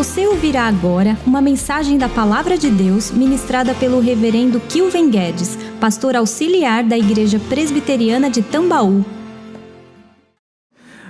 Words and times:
Você 0.00 0.26
ouvirá 0.26 0.62
agora 0.62 1.14
uma 1.26 1.42
mensagem 1.42 1.98
da 1.98 2.08
Palavra 2.08 2.56
de 2.56 2.70
Deus 2.70 3.10
ministrada 3.10 3.74
pelo 3.74 4.00
Reverendo 4.00 4.58
Kilven 4.58 5.10
Guedes, 5.10 5.58
pastor 5.78 6.16
auxiliar 6.16 6.82
da 6.82 6.96
Igreja 6.96 7.38
Presbiteriana 7.50 8.30
de 8.30 8.40
Tambaú. 8.40 9.04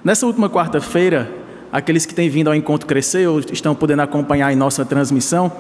Nessa 0.03 0.27
última 0.27 0.51
quarta-feira, 0.51 1.33
aqueles 1.71 2.05
que 2.05 2.13
têm 2.13 2.29
vindo 2.29 2.49
ao 2.49 2.55
Encontro 2.57 2.85
Crescer 2.89 3.29
ou 3.29 3.39
estão 3.39 3.77
podendo 3.77 4.03
acompanhar 4.03 4.53
em 4.53 4.57
nossa 4.57 4.85
transmissão, 4.85 5.53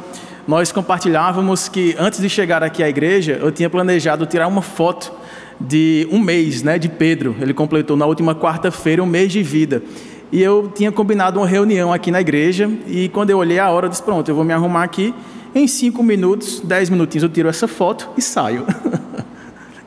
nós 0.49 0.73
compartilhávamos 0.73 1.69
que 1.69 1.95
antes 2.01 2.21
de 2.21 2.29
chegar 2.29 2.65
aqui 2.65 2.83
à 2.83 2.89
igreja, 2.89 3.39
eu 3.41 3.53
tinha 3.53 3.71
planejado 3.71 4.27
tirar 4.27 4.49
uma 4.49 4.61
foto 4.61 5.12
de 5.61 6.09
um 6.11 6.19
mês 6.19 6.65
né, 6.65 6.81
de 6.81 6.89
Pedro. 6.89 7.37
Ele 7.41 7.55
completou 7.55 7.97
na 7.97 8.07
última 8.07 8.35
quarta-feira 8.35 9.01
um 9.01 9.07
mês 9.07 9.31
de 9.31 9.41
vida. 9.41 9.85
E 10.33 10.41
eu 10.41 10.71
tinha 10.75 10.93
combinado 10.93 11.41
uma 11.41 11.47
reunião 11.47 11.93
aqui 11.93 12.11
na 12.11 12.20
igreja, 12.20 12.71
e 12.87 13.09
quando 13.09 13.30
eu 13.30 13.38
olhei 13.38 13.59
a 13.59 13.71
hora, 13.71 13.87
eu 13.87 13.91
disse: 13.91 14.02
Pronto, 14.02 14.29
eu 14.29 14.34
vou 14.34 14.45
me 14.45 14.52
arrumar 14.52 14.84
aqui. 14.84 15.15
Em 15.55 15.66
cinco 15.66 16.02
minutos, 16.02 16.61
dez 16.61 16.88
minutinhos, 16.88 17.25
eu 17.25 17.29
tiro 17.29 17.48
essa 17.48 17.66
foto 17.66 18.09
e 18.16 18.23
saio. 18.23 18.65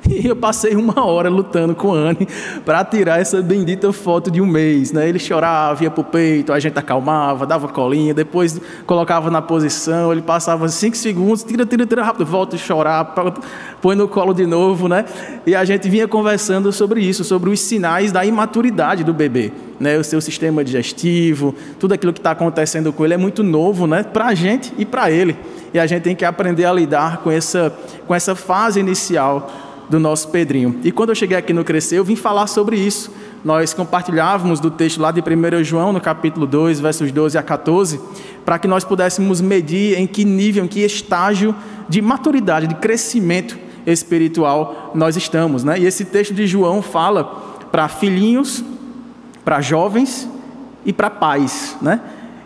E 0.10 0.28
eu 0.28 0.36
passei 0.36 0.76
uma 0.76 1.06
hora 1.06 1.30
lutando 1.30 1.74
com 1.74 1.90
o 1.90 1.94
Anne 1.94 2.28
para 2.66 2.84
tirar 2.84 3.20
essa 3.20 3.42
bendita 3.42 3.92
foto 3.92 4.30
de 4.30 4.42
um 4.42 4.46
mês. 4.46 4.92
Né? 4.92 5.08
Ele 5.08 5.20
chorava, 5.20 5.84
ia 5.84 5.94
o 5.96 6.04
peito, 6.04 6.52
a 6.52 6.60
gente 6.60 6.78
acalmava, 6.78 7.46
dava 7.46 7.68
colinha, 7.68 8.14
depois 8.14 8.60
colocava 8.86 9.30
na 9.30 9.42
posição, 9.42 10.12
ele 10.12 10.22
passava 10.22 10.68
cinco 10.70 10.98
segundos, 10.98 11.44
tira, 11.44 11.66
tira, 11.66 11.86
tira 11.86 12.04
rápido, 12.04 12.26
volta 12.26 12.56
a 12.56 12.60
chorar, 12.60 13.14
põe 13.82 13.96
no 13.96 14.08
colo 14.08 14.34
de 14.34 14.46
novo. 14.46 14.88
Né? 14.88 15.06
E 15.46 15.56
a 15.56 15.64
gente 15.64 15.90
vinha 15.90 16.08
conversando 16.08 16.72
sobre 16.72 17.02
isso, 17.02 17.24
sobre 17.24 17.50
os 17.50 17.60
sinais 17.60 18.12
da 18.12 18.26
imaturidade 18.26 19.04
do 19.04 19.14
bebê. 19.14 19.52
Né? 19.80 19.98
O 19.98 20.04
seu 20.04 20.22
sistema 20.22 20.64
digestivo, 20.64 21.56
tudo 21.80 21.94
aquilo 21.94 22.14
que 22.14 22.20
está 22.20 22.32
acontecendo 22.32 22.92
com 22.92 23.04
ele 23.04 23.14
é 23.14 23.18
muito 23.18 23.44
novo 23.44 23.88
né? 23.88 24.04
para 24.04 24.28
a 24.28 24.34
gente 24.34 24.74
e 24.78 24.86
para 24.86 25.12
ele. 25.12 25.36
E 25.74 25.80
a 25.80 25.88
gente 25.88 26.04
tem 26.04 26.16
que 26.16 26.24
aprender 26.24 26.66
a 26.66 26.74
lidar 26.74 27.18
com 27.18 27.32
essa, 27.32 27.74
com 28.06 28.14
essa 28.14 28.36
fase 28.36 28.80
inicial 28.80 29.50
do 29.90 30.00
nosso 30.00 30.30
Pedrinho. 30.30 30.80
E 30.84 30.92
quando 30.92 31.10
eu 31.10 31.16
cheguei 31.16 31.38
aqui 31.38 31.54
no 31.54 31.64
Crescer, 31.64 31.98
eu 31.98 32.04
vim 32.04 32.16
falar 32.16 32.48
sobre 32.48 32.78
isso. 32.78 33.12
Nós 33.44 33.74
compartilhávamos 33.74 34.60
do 34.60 34.72
texto 34.72 35.02
lá 35.02 35.12
de 35.12 35.22
1 35.22 35.64
João, 35.64 35.92
no 35.92 36.00
capítulo 36.00 36.48
2, 36.48 36.80
versos 36.80 37.12
12 37.12 37.38
a 37.38 37.44
14, 37.44 38.00
para 38.46 38.58
que 38.58 38.68
nós 38.68 38.84
pudéssemos 38.84 39.42
medir 39.42 39.98
em 39.98 40.08
que 40.08 40.24
nível, 40.24 40.64
em 40.64 40.68
que 40.68 40.80
estágio 40.80 41.54
de 41.90 42.02
maturidade, 42.02 42.68
de 42.68 42.76
crescimento 42.76 43.58
espiritual 43.86 44.92
nós 44.96 45.18
estamos. 45.18 45.64
Né? 45.64 45.80
E 45.80 45.86
esse 45.86 46.06
texto 46.06 46.34
de 46.34 46.48
João 46.48 46.82
fala 46.82 47.24
para 47.72 47.88
filhinhos, 47.88 48.64
para 49.44 49.60
jovens 49.60 50.30
e 50.86 50.94
para 50.94 51.10
pais. 51.10 51.76
Né? 51.82 52.00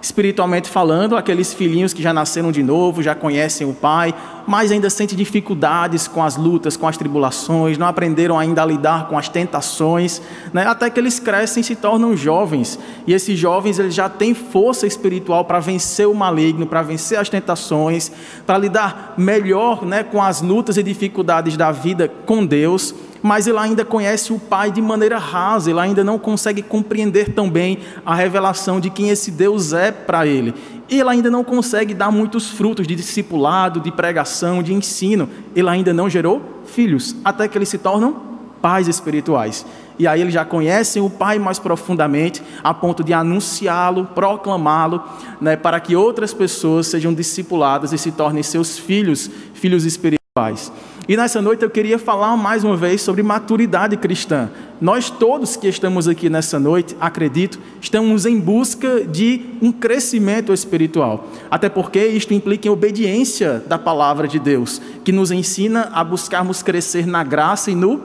Espiritualmente 0.07 0.69
falando, 0.69 1.17
aqueles 1.17 1.53
filhinhos 1.53 1.93
que 1.93 2.01
já 2.01 2.13
nasceram 2.13 2.49
de 2.49 2.63
novo, 2.63 3.03
já 3.03 3.13
conhecem 3.13 3.69
o 3.69 3.73
Pai, 3.73 4.13
mas 4.47 4.71
ainda 4.71 4.89
sentem 4.89 5.17
dificuldades 5.17 6.07
com 6.07 6.23
as 6.23 6.37
lutas, 6.37 6.77
com 6.77 6.87
as 6.87 6.95
tribulações, 6.95 7.77
não 7.77 7.85
aprenderam 7.85 8.39
ainda 8.39 8.63
a 8.63 8.65
lidar 8.65 9.09
com 9.09 9.17
as 9.17 9.27
tentações, 9.27 10.21
né? 10.53 10.65
até 10.65 10.89
que 10.89 10.97
eles 10.97 11.19
crescem 11.19 11.59
e 11.59 11.63
se 11.63 11.75
tornam 11.75 12.15
jovens. 12.15 12.79
E 13.05 13.13
esses 13.13 13.37
jovens 13.37 13.79
eles 13.79 13.93
já 13.93 14.07
têm 14.07 14.33
força 14.33 14.87
espiritual 14.87 15.43
para 15.43 15.59
vencer 15.59 16.07
o 16.07 16.15
maligno, 16.15 16.65
para 16.65 16.81
vencer 16.81 17.19
as 17.19 17.27
tentações, 17.27 18.09
para 18.45 18.57
lidar 18.57 19.13
melhor 19.17 19.85
né, 19.85 20.03
com 20.03 20.21
as 20.21 20.41
lutas 20.41 20.77
e 20.77 20.83
dificuldades 20.83 21.57
da 21.57 21.71
vida 21.71 22.09
com 22.25 22.45
Deus 22.45 22.95
mas 23.21 23.47
ele 23.47 23.57
ainda 23.57 23.83
conhece 23.83 24.31
o 24.31 24.39
Pai 24.39 24.71
de 24.71 24.81
maneira 24.81 25.17
rasa, 25.17 25.69
ele 25.69 25.79
ainda 25.79 26.03
não 26.03 26.17
consegue 26.17 26.61
compreender 26.61 27.33
tão 27.33 27.49
bem 27.49 27.79
a 28.05 28.15
revelação 28.15 28.79
de 28.79 28.89
quem 28.89 29.09
esse 29.09 29.31
Deus 29.31 29.73
é 29.73 29.91
para 29.91 30.25
ele. 30.25 30.53
Ele 30.89 31.09
ainda 31.09 31.29
não 31.29 31.43
consegue 31.43 31.93
dar 31.93 32.11
muitos 32.11 32.49
frutos 32.49 32.87
de 32.87 32.95
discipulado, 32.95 33.79
de 33.79 33.91
pregação, 33.91 34.63
de 34.63 34.73
ensino. 34.73 35.29
Ele 35.55 35.69
ainda 35.69 35.93
não 35.93 36.09
gerou 36.09 36.41
filhos, 36.65 37.15
até 37.25 37.47
que 37.47 37.57
eles 37.57 37.69
se 37.69 37.77
tornam 37.77 38.27
pais 38.61 38.87
espirituais. 38.87 39.65
E 39.99 40.07
aí 40.07 40.21
eles 40.21 40.33
já 40.33 40.45
conhecem 40.45 41.01
o 41.01 41.09
Pai 41.09 41.39
mais 41.39 41.57
profundamente, 41.59 42.41
a 42.63 42.73
ponto 42.73 43.03
de 43.03 43.13
anunciá-lo, 43.13 44.05
proclamá-lo, 44.05 45.03
né, 45.41 45.55
para 45.55 45.79
que 45.79 45.95
outras 45.95 46.33
pessoas 46.33 46.87
sejam 46.87 47.13
discipuladas 47.13 47.93
e 47.93 47.97
se 47.97 48.11
tornem 48.11 48.43
seus 48.43 48.77
filhos, 48.77 49.29
filhos 49.53 49.85
espirituais. 49.85 50.71
E 51.07 51.15
nessa 51.15 51.41
noite 51.41 51.63
eu 51.63 51.69
queria 51.69 51.97
falar 51.97 52.35
mais 52.35 52.65
uma 52.65 52.75
vez 52.75 53.01
sobre 53.01 53.23
maturidade 53.23 53.95
cristã. 53.95 54.49
Nós 54.81 55.09
todos 55.09 55.55
que 55.55 55.65
estamos 55.65 56.05
aqui 56.05 56.29
nessa 56.29 56.59
noite, 56.59 56.97
acredito, 56.99 57.57
estamos 57.79 58.25
em 58.25 58.37
busca 58.37 59.05
de 59.05 59.45
um 59.61 59.71
crescimento 59.71 60.51
espiritual. 60.51 61.29
Até 61.49 61.69
porque 61.69 62.05
isto 62.05 62.33
implica 62.33 62.67
em 62.67 62.71
obediência 62.71 63.63
da 63.65 63.79
palavra 63.79 64.27
de 64.27 64.37
Deus, 64.37 64.81
que 65.05 65.13
nos 65.13 65.31
ensina 65.31 65.89
a 65.93 66.03
buscarmos 66.03 66.61
crescer 66.61 67.07
na 67.07 67.23
graça 67.23 67.71
e 67.71 67.75
no 67.75 68.01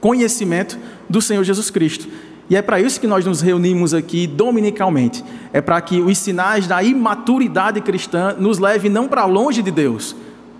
conhecimento 0.00 0.78
do 1.10 1.20
Senhor 1.20 1.42
Jesus 1.42 1.70
Cristo. 1.70 2.06
E 2.48 2.54
é 2.54 2.62
para 2.62 2.80
isso 2.80 3.00
que 3.00 3.08
nós 3.08 3.24
nos 3.24 3.40
reunimos 3.40 3.92
aqui 3.92 4.28
dominicalmente. 4.28 5.24
É 5.52 5.60
para 5.60 5.80
que 5.80 6.00
os 6.00 6.16
sinais 6.18 6.68
da 6.68 6.80
imaturidade 6.84 7.80
cristã 7.80 8.36
nos 8.38 8.60
levem 8.60 8.92
não 8.92 9.08
para 9.08 9.24
longe 9.24 9.60
de 9.60 9.72
Deus, 9.72 10.14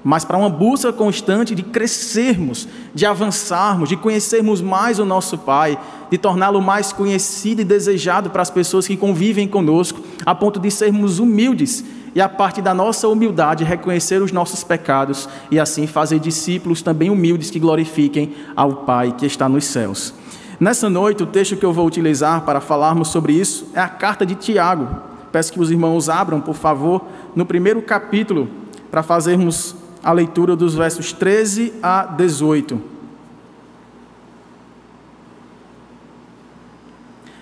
mas 0.06 0.24
para 0.24 0.38
uma 0.38 0.48
busca 0.48 0.92
constante 0.92 1.52
de 1.52 1.64
crescermos, 1.64 2.68
de 2.94 3.04
avançarmos, 3.04 3.88
de 3.88 3.96
conhecermos 3.96 4.60
mais 4.62 5.00
o 5.00 5.04
nosso 5.04 5.36
Pai, 5.36 5.76
de 6.08 6.16
torná-lo 6.16 6.62
mais 6.62 6.92
conhecido 6.92 7.62
e 7.62 7.64
desejado 7.64 8.30
para 8.30 8.40
as 8.40 8.48
pessoas 8.48 8.86
que 8.86 8.96
convivem 8.96 9.48
conosco, 9.48 10.00
a 10.24 10.32
ponto 10.32 10.60
de 10.60 10.70
sermos 10.70 11.18
humildes 11.18 11.84
e, 12.14 12.20
a 12.20 12.28
partir 12.28 12.62
da 12.62 12.72
nossa 12.72 13.08
humildade, 13.08 13.64
reconhecer 13.64 14.22
os 14.22 14.30
nossos 14.30 14.62
pecados 14.62 15.28
e 15.50 15.58
assim 15.58 15.88
fazer 15.88 16.20
discípulos 16.20 16.82
também 16.82 17.10
humildes 17.10 17.50
que 17.50 17.58
glorifiquem 17.58 18.32
ao 18.54 18.84
Pai 18.84 19.10
que 19.10 19.26
está 19.26 19.48
nos 19.48 19.64
céus. 19.64 20.14
Nessa 20.60 20.88
noite, 20.88 21.24
o 21.24 21.26
texto 21.26 21.56
que 21.56 21.66
eu 21.66 21.72
vou 21.72 21.84
utilizar 21.84 22.42
para 22.42 22.60
falarmos 22.60 23.08
sobre 23.08 23.32
isso 23.32 23.72
é 23.74 23.80
a 23.80 23.88
carta 23.88 24.24
de 24.24 24.36
Tiago. 24.36 24.86
Peço 25.32 25.52
que 25.52 25.58
os 25.58 25.68
irmãos 25.68 26.08
abram, 26.08 26.40
por 26.40 26.54
favor, 26.54 27.04
no 27.34 27.44
primeiro 27.44 27.82
capítulo, 27.82 28.48
para 28.88 29.02
fazermos 29.02 29.74
a 30.06 30.12
leitura 30.12 30.54
dos 30.54 30.76
versos 30.76 31.12
13 31.12 31.72
a 31.82 32.04
18. 32.04 32.80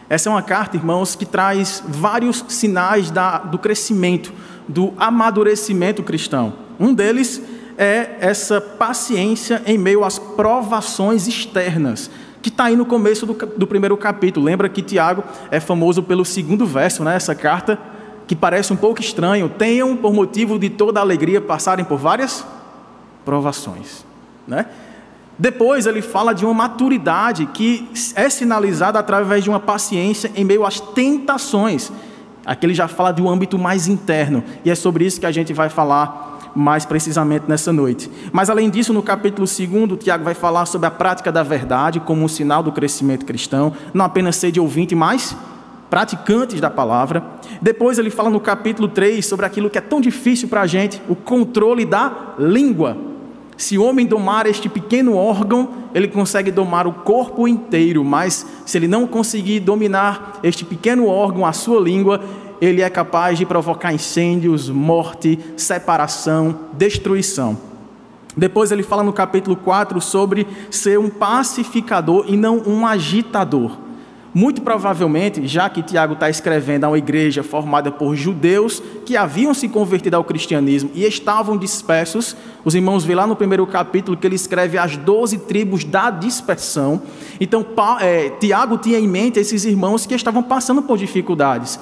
Essa 0.09 0.31
é 0.31 0.33
uma 0.33 0.41
carta, 0.41 0.75
irmãos, 0.75 1.15
que 1.15 1.27
traz 1.27 1.83
vários 1.87 2.43
sinais 2.49 3.11
da, 3.11 3.37
do 3.37 3.59
crescimento, 3.59 4.33
do 4.67 4.95
amadurecimento 4.97 6.03
cristão. 6.03 6.55
Um 6.81 6.95
deles 6.95 7.43
é 7.77 8.17
essa 8.19 8.63
paciência 8.63 9.61
em 9.67 9.77
meio 9.77 10.03
às 10.03 10.19
provações 10.19 11.29
externas, 11.29 12.11
que 12.41 12.49
está 12.49 12.65
aí 12.65 12.77
no 12.77 12.87
começo 12.87 13.27
do, 13.27 13.35
do, 13.35 13.67
primeiro 13.67 13.95
capítulo. 13.99 14.47
Lembra 14.47 14.71
que 14.71 14.81
Tiago 14.81 15.23
é 15.51 15.61
famoso 15.61 16.03
pelo 16.03 16.25
segundo 16.25 16.65
verso, 16.65 17.05
né? 17.05 17.15
Essa 17.15 17.35
carta 17.35 17.79
que 18.27 18.35
parece 18.35 18.73
um 18.73 18.77
pouco 18.77 19.03
estranho. 19.03 19.51
Tenham 19.51 19.95
por 19.99 20.15
motivo 20.15 20.59
de 20.59 20.71
toda 20.71 20.99
alegria 20.99 21.43
passarem 21.43 21.85
por 21.85 21.99
várias 21.99 22.54
provações. 23.25 24.05
Né? 24.47 24.67
Depois 25.39 25.87
ele 25.87 26.01
fala 26.01 26.33
de 26.33 26.45
uma 26.45 26.55
maturidade 26.55 27.47
que 27.47 27.89
é 28.15 28.29
sinalizada 28.29 28.99
através 28.99 29.43
de 29.43 29.51
uma 29.51 29.61
paciência 29.61 30.31
em 30.37 30.45
meio 30.45 30.65
às 30.65 30.79
tentações. 30.79 31.91
Aqui 32.47 32.67
ele 32.67 32.75
já 32.75 32.87
fala 32.87 33.11
de 33.11 33.23
um 33.23 33.29
âmbito 33.29 33.59
mais 33.59 33.89
interno, 33.89 34.45
e 34.65 34.71
é 34.71 34.75
sobre 34.75 35.05
isso 35.05 35.19
que 35.19 35.27
a 35.27 35.33
gente 35.33 35.53
vai 35.53 35.69
falar 35.69 36.53
mais 36.55 36.85
precisamente 36.85 37.47
nessa 37.49 37.73
noite. 37.73 38.09
Mas 38.33 38.49
além 38.49 38.71
disso, 38.71 38.93
no 38.93 39.03
capítulo 39.03 39.47
2, 39.47 39.99
Tiago 39.99 40.23
vai 40.23 40.35
falar 40.35 40.67
sobre 40.67 40.87
a 40.87 40.91
prática 40.91 41.33
da 41.33 41.43
verdade 41.43 41.99
como 41.99 42.23
um 42.23 42.29
sinal 42.29 42.63
do 42.63 42.71
crescimento 42.71 43.27
cristão, 43.27 43.73
não 43.93 44.05
apenas 44.05 44.37
ser 44.37 44.53
de 44.53 44.61
ouvinte, 44.61 44.95
mas 44.95 45.37
praticantes 45.91 46.61
da 46.61 46.71
palavra. 46.71 47.25
Depois 47.61 47.99
ele 47.99 48.11
fala 48.11 48.31
no 48.31 48.41
capítulo 48.41 48.89
3 48.89 49.25
sobre 49.25 49.47
aquilo 49.47 49.71
que 49.71 49.79
é 49.79 49.81
tão 49.81 50.01
difícil 50.01 50.49
para 50.49 50.63
a 50.63 50.67
gente, 50.67 51.01
o 51.09 51.17
controle 51.17 51.85
da 51.85 52.35
língua. 52.39 53.14
Se 53.57 53.79
o 53.79 53.85
homem 53.85 54.07
domar 54.07 54.47
este 54.47 54.69
pequeno 54.69 55.17
órgão, 55.17 55.69
ele 55.95 56.09
consegue 56.09 56.51
domar 56.51 56.87
o 56.87 56.93
corpo 56.93 57.47
inteiro, 57.47 58.05
mas 58.05 58.47
se 58.67 58.77
ele 58.77 58.89
não 58.89 59.07
conseguir 59.07 59.61
dominar 59.61 60.41
este 60.43 60.65
pequeno 60.65 61.07
órgão, 61.07 61.47
a 61.47 61.53
sua 61.53 61.81
língua, 61.81 62.21
ele 62.61 62.83
é 62.83 62.91
capaz 62.91 63.39
de 63.39 63.47
provocar 63.47 63.93
incêndios, 63.93 64.69
morte, 64.69 65.39
separação, 65.57 66.59
destruição. 66.73 67.57
Depois 68.37 68.73
ele 68.73 68.83
fala 68.83 69.05
no 69.05 69.13
capítulo 69.13 69.55
4 69.55 70.01
sobre 70.01 70.47
ser 70.71 70.99
um 70.99 71.09
pacificador 71.09 72.25
e 72.27 72.37
não 72.37 72.59
um 72.67 72.85
agitador. 72.85 73.84
Muito 74.35 74.63
provavelmente, 74.63 75.47
já 75.47 75.71
que 75.71 75.81
Tiago 75.81 76.15
está 76.15 76.29
escrevendo 76.29 76.83
a 76.83 76.89
uma 76.89 76.99
igreja 76.99 77.45
formada 77.45 77.93
por 77.93 78.17
judeus 78.17 78.83
que 79.07 79.17
haviam 79.17 79.55
se 79.55 79.69
convertido 79.69 80.17
ao 80.17 80.25
cristianismo 80.25 80.91
e 80.93 81.05
estavam 81.05 81.57
dispersos, 81.57 82.37
os 82.65 82.75
irmãos 82.75 83.05
vê 83.05 83.15
lá 83.15 83.29
no 83.29 83.37
primeiro 83.37 83.65
capítulo 83.65 84.17
que 84.17 84.27
ele 84.27 84.35
escreve 84.35 84.77
as 84.77 84.97
doze 84.97 85.39
tribos 85.39 85.85
da 85.85 86.11
dispersão. 86.11 87.01
Então, 87.41 87.65
é, 88.01 88.31
Tiago 88.41 88.77
tinha 88.77 88.99
em 88.99 89.07
mente 89.07 89.39
esses 89.39 89.65
irmãos 89.65 90.05
que 90.05 90.15
estavam 90.17 90.43
passando 90.43 90.83
por 90.83 90.99
dificuldades. 90.99 91.79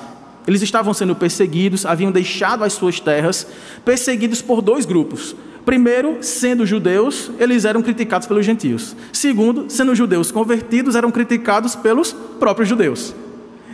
Eles 0.46 0.60
estavam 0.60 0.92
sendo 0.92 1.14
perseguidos, 1.14 1.86
haviam 1.86 2.12
deixado 2.12 2.64
as 2.64 2.74
suas 2.74 3.00
terras, 3.00 3.46
perseguidos 3.82 4.42
por 4.42 4.60
dois 4.60 4.84
grupos. 4.84 5.34
Primeiro, 5.64 6.18
sendo 6.20 6.66
judeus, 6.66 7.30
eles 7.38 7.64
eram 7.64 7.82
criticados 7.82 8.26
pelos 8.26 8.44
gentios. 8.44 8.96
Segundo, 9.12 9.66
sendo 9.68 9.94
judeus 9.94 10.32
convertidos, 10.32 10.96
eram 10.96 11.10
criticados 11.10 11.76
pelos 11.76 12.12
próprios 12.12 12.68
judeus. 12.68 13.14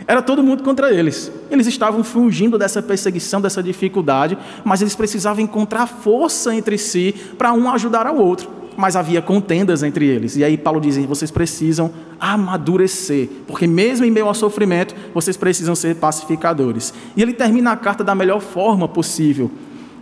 Era 0.07 0.21
todo 0.21 0.43
mundo 0.43 0.63
contra 0.63 0.93
eles. 0.93 1.31
Eles 1.51 1.67
estavam 1.67 2.03
fugindo 2.03 2.57
dessa 2.57 2.81
perseguição, 2.81 3.41
dessa 3.41 3.61
dificuldade, 3.61 4.37
mas 4.63 4.81
eles 4.81 4.95
precisavam 4.95 5.43
encontrar 5.43 5.87
força 5.87 6.53
entre 6.53 6.77
si 6.77 7.13
para 7.37 7.53
um 7.53 7.69
ajudar 7.69 8.07
ao 8.07 8.17
outro 8.17 8.59
mas 8.79 8.95
havia 8.95 9.21
contendas 9.21 9.83
entre 9.83 10.05
eles. 10.05 10.37
E 10.37 10.43
aí 10.43 10.57
Paulo 10.57 10.79
diz: 10.79 10.95
vocês 11.05 11.29
precisam 11.29 11.91
amadurecer, 12.17 13.27
porque 13.45 13.67
mesmo 13.67 14.05
em 14.05 14.11
meio 14.11 14.27
ao 14.27 14.33
sofrimento, 14.33 14.95
vocês 15.13 15.35
precisam 15.35 15.75
ser 15.75 15.97
pacificadores. 15.97 16.93
E 17.13 17.21
ele 17.21 17.33
termina 17.33 17.73
a 17.73 17.75
carta 17.75 18.05
da 18.05 18.15
melhor 18.15 18.39
forma 18.39 18.87
possível, 18.87 19.51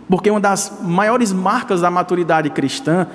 porque 0.08 0.30
uma 0.30 0.40
das 0.40 0.78
maiores 0.82 1.32
marcas 1.32 1.80
da 1.80 1.90
maturidade 1.90 2.50
cristã 2.50 3.06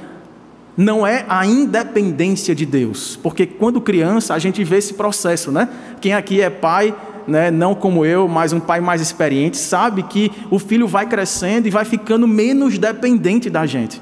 não 0.75 1.06
é 1.06 1.25
a 1.28 1.45
independência 1.45 2.56
de 2.56 2.66
Deus, 2.66 3.18
porque 3.22 3.45
quando 3.45 3.80
criança 3.80 4.34
a 4.34 4.40
gente 4.40 4.63
vê 4.63 4.78
esse 4.78 4.94
processo, 4.94 5.51
né? 5.51 5.69
Quem 6.01 6.13
aqui 6.13 6.42
é 6.42 6.50
pai 6.50 6.95
né, 7.28 7.51
não 7.51 7.74
como 7.74 8.06
eu, 8.06 8.28
mas 8.28 8.54
um 8.54 8.60
pai 8.60 8.81
mais 8.81 9.01
experiente, 9.01 9.57
sabe 9.57 10.04
que 10.04 10.31
o 10.50 10.60
filho 10.60 10.88
vai 10.88 11.06
crescendo 11.06 11.68
e 11.68 11.72
vai 11.72 11.86
ficando 11.86 12.28
menos 12.28 12.78
dependente 12.78 13.50
da 13.50 13.66
gente. 13.66 14.01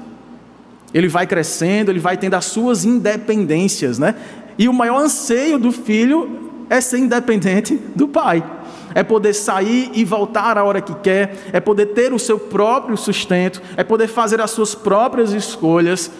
Ele 0.92 1.08
vai 1.08 1.26
crescendo, 1.26 1.90
ele 1.90 1.98
vai 1.98 2.16
tendo 2.16 2.34
as 2.34 2.44
suas 2.46 2.84
independências, 2.84 3.98
né? 3.98 4.14
E 4.58 4.68
o 4.68 4.72
maior 4.72 4.98
anseio 4.98 5.58
do 5.58 5.72
filho 5.72 6.64
é 6.68 6.80
ser 6.80 6.98
independente 6.98 7.78
do 7.94 8.08
pai. 8.08 8.44
É 8.94 9.02
poder 9.02 9.34
sair 9.34 9.90
e 9.94 10.04
voltar 10.04 10.58
a 10.58 10.64
hora 10.64 10.80
que 10.80 10.94
quer, 10.94 11.36
é 11.52 11.60
poder 11.60 11.86
ter 11.86 12.12
o 12.12 12.18
seu 12.18 12.38
próprio 12.38 12.96
sustento, 12.96 13.62
é 13.76 13.84
poder 13.84 14.08
fazer 14.08 14.40
as 14.40 14.50
suas 14.50 14.74
próprias 14.74 15.32
escolhas. 15.32 16.10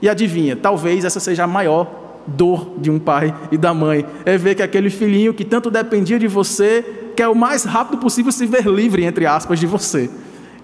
E 0.00 0.08
adivinha, 0.08 0.56
talvez 0.56 1.04
essa 1.04 1.20
seja 1.20 1.44
a 1.44 1.46
maior 1.46 2.02
dor 2.26 2.74
de 2.78 2.90
um 2.90 2.98
pai 2.98 3.34
e 3.50 3.56
da 3.56 3.74
mãe, 3.74 4.06
é 4.24 4.36
ver 4.36 4.54
que 4.54 4.62
aquele 4.62 4.90
filhinho 4.90 5.34
que 5.34 5.44
tanto 5.44 5.70
dependia 5.70 6.18
de 6.18 6.28
você 6.28 6.84
quer 7.16 7.28
o 7.28 7.34
mais 7.34 7.64
rápido 7.64 7.98
possível 7.98 8.32
se 8.32 8.46
ver 8.46 8.66
livre, 8.66 9.04
entre 9.04 9.26
aspas, 9.26 9.58
de 9.58 9.66
você. 9.66 10.10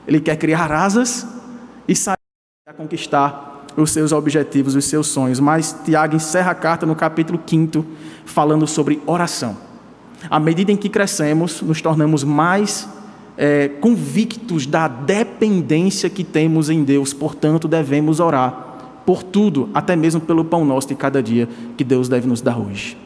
Ele 0.07 0.21
quer 0.21 0.37
criar 0.37 0.73
asas 0.73 1.27
e 1.87 1.95
sair 1.95 2.17
a 2.67 2.73
conquistar 2.73 3.67
os 3.77 3.91
seus 3.91 4.13
objetivos, 4.13 4.75
os 4.75 4.85
seus 4.85 5.07
sonhos. 5.09 5.39
Mas 5.39 5.77
Tiago 5.85 6.17
encerra 6.17 6.51
a 6.51 6.55
carta 6.55 6.87
no 6.87 6.97
capítulo 6.97 7.41
5, 7.45 7.85
falando 8.25 8.67
sobre 8.67 9.01
oração. 9.07 9.68
À 10.31 10.41
medida 10.41 10.73
em 10.73 10.77
que 10.77 10.89
crescemos, 10.89 11.63
nos 11.63 11.81
tornamos 11.81 12.25
mais 12.25 12.89
é, 13.37 13.69
convictos 13.69 14.67
da 14.67 14.89
dependência 14.89 16.11
que 16.11 16.25
temos 16.25 16.69
em 16.69 16.83
Deus, 16.83 17.13
portanto, 17.13 17.69
devemos 17.69 18.19
orar 18.19 18.67
por 19.07 19.23
tudo, 19.23 19.71
até 19.73 19.97
mesmo 19.97 20.21
pelo 20.21 20.45
pão 20.45 20.65
nosso 20.65 20.89
de 20.89 20.95
cada 20.95 21.23
dia 21.23 21.49
que 21.77 21.85
Deus 21.85 22.09
deve 22.09 22.27
nos 22.27 22.43
dar 22.43 22.59
hoje. 22.59 22.97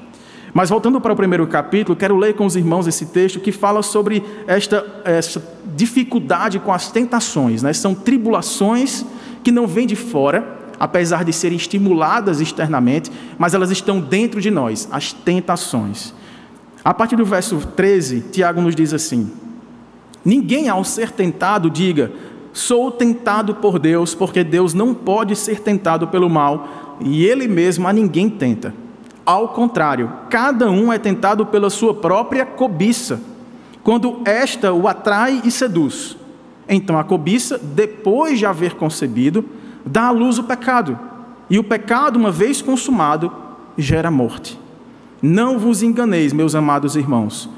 Mas 0.55 0.69
voltando 0.69 1.00
para 1.00 1.12
o 1.12 1.17
primeiro 1.17 1.47
capítulo, 1.47 1.97
quero 1.97 2.17
ler 2.17 2.35
com 2.35 2.44
os 2.44 2.56
irmãos 2.56 2.87
esse 2.87 3.06
texto 3.06 3.41
que 3.41 3.53
fala 3.53 3.82
sobre 3.82 4.23
esta, 4.47 4.85
esta 5.05 5.43
dificuldade 5.75 6.58
com 6.58 6.73
as 6.73 6.91
tentações. 6.91 7.62
Né? 7.62 7.73
São 7.73 7.94
tribulações 7.94 9.05
que 9.43 9.50
não 9.50 9.67
vêm 9.67 9.87
de 9.87 9.97
fora, 9.97 10.61
apesar 10.79 11.25
de 11.25 11.32
serem 11.32 11.56
estimuladas 11.56 12.41
externamente, 12.41 13.11
mas 13.38 13.55
elas 13.55 13.70
estão 13.70 14.00
dentro 14.00 14.41
de 14.41 14.50
nós, 14.50 14.88
as 14.91 15.12
tentações. 15.12 16.12
A 16.84 16.93
partir 16.93 17.17
do 17.17 17.25
verso 17.25 17.58
13, 17.76 18.20
Tiago 18.32 18.61
nos 18.61 18.75
diz 18.75 18.93
assim: 18.93 19.31
Ninguém 20.25 20.69
ao 20.69 20.82
ser 20.84 21.11
tentado 21.12 21.70
diga, 21.70 22.12
sou 22.52 22.90
tentado 22.90 23.56
por 23.56 23.79
Deus, 23.79 24.14
porque 24.14 24.43
Deus 24.43 24.75
não 24.75 24.93
pode 24.93 25.37
ser 25.37 25.61
tentado 25.61 26.08
pelo 26.08 26.29
mal, 26.29 26.96
e 27.00 27.25
ele 27.25 27.46
mesmo 27.46 27.87
a 27.87 27.93
ninguém 27.93 28.29
tenta. 28.29 28.75
Ao 29.25 29.49
contrário, 29.49 30.11
cada 30.29 30.70
um 30.70 30.93
é 30.93 30.99
tentado 30.99 31.46
pela 31.46 31.70
sua 31.70 31.94
própria 31.94 32.44
cobiça, 32.44 33.20
quando 33.84 34.20
esta 34.25 34.73
o 34.73 34.88
atrai 34.88 35.40
e 35.44 35.50
seduz. 35.50 36.17
Então 36.69 36.99
a 36.99 37.05
cobiça, 37.05 37.58
depois 37.58 38.38
de 38.38 38.46
haver 38.46 38.75
concebido, 38.75 39.44
dá 39.84 40.06
à 40.06 40.11
luz 40.11 40.38
o 40.38 40.44
pecado. 40.44 40.99
E 41.49 41.58
o 41.58 41.64
pecado, 41.64 42.17
uma 42.17 42.31
vez 42.31 42.62
consumado, 42.62 43.32
gera 43.76 44.11
morte. 44.11 44.62
Não 45.23 45.57
vos 45.57 45.83
enganeis, 45.83 46.33
meus 46.33 46.57
amados 46.57 46.97
irmãos. 46.97 47.49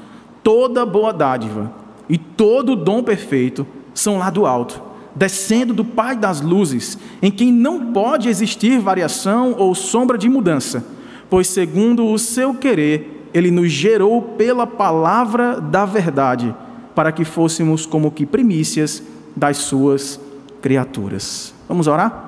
Toda 0.43 0.85
boa 0.85 1.11
dádiva 1.11 1.73
e 2.07 2.17
todo 2.17 2.75
dom 2.75 3.01
perfeito 3.01 3.65
são 3.93 4.19
lá 4.19 4.29
do 4.29 4.45
alto, 4.45 4.81
descendo 5.15 5.73
do 5.73 5.83
Pai 5.83 6.15
das 6.15 6.41
luzes, 6.41 6.97
em 7.21 7.31
quem 7.31 7.51
não 7.51 7.91
pode 7.91 8.29
existir 8.29 8.79
variação 8.79 9.55
ou 9.57 9.73
sombra 9.73 10.17
de 10.17 10.29
mudança, 10.29 10.85
pois, 11.29 11.47
segundo 11.47 12.05
o 12.05 12.19
seu 12.19 12.53
querer, 12.53 13.29
ele 13.33 13.49
nos 13.49 13.71
gerou 13.71 14.21
pela 14.21 14.67
palavra 14.67 15.59
da 15.59 15.85
verdade 15.85 16.53
para 16.93 17.11
que 17.11 17.25
fôssemos 17.25 17.85
como 17.85 18.11
que 18.11 18.25
primícias 18.25 19.01
das 19.35 19.57
suas 19.57 20.19
criaturas. 20.61 21.53
Vamos 21.67 21.87
orar? 21.87 22.25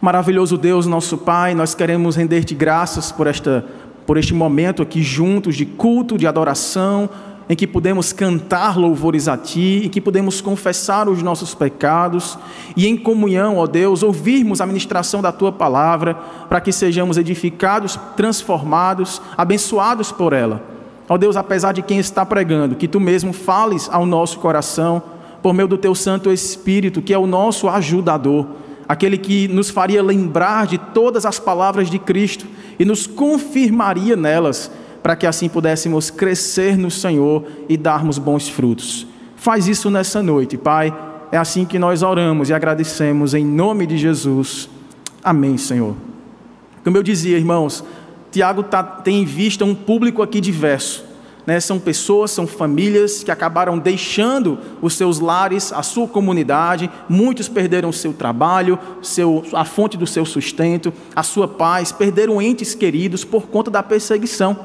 Maravilhoso 0.00 0.56
Deus, 0.56 0.86
nosso 0.86 1.18
Pai, 1.18 1.54
nós 1.54 1.74
queremos 1.74 2.16
render-te 2.16 2.54
graças 2.54 3.10
por 3.12 3.26
esta 3.26 3.66
por 4.10 4.18
este 4.18 4.34
momento 4.34 4.82
aqui 4.82 5.04
juntos 5.04 5.54
de 5.54 5.64
culto, 5.64 6.18
de 6.18 6.26
adoração, 6.26 7.08
em 7.48 7.54
que 7.54 7.64
podemos 7.64 8.12
cantar 8.12 8.76
louvores 8.76 9.28
a 9.28 9.38
Ti, 9.38 9.82
em 9.84 9.88
que 9.88 10.00
podemos 10.00 10.40
confessar 10.40 11.08
os 11.08 11.22
nossos 11.22 11.54
pecados 11.54 12.36
e 12.76 12.88
em 12.88 12.96
comunhão, 12.96 13.58
ó 13.58 13.68
Deus, 13.68 14.02
ouvirmos 14.02 14.60
a 14.60 14.66
ministração 14.66 15.22
da 15.22 15.30
Tua 15.30 15.52
palavra, 15.52 16.14
para 16.48 16.60
que 16.60 16.72
sejamos 16.72 17.18
edificados, 17.18 17.96
transformados, 18.16 19.22
abençoados 19.36 20.10
por 20.10 20.32
ela. 20.32 20.60
Ó 21.08 21.16
Deus, 21.16 21.36
apesar 21.36 21.70
de 21.70 21.80
quem 21.80 22.00
está 22.00 22.26
pregando, 22.26 22.74
que 22.74 22.88
tu 22.88 22.98
mesmo 22.98 23.32
fales 23.32 23.88
ao 23.92 24.04
nosso 24.04 24.40
coração, 24.40 25.00
por 25.40 25.54
meio 25.54 25.68
do 25.68 25.78
teu 25.78 25.94
Santo 25.94 26.32
Espírito, 26.32 27.00
que 27.00 27.14
é 27.14 27.18
o 27.18 27.28
nosso 27.28 27.68
ajudador, 27.68 28.44
aquele 28.88 29.16
que 29.16 29.46
nos 29.46 29.70
faria 29.70 30.02
lembrar 30.02 30.66
de 30.66 30.78
todas 30.78 31.24
as 31.24 31.38
palavras 31.38 31.88
de 31.88 31.96
Cristo 31.96 32.44
e 32.80 32.84
nos 32.86 33.06
confirmaria 33.06 34.16
nelas, 34.16 34.70
para 35.02 35.14
que 35.14 35.26
assim 35.26 35.50
pudéssemos 35.50 36.08
crescer 36.08 36.78
no 36.78 36.90
Senhor 36.90 37.46
e 37.68 37.76
darmos 37.76 38.16
bons 38.16 38.48
frutos. 38.48 39.06
Faz 39.36 39.68
isso 39.68 39.90
nessa 39.90 40.22
noite, 40.22 40.56
Pai. 40.56 40.90
É 41.30 41.36
assim 41.36 41.66
que 41.66 41.78
nós 41.78 42.02
oramos 42.02 42.48
e 42.48 42.54
agradecemos 42.54 43.34
em 43.34 43.44
nome 43.44 43.86
de 43.86 43.98
Jesus. 43.98 44.70
Amém, 45.22 45.58
Senhor. 45.58 45.94
Como 46.82 46.96
eu 46.96 47.02
dizia, 47.02 47.36
irmãos, 47.36 47.84
Tiago 48.32 48.62
tá, 48.62 48.82
tem 48.82 49.20
em 49.20 49.24
vista 49.26 49.62
um 49.62 49.74
público 49.74 50.22
aqui 50.22 50.40
diverso. 50.40 51.04
Né? 51.50 51.58
São 51.58 51.80
pessoas, 51.80 52.30
são 52.30 52.46
famílias 52.46 53.24
que 53.24 53.30
acabaram 53.32 53.76
deixando 53.76 54.56
os 54.80 54.94
seus 54.94 55.18
lares, 55.18 55.72
a 55.72 55.82
sua 55.82 56.06
comunidade. 56.06 56.88
Muitos 57.08 57.48
perderam 57.48 57.88
o 57.88 57.92
seu 57.92 58.12
trabalho, 58.12 58.78
seu, 59.02 59.44
a 59.52 59.64
fonte 59.64 59.96
do 59.96 60.06
seu 60.06 60.24
sustento, 60.24 60.92
a 61.12 61.24
sua 61.24 61.48
paz, 61.48 61.90
perderam 61.90 62.40
entes 62.40 62.72
queridos 62.72 63.24
por 63.24 63.48
conta 63.48 63.68
da 63.68 63.82
perseguição. 63.82 64.56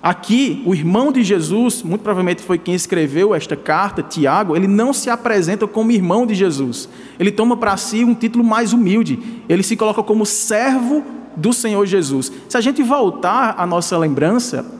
Aqui, 0.00 0.62
o 0.64 0.72
irmão 0.72 1.10
de 1.10 1.24
Jesus, 1.24 1.82
muito 1.82 2.02
provavelmente 2.02 2.40
foi 2.40 2.56
quem 2.56 2.76
escreveu 2.76 3.34
esta 3.34 3.56
carta, 3.56 4.00
Tiago, 4.00 4.54
ele 4.54 4.68
não 4.68 4.92
se 4.92 5.10
apresenta 5.10 5.66
como 5.66 5.90
irmão 5.90 6.24
de 6.24 6.36
Jesus. 6.36 6.88
Ele 7.18 7.32
toma 7.32 7.56
para 7.56 7.76
si 7.76 8.04
um 8.04 8.14
título 8.14 8.44
mais 8.44 8.72
humilde. 8.72 9.18
Ele 9.48 9.64
se 9.64 9.74
coloca 9.74 10.04
como 10.04 10.24
servo 10.24 11.02
do 11.36 11.52
Senhor 11.52 11.84
Jesus. 11.84 12.30
Se 12.48 12.56
a 12.56 12.60
gente 12.60 12.80
voltar 12.80 13.56
à 13.58 13.66
nossa 13.66 13.98
lembrança, 13.98 14.78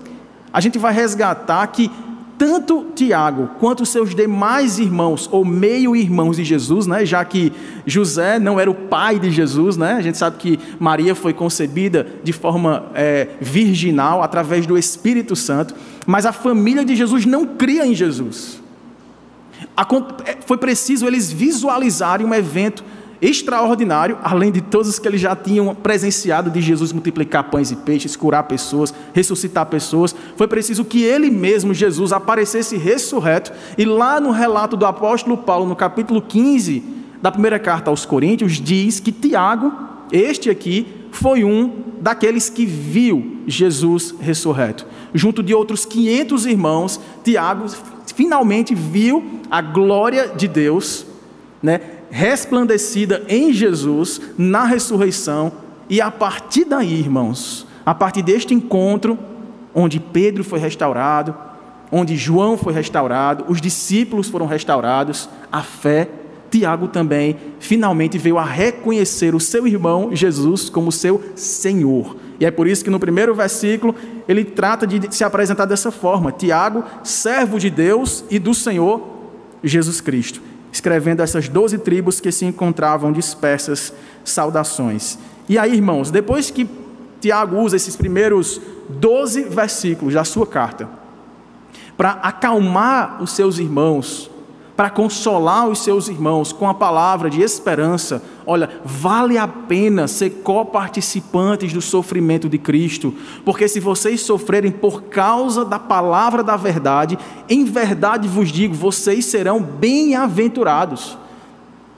a 0.53 0.61
gente 0.61 0.79
vai 0.79 0.93
resgatar 0.93 1.67
que 1.69 1.91
tanto 2.41 2.87
Tiago 2.95 3.51
quanto 3.61 3.85
seus 3.85 4.15
demais 4.15 4.79
irmãos, 4.79 5.29
ou 5.31 5.45
meio-irmãos 5.45 6.37
de 6.37 6.45
Jesus, 6.45 6.87
né, 6.87 7.05
já 7.05 7.23
que 7.23 7.53
José 7.85 8.39
não 8.39 8.59
era 8.59 8.71
o 8.71 8.75
pai 8.75 9.19
de 9.19 9.31
Jesus, 9.31 9.77
né, 9.77 9.93
a 9.93 10.01
gente 10.01 10.17
sabe 10.17 10.39
que 10.39 10.59
Maria 10.79 11.15
foi 11.15 11.35
concebida 11.35 12.07
de 12.25 12.33
forma 12.33 12.87
é, 12.95 13.29
virginal, 13.43 14.23
através 14.23 14.67
do 14.67 14.79
Espírito 14.79 15.37
Santo, 15.37 15.75
mas 16.07 16.25
a 16.25 16.33
família 16.33 16.83
de 16.83 16.97
Jesus 16.97 17.27
não 17.27 17.45
cria 17.45 17.87
em 17.87 17.95
Jesus. 17.95 18.63
É, 20.25 20.39
foi 20.47 20.57
preciso 20.57 21.07
eles 21.07 21.31
visualizarem 21.31 22.27
um 22.27 22.35
evento 22.35 22.83
extraordinário, 23.21 24.19
além 24.23 24.51
de 24.51 24.61
todos 24.61 24.89
os 24.89 24.99
que 24.99 25.07
eles 25.07 25.21
já 25.21 25.37
tinham 25.37 25.75
presenciado 25.75 26.51
de 26.51 26.61
Jesus 26.61 26.93
multiplicar 26.93 27.51
pães 27.51 27.71
e 27.71 27.77
peixes, 27.77 28.17
curar 28.17 28.45
pessoas, 28.45 28.95
ressuscitar 29.13 29.67
pessoas. 29.67 30.15
Foi 30.37 30.49
preciso 30.49 30.85
que 30.85 31.03
ele 31.03 31.31
mesmo, 31.31 31.75
Jesus, 31.75 32.13
aparecesse 32.13 32.77
ressurreto. 32.77 33.53
E 33.77 33.85
lá 33.85 34.21
no 34.21 34.31
relato 34.31 34.77
do 34.77 34.87
apóstolo 34.87 35.37
Paulo, 35.37 35.67
no 35.67 35.77
capítulo 35.77 36.23
15 36.23 36.83
da 37.21 37.31
primeira 37.31 37.59
carta 37.59 37.91
aos 37.91 38.07
Coríntios, 38.07 38.53
diz 38.55 39.01
que 39.01 39.13
Tiago, 39.13 39.73
este 40.11 40.49
aqui, 40.49 40.87
foi 41.13 41.45
um 41.45 41.83
daqueles 42.01 42.49
que 42.49 42.65
viu 42.65 43.43
Jesus 43.47 44.15
ressurreto. 44.19 44.87
Junto 45.13 45.43
de 45.43 45.53
outros 45.53 45.85
500 45.85 46.47
irmãos, 46.47 47.01
Tiago 47.23 47.67
finalmente 48.15 48.75
viu 48.75 49.41
a 49.51 49.61
glória 49.61 50.29
de 50.29 50.49
Deus, 50.49 51.05
né, 51.63 51.81
resplandecida 52.11 53.23
em 53.29 53.53
Jesus 53.53 54.21
na 54.37 54.65
ressurreição, 54.65 55.53
e 55.89 56.01
a 56.01 56.11
partir 56.11 56.65
daí, 56.65 57.01
irmãos, 57.01 57.67
a 57.85 57.95
partir 57.95 58.23
deste 58.23 58.55
encontro, 58.55 59.19
onde 59.75 59.99
Pedro 59.99 60.45
foi 60.45 60.59
restaurado, 60.59 61.35
onde 61.91 62.17
João 62.17 62.57
foi 62.57 62.73
restaurado, 62.73 63.45
os 63.49 63.61
discípulos 63.61 64.29
foram 64.29 64.47
restaurados, 64.47 65.29
a 65.51 65.63
fé, 65.63 66.09
Tiago 66.51 66.89
também 66.89 67.37
finalmente 67.61 68.19
veio 68.19 68.37
a 68.37 68.45
reconhecer 68.45 69.35
o 69.35 69.41
seu 69.41 69.67
irmão 69.67 70.11
Jesus 70.15 70.69
como 70.69 70.91
seu 70.91 71.23
Senhor. 71.37 72.17
E 72.41 72.45
é 72.45 72.51
por 72.51 72.67
isso 72.67 72.83
que 72.83 72.91
no 72.91 72.99
primeiro 72.99 73.35
versículo 73.35 73.95
ele 74.29 74.45
trata 74.45 74.87
de 74.87 75.15
se 75.15 75.23
apresentar 75.23 75.65
dessa 75.65 75.93
forma: 75.93 76.33
Tiago, 76.33 76.83
servo 77.05 77.59
de 77.59 77.71
Deus 77.71 78.25
e 78.31 78.39
do 78.39 78.53
Senhor 78.53 79.01
Jesus 79.63 80.01
Cristo, 80.01 80.43
escrevendo 80.73 81.23
essas 81.23 81.49
doze 81.49 81.79
tribos 81.79 82.21
que 82.21 82.31
se 82.31 82.45
encontravam 82.45 83.13
dispersas, 83.13 83.93
saudações. 84.25 85.19
E 85.49 85.59
aí, 85.59 85.75
irmãos, 85.75 86.11
depois 86.11 86.51
que 86.51 86.69
Tiago 87.21 87.59
usa 87.59 87.77
esses 87.77 87.97
primeiros 87.97 88.61
doze 88.89 89.43
versículos 89.43 90.15
da 90.15 90.25
sua 90.25 90.47
carta, 90.47 90.89
para 91.97 92.13
acalmar 92.13 93.23
os 93.23 93.33
seus 93.33 93.59
irmãos, 93.59 94.31
para 94.81 94.89
consolar 94.89 95.69
os 95.69 95.81
seus 95.81 96.09
irmãos 96.09 96.55
com 96.55 96.67
a 96.67 96.73
palavra 96.73 97.29
de 97.29 97.43
esperança. 97.43 98.23
Olha, 98.47 98.81
vale 98.83 99.37
a 99.37 99.47
pena 99.47 100.09
ser 100.09 100.41
coparticipantes 100.43 101.71
do 101.71 101.83
sofrimento 101.83 102.49
de 102.49 102.57
Cristo, 102.57 103.13
porque 103.45 103.69
se 103.69 103.79
vocês 103.79 104.23
sofrerem 104.23 104.73
por 104.73 105.03
causa 105.03 105.67
da 105.67 105.79
palavra 105.79 106.43
da 106.43 106.57
verdade, 106.57 107.19
em 107.47 107.63
verdade 107.63 108.27
vos 108.27 108.51
digo, 108.51 108.75
vocês 108.75 109.27
serão 109.27 109.61
bem-aventurados. 109.61 111.19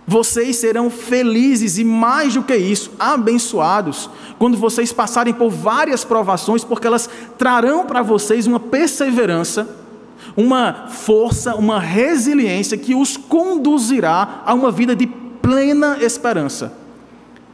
Vocês 0.05 0.57
serão 0.57 0.91
felizes 0.91 1.79
e 1.79 1.85
mais 1.85 2.35
do 2.35 2.43
que 2.43 2.57
isso, 2.57 2.91
abençoados, 2.99 4.11
quando 4.41 4.57
vocês 4.57 4.93
passarem 4.93 5.33
por 5.33 5.51
várias 5.51 6.05
provações, 6.05 6.65
porque 6.65 6.89
elas 6.89 7.09
trarão 7.39 7.87
para 7.87 8.03
vocês 8.03 8.49
uma 8.49 8.59
perseverança 8.59 9.82
uma 10.37 10.89
força, 10.89 11.55
uma 11.55 11.79
resiliência 11.79 12.77
que 12.77 12.95
os 12.95 13.17
conduzirá 13.17 14.43
a 14.45 14.55
uma 14.55 14.71
vida 14.71 14.95
de 14.95 15.07
plena 15.07 15.99
esperança. 16.01 16.73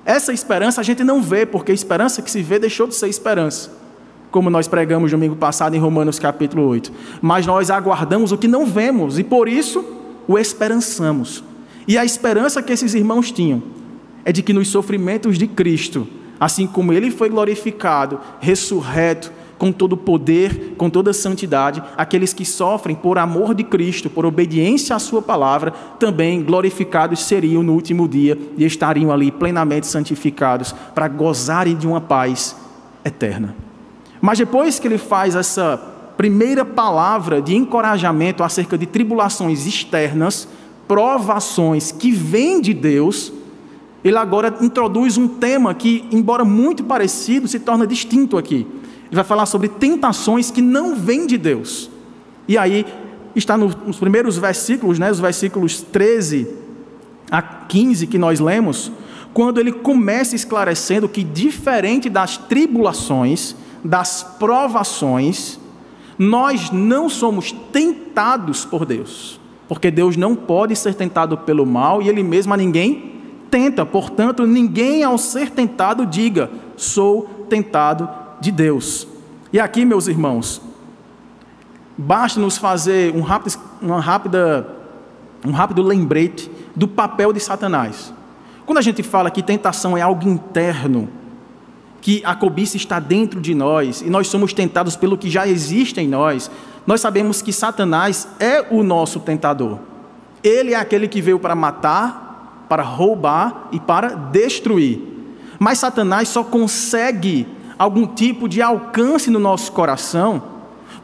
Essa 0.04 0.32
esperança 0.32 0.80
a 0.80 0.84
gente 0.84 1.04
não 1.04 1.20
vê, 1.20 1.44
porque 1.44 1.72
a 1.72 1.74
esperança 1.74 2.22
que 2.22 2.30
se 2.30 2.42
vê 2.42 2.58
deixou 2.58 2.86
de 2.86 2.94
ser 2.94 3.08
esperança, 3.08 3.70
como 4.30 4.48
nós 4.48 4.66
pregamos 4.66 5.10
domingo 5.10 5.36
passado 5.36 5.74
em 5.74 5.78
Romanos 5.78 6.18
capítulo 6.18 6.66
8. 6.66 6.92
Mas 7.20 7.46
nós 7.46 7.70
aguardamos 7.70 8.32
o 8.32 8.38
que 8.38 8.48
não 8.48 8.64
vemos 8.64 9.18
e 9.18 9.24
por 9.24 9.48
isso 9.48 9.84
o 10.26 10.38
esperançamos. 10.38 11.44
E 11.86 11.96
a 11.96 12.04
esperança 12.04 12.62
que 12.62 12.72
esses 12.72 12.94
irmãos 12.94 13.32
tinham 13.32 13.62
é 14.24 14.32
de 14.32 14.42
que 14.42 14.52
nos 14.52 14.68
sofrimentos 14.68 15.38
de 15.38 15.46
Cristo, 15.46 16.06
assim 16.38 16.66
como 16.66 16.92
ele 16.92 17.10
foi 17.10 17.28
glorificado, 17.30 18.20
ressurreto, 18.40 19.32
com 19.58 19.72
todo 19.72 19.96
poder, 19.96 20.74
com 20.78 20.88
toda 20.88 21.12
santidade, 21.12 21.82
aqueles 21.96 22.32
que 22.32 22.44
sofrem 22.44 22.94
por 22.94 23.18
amor 23.18 23.54
de 23.54 23.64
Cristo, 23.64 24.08
por 24.08 24.24
obediência 24.24 24.94
à 24.94 24.98
Sua 24.98 25.20
palavra, 25.20 25.72
também 25.98 26.42
glorificados 26.42 27.24
seriam 27.24 27.62
no 27.62 27.74
último 27.74 28.08
dia 28.08 28.38
e 28.56 28.64
estariam 28.64 29.12
ali 29.12 29.30
plenamente 29.32 29.86
santificados 29.86 30.72
para 30.94 31.08
gozarem 31.08 31.76
de 31.76 31.86
uma 31.86 32.00
paz 32.00 32.56
eterna. 33.04 33.54
Mas 34.20 34.38
depois 34.38 34.78
que 34.78 34.86
ele 34.86 34.98
faz 34.98 35.34
essa 35.34 35.76
primeira 36.16 36.64
palavra 36.64 37.40
de 37.40 37.54
encorajamento 37.54 38.42
acerca 38.42 38.76
de 38.76 38.86
tribulações 38.86 39.66
externas, 39.66 40.48
provações 40.86 41.92
que 41.92 42.10
vêm 42.10 42.60
de 42.60 42.74
Deus, 42.74 43.32
ele 44.02 44.16
agora 44.16 44.56
introduz 44.60 45.16
um 45.16 45.28
tema 45.28 45.74
que, 45.74 46.04
embora 46.10 46.44
muito 46.44 46.82
parecido, 46.84 47.46
se 47.46 47.60
torna 47.60 47.86
distinto 47.86 48.36
aqui. 48.38 48.66
Ele 49.08 49.16
vai 49.16 49.24
falar 49.24 49.46
sobre 49.46 49.68
tentações 49.68 50.50
que 50.50 50.60
não 50.60 50.94
vêm 50.94 51.26
de 51.26 51.36
Deus. 51.36 51.90
E 52.46 52.56
aí 52.56 52.86
está 53.34 53.56
nos 53.56 53.98
primeiros 53.98 54.36
versículos, 54.36 54.98
né, 54.98 55.10
os 55.10 55.20
versículos 55.20 55.80
13 55.82 56.48
a 57.30 57.42
15 57.42 58.06
que 58.06 58.18
nós 58.18 58.40
lemos, 58.40 58.90
quando 59.32 59.60
ele 59.60 59.72
começa 59.72 60.34
esclarecendo 60.34 61.08
que 61.08 61.22
diferente 61.22 62.08
das 62.08 62.36
tribulações, 62.36 63.54
das 63.84 64.22
provações, 64.22 65.58
nós 66.18 66.70
não 66.70 67.08
somos 67.08 67.52
tentados 67.52 68.64
por 68.64 68.84
Deus, 68.84 69.38
porque 69.68 69.90
Deus 69.90 70.16
não 70.16 70.34
pode 70.34 70.74
ser 70.74 70.94
tentado 70.94 71.38
pelo 71.38 71.64
mal 71.64 72.02
e 72.02 72.08
ele 72.08 72.22
mesmo 72.22 72.52
a 72.52 72.56
ninguém 72.56 73.12
tenta. 73.50 73.86
Portanto, 73.86 74.46
ninguém 74.46 75.04
ao 75.04 75.16
ser 75.16 75.50
tentado 75.50 76.04
diga: 76.04 76.50
sou 76.76 77.46
tentado 77.48 78.08
de 78.40 78.50
Deus. 78.50 79.06
E 79.52 79.58
aqui, 79.58 79.84
meus 79.84 80.06
irmãos, 80.06 80.60
basta 81.96 82.38
nos 82.40 82.58
fazer 82.58 83.14
um 83.14 83.22
rápido, 83.22 83.58
uma 83.80 84.00
rápida, 84.00 84.68
um 85.44 85.52
rápido 85.52 85.82
lembrete 85.82 86.50
do 86.76 86.86
papel 86.86 87.32
de 87.32 87.40
Satanás. 87.40 88.12
Quando 88.64 88.78
a 88.78 88.82
gente 88.82 89.02
fala 89.02 89.30
que 89.30 89.42
tentação 89.42 89.96
é 89.96 90.02
algo 90.02 90.28
interno, 90.28 91.08
que 92.00 92.22
a 92.24 92.34
cobiça 92.34 92.76
está 92.76 93.00
dentro 93.00 93.40
de 93.40 93.54
nós 93.54 94.02
e 94.02 94.10
nós 94.10 94.28
somos 94.28 94.52
tentados 94.52 94.94
pelo 94.94 95.18
que 95.18 95.28
já 95.28 95.48
existe 95.48 96.00
em 96.00 96.06
nós, 96.06 96.50
nós 96.86 97.00
sabemos 97.00 97.42
que 97.42 97.52
Satanás 97.52 98.28
é 98.38 98.66
o 98.70 98.82
nosso 98.82 99.20
tentador. 99.20 99.78
Ele 100.42 100.72
é 100.72 100.76
aquele 100.76 101.08
que 101.08 101.20
veio 101.20 101.38
para 101.38 101.54
matar, 101.54 102.66
para 102.68 102.82
roubar 102.82 103.68
e 103.72 103.80
para 103.80 104.14
destruir. 104.14 105.02
Mas 105.58 105.78
Satanás 105.78 106.28
só 106.28 106.44
consegue 106.44 107.46
algum 107.78 108.06
tipo 108.06 108.48
de 108.48 108.60
alcance 108.60 109.30
no 109.30 109.38
nosso 109.38 109.72
coração, 109.72 110.42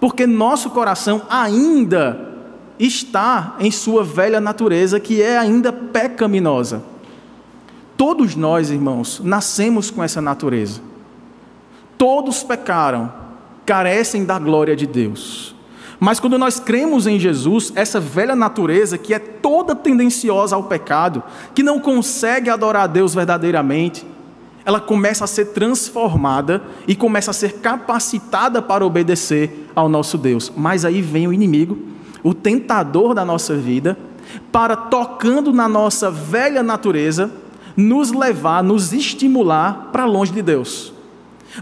porque 0.00 0.26
nosso 0.26 0.70
coração 0.70 1.22
ainda 1.30 2.34
está 2.78 3.56
em 3.60 3.70
sua 3.70 4.02
velha 4.02 4.40
natureza, 4.40 4.98
que 4.98 5.22
é 5.22 5.38
ainda 5.38 5.72
pecaminosa. 5.72 6.82
Todos 7.96 8.34
nós, 8.34 8.70
irmãos, 8.70 9.20
nascemos 9.22 9.90
com 9.90 10.02
essa 10.02 10.20
natureza. 10.20 10.80
Todos 11.96 12.42
pecaram, 12.42 13.12
carecem 13.64 14.24
da 14.24 14.38
glória 14.38 14.74
de 14.74 14.86
Deus. 14.86 15.54
Mas 16.00 16.18
quando 16.18 16.36
nós 16.36 16.58
cremos 16.58 17.06
em 17.06 17.18
Jesus, 17.18 17.72
essa 17.76 18.00
velha 18.00 18.34
natureza 18.34 18.98
que 18.98 19.14
é 19.14 19.18
toda 19.18 19.76
tendenciosa 19.76 20.56
ao 20.56 20.64
pecado, 20.64 21.22
que 21.54 21.62
não 21.62 21.78
consegue 21.78 22.50
adorar 22.50 22.82
a 22.82 22.86
Deus 22.88 23.14
verdadeiramente, 23.14 24.04
ela 24.64 24.80
começa 24.80 25.24
a 25.24 25.26
ser 25.26 25.46
transformada 25.46 26.62
e 26.88 26.94
começa 26.94 27.30
a 27.30 27.34
ser 27.34 27.54
capacitada 27.54 28.62
para 28.62 28.84
obedecer 28.84 29.68
ao 29.74 29.88
nosso 29.88 30.16
Deus. 30.16 30.50
Mas 30.56 30.84
aí 30.84 31.02
vem 31.02 31.28
o 31.28 31.32
inimigo, 31.32 31.78
o 32.22 32.32
tentador 32.32 33.14
da 33.14 33.24
nossa 33.24 33.54
vida, 33.54 33.98
para 34.50 34.74
tocando 34.74 35.52
na 35.52 35.68
nossa 35.68 36.10
velha 36.10 36.62
natureza, 36.62 37.30
nos 37.76 38.12
levar, 38.12 38.62
nos 38.62 38.92
estimular 38.92 39.90
para 39.92 40.06
longe 40.06 40.32
de 40.32 40.40
Deus. 40.40 40.92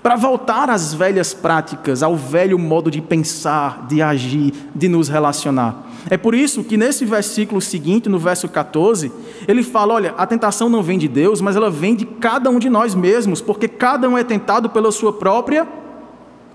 Para 0.03 0.17
voltar 0.17 0.71
às 0.71 0.95
velhas 0.95 1.35
práticas, 1.35 2.03
ao 2.03 2.17
velho 2.17 2.59
modo 2.59 2.91
de 2.91 3.01
pensar, 3.01 3.87
de 3.89 4.01
agir, 4.01 4.55
de 4.75 4.89
nos 4.89 5.09
relacionar. 5.09 5.92
É 6.11 6.17
por 6.17 6.35
isso 6.35 6.65
que 6.65 6.77
nesse 6.77 7.05
versículo 7.05 7.61
seguinte, 7.61 8.09
no 8.09 8.19
verso 8.19 8.49
14, 8.49 9.13
ele 9.47 9.63
fala: 9.63 9.95
olha, 9.95 10.15
a 10.17 10.27
tentação 10.27 10.69
não 10.69 10.83
vem 10.83 10.99
de 10.99 11.09
Deus, 11.09 11.41
mas 11.41 11.57
ela 11.57 11.71
vem 11.71 11.95
de 11.95 12.05
cada 12.05 12.51
um 12.51 12.59
de 12.59 12.69
nós 12.69 12.95
mesmos, 12.95 13.41
porque 13.41 13.69
cada 13.69 14.09
um 14.09 14.19
é 14.19 14.25
tentado 14.25 14.71
pela 14.71 14.91
sua 14.91 15.13
própria 15.13 15.67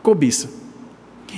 cobiça. 0.04 0.50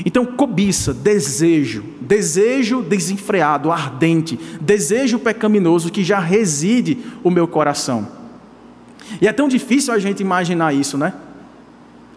Então, 0.05 0.25
cobiça, 0.25 0.93
desejo, 0.93 1.83
desejo 1.99 2.81
desenfreado, 2.81 3.71
ardente, 3.71 4.39
desejo 4.61 5.19
pecaminoso 5.19 5.91
que 5.91 6.03
já 6.03 6.19
reside 6.19 6.97
o 7.23 7.29
meu 7.29 7.47
coração. 7.47 8.07
E 9.21 9.27
é 9.27 9.33
tão 9.33 9.47
difícil 9.47 9.93
a 9.93 9.99
gente 9.99 10.21
imaginar 10.21 10.73
isso, 10.73 10.97
né? 10.97 11.13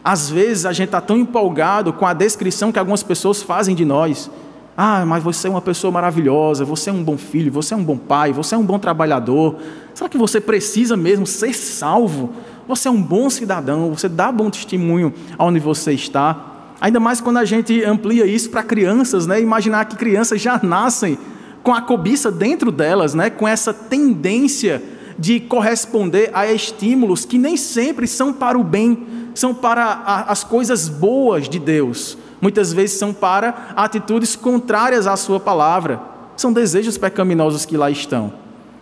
Às 0.04 0.28
vezes 0.28 0.66
a 0.66 0.72
gente 0.72 0.88
está 0.88 1.00
tão 1.00 1.16
empolgado 1.16 1.92
com 1.92 2.04
a 2.04 2.12
descrição 2.12 2.72
que 2.72 2.78
algumas 2.78 3.02
pessoas 3.02 3.42
fazem 3.42 3.74
de 3.74 3.84
nós. 3.84 4.30
Ah, 4.76 5.04
mas 5.04 5.22
você 5.22 5.48
é 5.48 5.50
uma 5.50 5.60
pessoa 5.60 5.90
maravilhosa, 5.90 6.64
você 6.64 6.88
é 6.88 6.92
um 6.92 7.04
bom 7.04 7.18
filho, 7.18 7.52
você 7.52 7.74
é 7.74 7.76
um 7.76 7.84
bom 7.84 7.98
pai, 7.98 8.32
você 8.32 8.54
é 8.54 8.58
um 8.58 8.64
bom 8.64 8.78
trabalhador. 8.78 9.56
Será 9.94 10.08
que 10.08 10.16
você 10.16 10.40
precisa 10.40 10.96
mesmo 10.96 11.26
ser 11.26 11.52
salvo? 11.52 12.30
Você 12.66 12.88
é 12.88 12.90
um 12.90 13.02
bom 13.02 13.28
cidadão, 13.28 13.90
você 13.90 14.08
dá 14.08 14.32
bom 14.32 14.48
testemunho 14.48 15.12
aonde 15.36 15.60
você 15.60 15.92
está. 15.92 16.74
Ainda 16.80 16.98
mais 16.98 17.20
quando 17.20 17.36
a 17.36 17.44
gente 17.44 17.84
amplia 17.84 18.26
isso 18.26 18.50
para 18.50 18.62
crianças, 18.62 19.26
né? 19.26 19.40
Imaginar 19.40 19.84
que 19.84 19.96
crianças 19.96 20.40
já 20.40 20.58
nascem 20.62 21.18
com 21.62 21.72
a 21.72 21.82
cobiça 21.82 22.30
dentro 22.30 22.72
delas, 22.72 23.14
né? 23.14 23.28
Com 23.28 23.46
essa 23.46 23.74
tendência 23.74 24.82
de 25.18 25.38
corresponder 25.38 26.30
a 26.32 26.50
estímulos 26.50 27.24
que 27.24 27.38
nem 27.38 27.56
sempre 27.56 28.06
são 28.06 28.32
para 28.32 28.58
o 28.58 28.64
bem, 28.64 29.06
são 29.34 29.54
para 29.54 30.24
as 30.26 30.42
coisas 30.42 30.88
boas 30.88 31.48
de 31.48 31.58
Deus. 31.58 32.16
Muitas 32.42 32.72
vezes 32.72 32.98
são 32.98 33.14
para 33.14 33.68
atitudes 33.76 34.34
contrárias 34.34 35.06
à 35.06 35.16
Sua 35.16 35.38
palavra. 35.38 36.00
São 36.36 36.52
desejos 36.52 36.98
pecaminosos 36.98 37.64
que 37.64 37.76
lá 37.76 37.88
estão. 37.88 38.32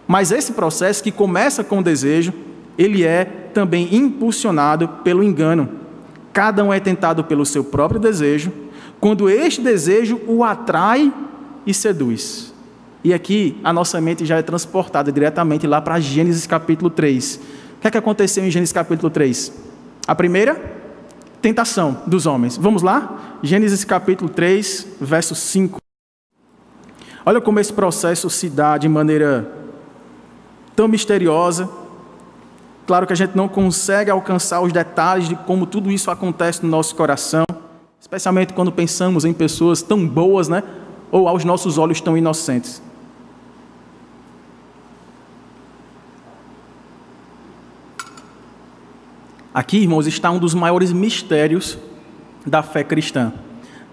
Mas 0.08 0.32
esse 0.32 0.52
processo 0.52 1.02
que 1.02 1.12
começa 1.12 1.62
com 1.62 1.80
o 1.80 1.82
desejo, 1.82 2.32
ele 2.78 3.04
é 3.04 3.26
também 3.52 3.94
impulsionado 3.94 4.88
pelo 5.04 5.22
engano. 5.22 5.68
Cada 6.32 6.64
um 6.64 6.72
é 6.72 6.80
tentado 6.80 7.22
pelo 7.22 7.44
seu 7.44 7.62
próprio 7.62 8.00
desejo, 8.00 8.50
quando 8.98 9.28
este 9.28 9.60
desejo 9.60 10.18
o 10.26 10.42
atrai 10.42 11.12
e 11.66 11.74
seduz. 11.74 12.54
E 13.04 13.12
aqui 13.12 13.58
a 13.62 13.74
nossa 13.74 14.00
mente 14.00 14.24
já 14.24 14.38
é 14.38 14.42
transportada 14.42 15.12
diretamente 15.12 15.66
lá 15.66 15.82
para 15.82 16.00
Gênesis 16.00 16.46
capítulo 16.46 16.88
3. 16.88 17.36
O 17.76 17.80
que 17.82 17.88
é 17.88 17.90
que 17.90 17.98
aconteceu 17.98 18.42
em 18.42 18.50
Gênesis 18.50 18.72
capítulo 18.72 19.10
3? 19.10 19.52
A 20.06 20.14
primeira 20.14 20.79
tentação 21.40 22.02
dos 22.06 22.26
homens. 22.26 22.56
Vamos 22.56 22.82
lá? 22.82 23.38
Gênesis 23.42 23.84
capítulo 23.84 24.28
3, 24.30 24.86
verso 25.00 25.34
5. 25.34 25.80
Olha 27.24 27.40
como 27.40 27.60
esse 27.60 27.72
processo 27.72 28.28
se 28.30 28.48
dá 28.48 28.76
de 28.78 28.88
maneira 28.88 29.50
tão 30.74 30.88
misteriosa. 30.88 31.68
Claro 32.86 33.06
que 33.06 33.12
a 33.12 33.16
gente 33.16 33.36
não 33.36 33.48
consegue 33.48 34.10
alcançar 34.10 34.60
os 34.60 34.72
detalhes 34.72 35.28
de 35.28 35.36
como 35.36 35.66
tudo 35.66 35.90
isso 35.90 36.10
acontece 36.10 36.62
no 36.62 36.68
nosso 36.68 36.94
coração, 36.96 37.44
especialmente 38.00 38.52
quando 38.52 38.72
pensamos 38.72 39.24
em 39.24 39.32
pessoas 39.32 39.80
tão 39.82 40.06
boas, 40.06 40.48
né? 40.48 40.62
Ou 41.10 41.28
aos 41.28 41.44
nossos 41.44 41.78
olhos 41.78 42.00
tão 42.00 42.16
inocentes. 42.16 42.82
Aqui, 49.52 49.78
irmãos, 49.78 50.06
está 50.06 50.30
um 50.30 50.38
dos 50.38 50.54
maiores 50.54 50.92
mistérios 50.92 51.76
da 52.46 52.62
fé 52.62 52.84
cristã. 52.84 53.32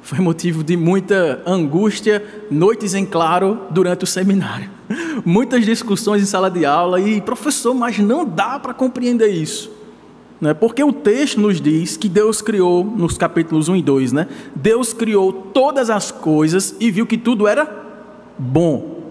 Foi 0.03 0.19
motivo 0.19 0.63
de 0.63 0.77
muita 0.77 1.41
angústia, 1.47 2.23
noites 2.51 2.93
em 2.93 3.05
claro 3.05 3.61
durante 3.71 4.03
o 4.03 4.07
seminário. 4.07 4.69
Muitas 5.25 5.65
discussões 5.65 6.21
em 6.21 6.25
sala 6.25 6.49
de 6.49 6.63
aula 6.63 7.01
e, 7.01 7.19
professor, 7.19 7.73
mas 7.73 7.97
não 7.97 8.23
dá 8.23 8.59
para 8.59 8.73
compreender 8.73 9.29
isso. 9.29 9.71
Né? 10.39 10.53
Porque 10.53 10.83
o 10.83 10.93
texto 10.93 11.41
nos 11.41 11.59
diz 11.59 11.97
que 11.97 12.07
Deus 12.07 12.39
criou, 12.39 12.85
nos 12.85 13.17
capítulos 13.17 13.67
1 13.67 13.77
e 13.77 13.81
2, 13.81 14.13
né? 14.13 14.27
Deus 14.55 14.93
criou 14.93 15.33
todas 15.33 15.89
as 15.89 16.11
coisas 16.11 16.75
e 16.79 16.91
viu 16.91 17.07
que 17.07 17.17
tudo 17.17 17.47
era 17.47 17.67
bom. 18.37 19.01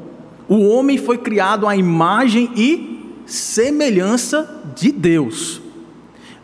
O 0.48 0.68
homem 0.68 0.96
foi 0.96 1.18
criado 1.18 1.66
à 1.66 1.76
imagem 1.76 2.50
e 2.56 3.12
semelhança 3.26 4.62
de 4.76 4.92
Deus. 4.92 5.65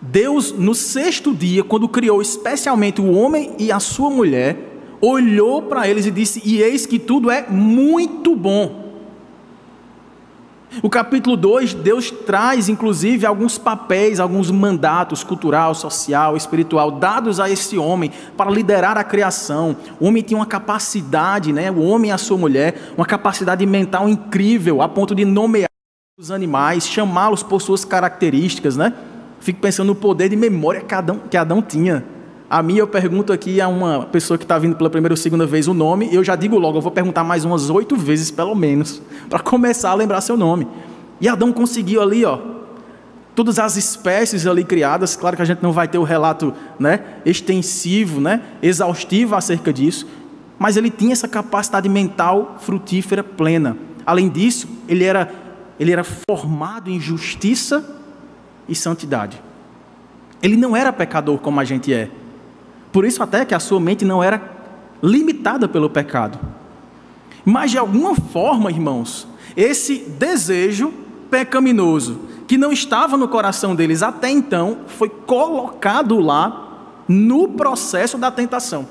Deus, 0.02 0.50
no 0.50 0.74
sexto 0.74 1.32
dia, 1.32 1.62
quando 1.62 1.88
criou 1.88 2.20
especialmente 2.20 3.00
o 3.00 3.12
homem 3.12 3.54
e 3.56 3.70
a 3.70 3.78
sua 3.78 4.10
mulher, 4.10 4.72
olhou 5.00 5.62
para 5.62 5.86
eles 5.86 6.06
e 6.06 6.10
disse: 6.10 6.42
E 6.44 6.60
eis 6.60 6.84
que 6.84 6.98
tudo 6.98 7.30
é 7.30 7.46
muito 7.48 8.34
bom. 8.34 8.82
O 10.82 10.88
capítulo 10.88 11.36
2, 11.36 11.74
Deus 11.74 12.10
traz 12.10 12.68
inclusive 12.68 13.26
alguns 13.26 13.58
papéis, 13.58 14.18
alguns 14.18 14.50
mandatos 14.50 15.22
cultural, 15.22 15.74
social, 15.74 16.36
espiritual 16.36 16.90
dados 16.90 17.38
a 17.38 17.48
esse 17.48 17.78
homem 17.78 18.10
para 18.36 18.50
liderar 18.50 18.96
a 18.96 19.04
criação. 19.04 19.76
O 20.00 20.06
homem 20.06 20.22
tinha 20.22 20.38
uma 20.38 20.46
capacidade, 20.46 21.52
né? 21.52 21.70
O 21.70 21.82
homem 21.82 22.10
e 22.10 22.12
a 22.12 22.18
sua 22.18 22.38
mulher, 22.38 22.90
uma 22.96 23.06
capacidade 23.06 23.64
mental 23.66 24.08
incrível 24.08 24.82
a 24.82 24.88
ponto 24.88 25.14
de 25.14 25.24
nomear 25.24 25.68
os 26.18 26.30
animais, 26.30 26.88
chamá-los 26.88 27.42
por 27.42 27.60
suas 27.60 27.84
características, 27.84 28.76
né? 28.76 28.94
Fico 29.42 29.58
pensando 29.58 29.88
no 29.88 29.96
poder 29.96 30.28
de 30.28 30.36
memória 30.36 30.80
que 30.80 30.94
Adão, 30.94 31.20
que 31.28 31.36
Adão 31.36 31.60
tinha. 31.60 32.04
A 32.48 32.62
mim, 32.62 32.76
eu 32.76 32.86
pergunto 32.86 33.32
aqui 33.32 33.60
a 33.60 33.66
uma 33.66 34.04
pessoa 34.06 34.38
que 34.38 34.44
está 34.44 34.56
vindo 34.56 34.76
pela 34.76 34.88
primeira 34.88 35.12
ou 35.12 35.16
segunda 35.16 35.44
vez 35.44 35.66
o 35.66 35.74
nome, 35.74 36.08
e 36.12 36.14
eu 36.14 36.22
já 36.22 36.36
digo 36.36 36.56
logo, 36.56 36.78
eu 36.78 36.80
vou 36.80 36.92
perguntar 36.92 37.24
mais 37.24 37.44
umas 37.44 37.68
oito 37.68 37.96
vezes, 37.96 38.30
pelo 38.30 38.54
menos, 38.54 39.02
para 39.28 39.40
começar 39.40 39.90
a 39.90 39.94
lembrar 39.94 40.20
seu 40.20 40.36
nome. 40.36 40.68
E 41.20 41.28
Adão 41.28 41.52
conseguiu 41.52 42.00
ali, 42.00 42.24
ó, 42.24 42.38
todas 43.34 43.58
as 43.58 43.76
espécies 43.76 44.46
ali 44.46 44.62
criadas, 44.62 45.16
claro 45.16 45.34
que 45.34 45.42
a 45.42 45.46
gente 45.46 45.60
não 45.60 45.72
vai 45.72 45.88
ter 45.88 45.98
o 45.98 46.04
relato 46.04 46.54
né, 46.78 47.00
extensivo, 47.26 48.20
né, 48.20 48.42
exaustivo 48.62 49.34
acerca 49.34 49.72
disso, 49.72 50.06
mas 50.56 50.76
ele 50.76 50.88
tinha 50.88 51.14
essa 51.14 51.26
capacidade 51.26 51.88
mental 51.88 52.58
frutífera 52.60 53.24
plena. 53.24 53.76
Além 54.06 54.28
disso, 54.28 54.68
ele 54.86 55.02
era, 55.02 55.32
ele 55.80 55.90
era 55.90 56.04
formado 56.04 56.88
em 56.88 57.00
justiça 57.00 58.01
e 58.68 58.74
santidade. 58.74 59.40
Ele 60.42 60.56
não 60.56 60.76
era 60.76 60.92
pecador 60.92 61.38
como 61.38 61.60
a 61.60 61.64
gente 61.64 61.92
é. 61.92 62.10
Por 62.90 63.04
isso, 63.04 63.22
até 63.22 63.44
que 63.44 63.54
a 63.54 63.60
sua 63.60 63.80
mente 63.80 64.04
não 64.04 64.22
era 64.22 64.42
limitada 65.02 65.68
pelo 65.68 65.88
pecado. 65.88 66.38
Mas, 67.44 67.70
de 67.70 67.78
alguma 67.78 68.14
forma, 68.14 68.70
irmãos, 68.70 69.26
esse 69.56 69.98
desejo 69.98 70.92
pecaminoso, 71.30 72.20
que 72.46 72.58
não 72.58 72.72
estava 72.72 73.16
no 73.16 73.28
coração 73.28 73.74
deles 73.74 74.02
até 74.02 74.30
então, 74.30 74.80
foi 74.86 75.08
colocado 75.08 76.20
lá 76.20 76.68
no 77.08 77.48
processo 77.48 78.18
da 78.18 78.30
tentação. 78.30 78.86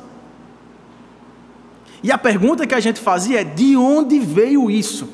E 2.03 2.11
a 2.11 2.17
pergunta 2.17 2.65
que 2.65 2.73
a 2.73 2.79
gente 2.79 2.99
fazia 2.99 3.41
é: 3.41 3.43
de 3.43 3.77
onde 3.77 4.19
veio 4.19 4.69
isso? 4.71 5.07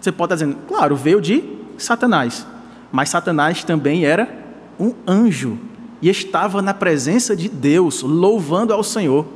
Você 0.00 0.10
pode 0.10 0.34
estar 0.34 0.46
dizendo, 0.46 0.62
claro, 0.66 0.96
veio 0.96 1.20
de 1.20 1.44
Satanás. 1.78 2.46
Mas 2.94 3.08
Satanás 3.08 3.64
também 3.64 4.04
era 4.04 4.32
um 4.78 4.94
anjo 5.04 5.58
e 6.00 6.08
estava 6.08 6.62
na 6.62 6.72
presença 6.72 7.34
de 7.34 7.48
Deus, 7.48 8.02
louvando 8.02 8.72
ao 8.72 8.84
Senhor. 8.84 9.26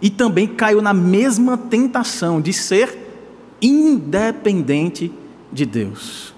E 0.00 0.08
também 0.08 0.46
caiu 0.46 0.80
na 0.80 0.94
mesma 0.94 1.58
tentação 1.58 2.40
de 2.40 2.54
ser 2.54 2.96
independente 3.60 5.12
de 5.52 5.66
Deus. 5.66 6.32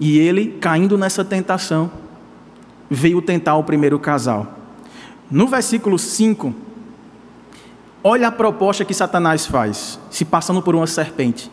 E 0.00 0.18
ele, 0.18 0.58
caindo 0.60 0.98
nessa 0.98 1.24
tentação, 1.24 1.92
veio 2.90 3.22
tentar 3.22 3.54
o 3.54 3.62
primeiro 3.62 4.00
casal. 4.00 4.58
No 5.30 5.46
versículo 5.46 5.96
5, 5.96 6.52
olha 8.02 8.26
a 8.26 8.32
proposta 8.32 8.84
que 8.84 8.92
Satanás 8.92 9.46
faz, 9.46 9.96
se 10.10 10.24
passando 10.24 10.60
por 10.60 10.74
uma 10.74 10.88
serpente. 10.88 11.52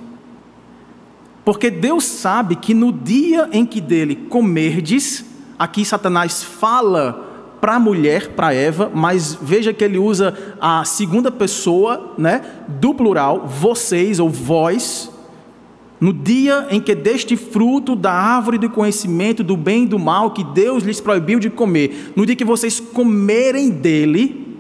Porque 1.44 1.70
Deus 1.70 2.04
sabe 2.04 2.56
que 2.56 2.74
no 2.74 2.92
dia 2.92 3.50
em 3.52 3.66
que 3.66 3.82
dele 3.82 4.16
comerdes, 4.16 5.26
aqui 5.58 5.84
Satanás 5.84 6.44
fala 6.44 7.30
para 7.60 7.76
a 7.76 7.80
mulher, 7.80 8.30
para 8.30 8.54
Eva, 8.54 8.92
mas 8.94 9.38
veja 9.40 9.72
que 9.72 9.84
ele 9.84 9.98
usa 9.98 10.56
a 10.60 10.84
segunda 10.84 11.32
pessoa, 11.32 12.16
né, 12.18 12.42
do 12.68 12.94
plural, 12.94 13.48
vocês 13.48 14.20
ou 14.20 14.30
vós, 14.30 15.12
no 16.00 16.12
dia 16.12 16.66
em 16.72 16.82
que 16.82 16.96
deste 16.96 17.38
fruto 17.38 17.96
da 17.96 18.12
árvore 18.12 18.58
do 18.58 18.68
conhecimento 18.68 19.44
do 19.44 19.56
bem 19.56 19.84
e 19.84 19.88
do 19.88 20.00
mal 20.00 20.32
que 20.32 20.44
Deus 20.44 20.84
lhes 20.84 21.00
proibiu 21.00 21.40
de 21.40 21.52
comer, 21.52 22.12
no 22.16 22.26
dia 22.26 22.36
que 22.36 22.44
vocês 22.44 22.80
comerem 22.80 23.70
dele, 23.70 24.58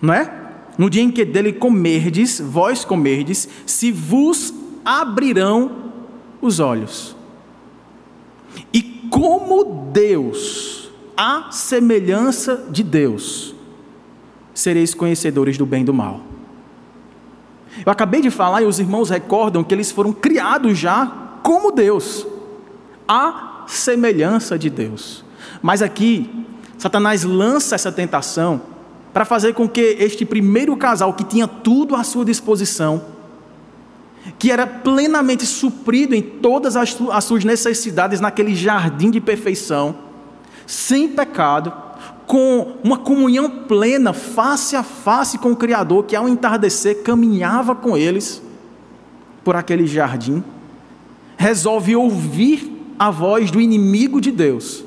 não 0.00 0.14
é? 0.14 0.32
No 0.78 0.88
dia 0.88 1.02
em 1.02 1.10
que 1.10 1.24
dele 1.26 1.52
comerdes, 1.52 2.40
vós 2.40 2.84
comerdes, 2.84 3.46
se 3.66 3.92
vos 3.92 4.52
abrirão 4.82 5.83
os 6.46 6.60
olhos. 6.60 7.16
E 8.72 8.82
como 9.10 9.90
Deus, 9.92 10.90
a 11.16 11.50
semelhança 11.50 12.64
de 12.70 12.82
Deus, 12.82 13.54
sereis 14.52 14.94
conhecedores 14.94 15.58
do 15.58 15.66
bem 15.66 15.82
e 15.82 15.84
do 15.84 15.94
mal. 15.94 16.20
Eu 17.84 17.90
acabei 17.90 18.20
de 18.20 18.30
falar 18.30 18.62
e 18.62 18.66
os 18.66 18.78
irmãos 18.78 19.10
recordam 19.10 19.64
que 19.64 19.74
eles 19.74 19.90
foram 19.90 20.12
criados 20.12 20.78
já 20.78 21.06
como 21.42 21.72
Deus, 21.72 22.26
a 23.06 23.64
semelhança 23.66 24.58
de 24.58 24.70
Deus. 24.70 25.24
Mas 25.60 25.82
aqui, 25.82 26.46
Satanás 26.78 27.24
lança 27.24 27.74
essa 27.74 27.90
tentação 27.90 28.60
para 29.12 29.24
fazer 29.24 29.54
com 29.54 29.68
que 29.68 29.80
este 29.98 30.24
primeiro 30.24 30.76
casal, 30.76 31.12
que 31.14 31.24
tinha 31.24 31.46
tudo 31.46 31.94
à 31.94 32.02
sua 32.02 32.24
disposição, 32.24 33.13
que 34.38 34.50
era 34.50 34.66
plenamente 34.66 35.44
suprido 35.44 36.14
em 36.14 36.22
todas 36.22 36.76
as, 36.76 36.96
suas 37.22 37.44
necessidades 37.44 38.20
naquele 38.20 38.54
jardim 38.54 39.10
de 39.10 39.20
perfeição, 39.20 39.96
sem 40.66 41.08
pecado, 41.08 41.72
com 42.26 42.78
uma 42.82 42.96
comunhão 42.96 43.50
plena, 43.50 44.14
face 44.14 44.74
a 44.74 44.82
face 44.82 45.36
com 45.36 45.52
o 45.52 45.56
Criador, 45.56 46.04
que 46.04 46.16
ao 46.16 46.26
entardecer 46.26 47.02
caminhava 47.02 47.74
com 47.74 47.96
eles 47.96 48.42
por 49.44 49.56
aquele 49.56 49.86
jardim, 49.86 50.42
resolve 51.36 51.94
ouvir 51.94 52.72
a 52.98 53.10
voz 53.10 53.50
do 53.50 53.60
inimigo 53.60 54.22
de 54.22 54.30
Deus, 54.30 54.82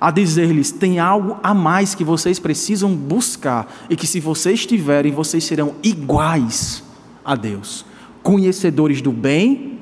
a 0.00 0.12
dizer-lhes: 0.12 0.70
tem 0.70 1.00
algo 1.00 1.36
a 1.42 1.52
mais 1.52 1.96
que 1.96 2.04
vocês 2.04 2.38
precisam 2.38 2.94
buscar, 2.94 3.66
e 3.90 3.96
que 3.96 4.06
se 4.06 4.20
vocês 4.20 4.64
tiverem, 4.64 5.10
vocês 5.10 5.42
serão 5.42 5.74
iguais 5.82 6.84
a 7.24 7.34
Deus 7.34 7.84
conhecedores 8.24 9.02
do 9.02 9.12
bem 9.12 9.78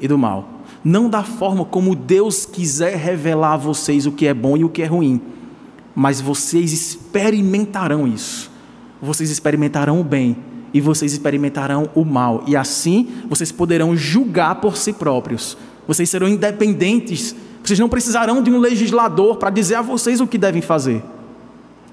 e 0.00 0.06
do 0.06 0.18
mal. 0.18 0.48
Não 0.84 1.08
da 1.08 1.22
forma 1.22 1.64
como 1.64 1.94
Deus 1.94 2.44
quiser 2.44 2.96
revelar 2.96 3.52
a 3.52 3.56
vocês 3.56 4.04
o 4.04 4.12
que 4.12 4.26
é 4.26 4.34
bom 4.34 4.56
e 4.56 4.64
o 4.64 4.68
que 4.68 4.82
é 4.82 4.86
ruim, 4.86 5.22
mas 5.94 6.20
vocês 6.20 6.72
experimentarão 6.72 8.06
isso. 8.06 8.50
Vocês 9.00 9.30
experimentarão 9.30 10.00
o 10.00 10.04
bem 10.04 10.36
e 10.74 10.80
vocês 10.80 11.12
experimentarão 11.12 11.88
o 11.94 12.04
mal, 12.04 12.44
e 12.46 12.56
assim 12.56 13.08
vocês 13.28 13.52
poderão 13.52 13.96
julgar 13.96 14.56
por 14.56 14.76
si 14.76 14.92
próprios. 14.92 15.56
Vocês 15.86 16.08
serão 16.08 16.28
independentes, 16.28 17.34
vocês 17.62 17.78
não 17.78 17.88
precisarão 17.88 18.42
de 18.42 18.50
um 18.50 18.58
legislador 18.58 19.36
para 19.36 19.50
dizer 19.50 19.76
a 19.76 19.82
vocês 19.82 20.20
o 20.20 20.26
que 20.26 20.38
devem 20.38 20.62
fazer. 20.62 21.02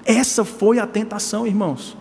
Essa 0.04 0.44
foi 0.44 0.78
a 0.78 0.86
tentação, 0.86 1.46
irmãos. 1.46 1.96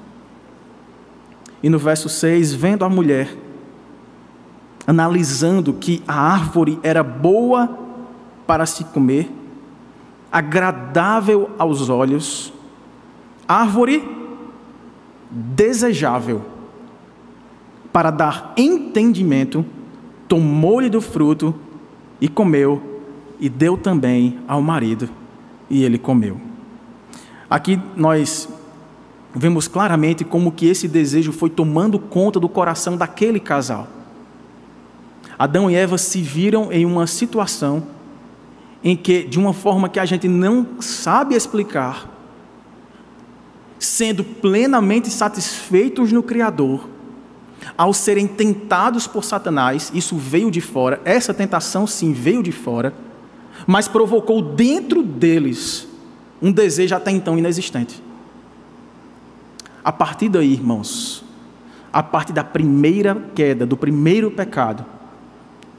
E 1.62 1.70
no 1.70 1.78
verso 1.78 2.08
6, 2.08 2.54
vendo 2.54 2.86
a 2.86 2.90
mulher, 2.90 3.36
analisando 4.90 5.72
que 5.72 6.02
a 6.08 6.20
árvore 6.20 6.80
era 6.82 7.04
boa 7.04 7.78
para 8.48 8.66
se 8.66 8.84
comer, 8.86 9.32
agradável 10.32 11.52
aos 11.60 11.92
olhos, 11.92 12.52
árvore 13.48 14.04
desejável 15.30 16.42
para 17.94 18.10
dar 18.10 18.52
entendimento, 18.58 19.64
tomou-lhe 20.28 20.90
do 20.90 21.02
fruto 21.02 21.54
e 22.20 22.28
comeu, 22.28 22.82
e 23.40 23.48
deu 23.48 23.78
também 23.78 24.40
ao 24.48 24.60
marido, 24.60 25.08
e 25.70 25.84
ele 25.84 26.00
comeu. 26.00 26.42
Aqui 27.48 27.80
nós 27.96 28.50
vemos 29.36 29.68
claramente 29.68 30.26
como 30.26 30.52
que 30.52 30.66
esse 30.66 30.88
desejo 30.88 31.32
foi 31.32 31.52
tomando 31.52 32.00
conta 32.00 32.40
do 32.40 32.50
coração 32.50 32.98
daquele 32.98 33.40
casal. 33.40 33.99
Adão 35.40 35.72
e 35.72 35.76
Eva 35.76 35.98
se 35.98 36.22
viram 36.22 36.70
em 36.70 36.86
uma 36.86 37.08
situação 37.08 37.88
em 38.84 38.94
que, 38.94 39.24
de 39.24 39.40
uma 39.40 39.54
forma 39.54 39.88
que 39.88 39.98
a 39.98 40.06
gente 40.06 40.28
não 40.28 40.82
sabe 40.82 41.34
explicar, 41.34 42.10
sendo 43.80 44.22
plenamente 44.22 45.10
satisfeitos 45.10 46.12
no 46.12 46.22
Criador, 46.22 46.90
ao 47.78 47.94
serem 47.94 48.28
tentados 48.28 49.08
por 49.08 49.24
Satanás, 49.24 49.90
isso 49.94 50.18
veio 50.18 50.52
de 50.52 50.60
fora, 50.60 51.00
essa 51.06 51.34
tentação 51.34 51.88
sim 51.88 52.12
veio 52.12 52.44
de 52.44 52.52
fora, 52.52 52.94
mas 53.66 53.88
provocou 53.88 54.42
dentro 54.42 55.02
deles 55.02 55.88
um 56.42 56.52
desejo 56.52 56.96
até 56.96 57.12
então 57.12 57.38
inexistente. 57.38 58.04
A 59.82 59.92
partir 59.94 60.28
daí, 60.28 60.52
irmãos, 60.52 61.24
a 61.92 62.04
partir 62.04 62.34
da 62.34 62.44
primeira 62.44 63.16
queda, 63.34 63.66
do 63.66 63.78
primeiro 63.78 64.30
pecado, 64.30 64.86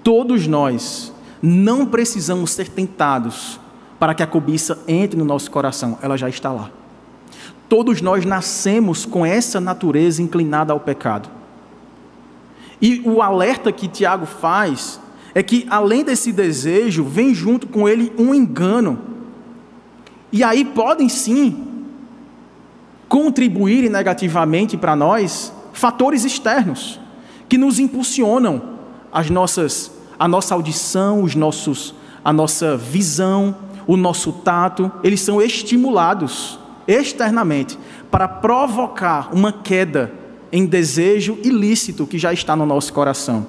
todos 0.02 0.46
nós 0.46 1.12
não 1.42 1.86
precisamos 1.86 2.50
ser 2.52 2.68
tentados 2.68 3.58
para 3.98 4.14
que 4.14 4.22
a 4.22 4.26
cobiça 4.26 4.82
entre 4.88 5.18
no 5.18 5.24
nosso 5.24 5.50
coração, 5.50 5.98
ela 6.02 6.16
já 6.16 6.28
está 6.28 6.50
lá. 6.50 6.70
Todos 7.68 8.00
nós 8.00 8.24
nascemos 8.24 9.06
com 9.06 9.24
essa 9.24 9.60
natureza 9.60 10.22
inclinada 10.22 10.72
ao 10.72 10.80
pecado. 10.80 11.28
E 12.80 13.02
o 13.04 13.22
alerta 13.22 13.70
que 13.70 13.86
Tiago 13.86 14.26
faz 14.26 14.98
é 15.34 15.42
que, 15.42 15.66
além 15.68 16.02
desse 16.02 16.32
desejo, 16.32 17.04
vem 17.04 17.34
junto 17.34 17.68
com 17.68 17.88
ele 17.88 18.12
um 18.18 18.34
engano. 18.34 18.98
E 20.32 20.42
aí 20.42 20.64
podem 20.64 21.08
sim 21.08 21.66
contribuir 23.08 23.90
negativamente 23.90 24.76
para 24.76 24.96
nós 24.96 25.52
fatores 25.72 26.24
externos 26.24 26.98
que 27.48 27.58
nos 27.58 27.78
impulsionam 27.78 28.79
as 29.12 29.30
nossas, 29.30 29.90
a 30.18 30.28
nossa 30.28 30.54
audição, 30.54 31.22
os 31.22 31.34
nossos, 31.34 31.94
a 32.24 32.32
nossa 32.32 32.76
visão, 32.76 33.56
o 33.86 33.96
nosso 33.96 34.32
tato, 34.32 34.90
eles 35.02 35.20
são 35.20 35.40
estimulados 35.42 36.58
externamente 36.86 37.78
para 38.10 38.26
provocar 38.26 39.30
uma 39.32 39.52
queda 39.52 40.12
em 40.52 40.66
desejo 40.66 41.38
ilícito 41.42 42.06
que 42.06 42.18
já 42.18 42.32
está 42.32 42.56
no 42.56 42.66
nosso 42.66 42.92
coração. 42.92 43.46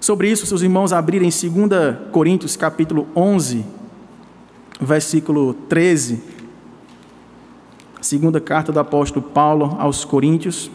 Sobre 0.00 0.30
isso, 0.30 0.44
seus 0.44 0.60
irmãos 0.60 0.92
abrirem 0.92 1.30
2 1.30 2.10
Coríntios 2.12 2.56
capítulo 2.56 3.08
11, 3.16 3.64
versículo 4.80 5.54
13. 5.68 6.22
Segunda 8.02 8.38
carta 8.38 8.70
do 8.70 8.78
apóstolo 8.78 9.24
Paulo 9.24 9.76
aos 9.78 10.04
Coríntios, 10.04 10.70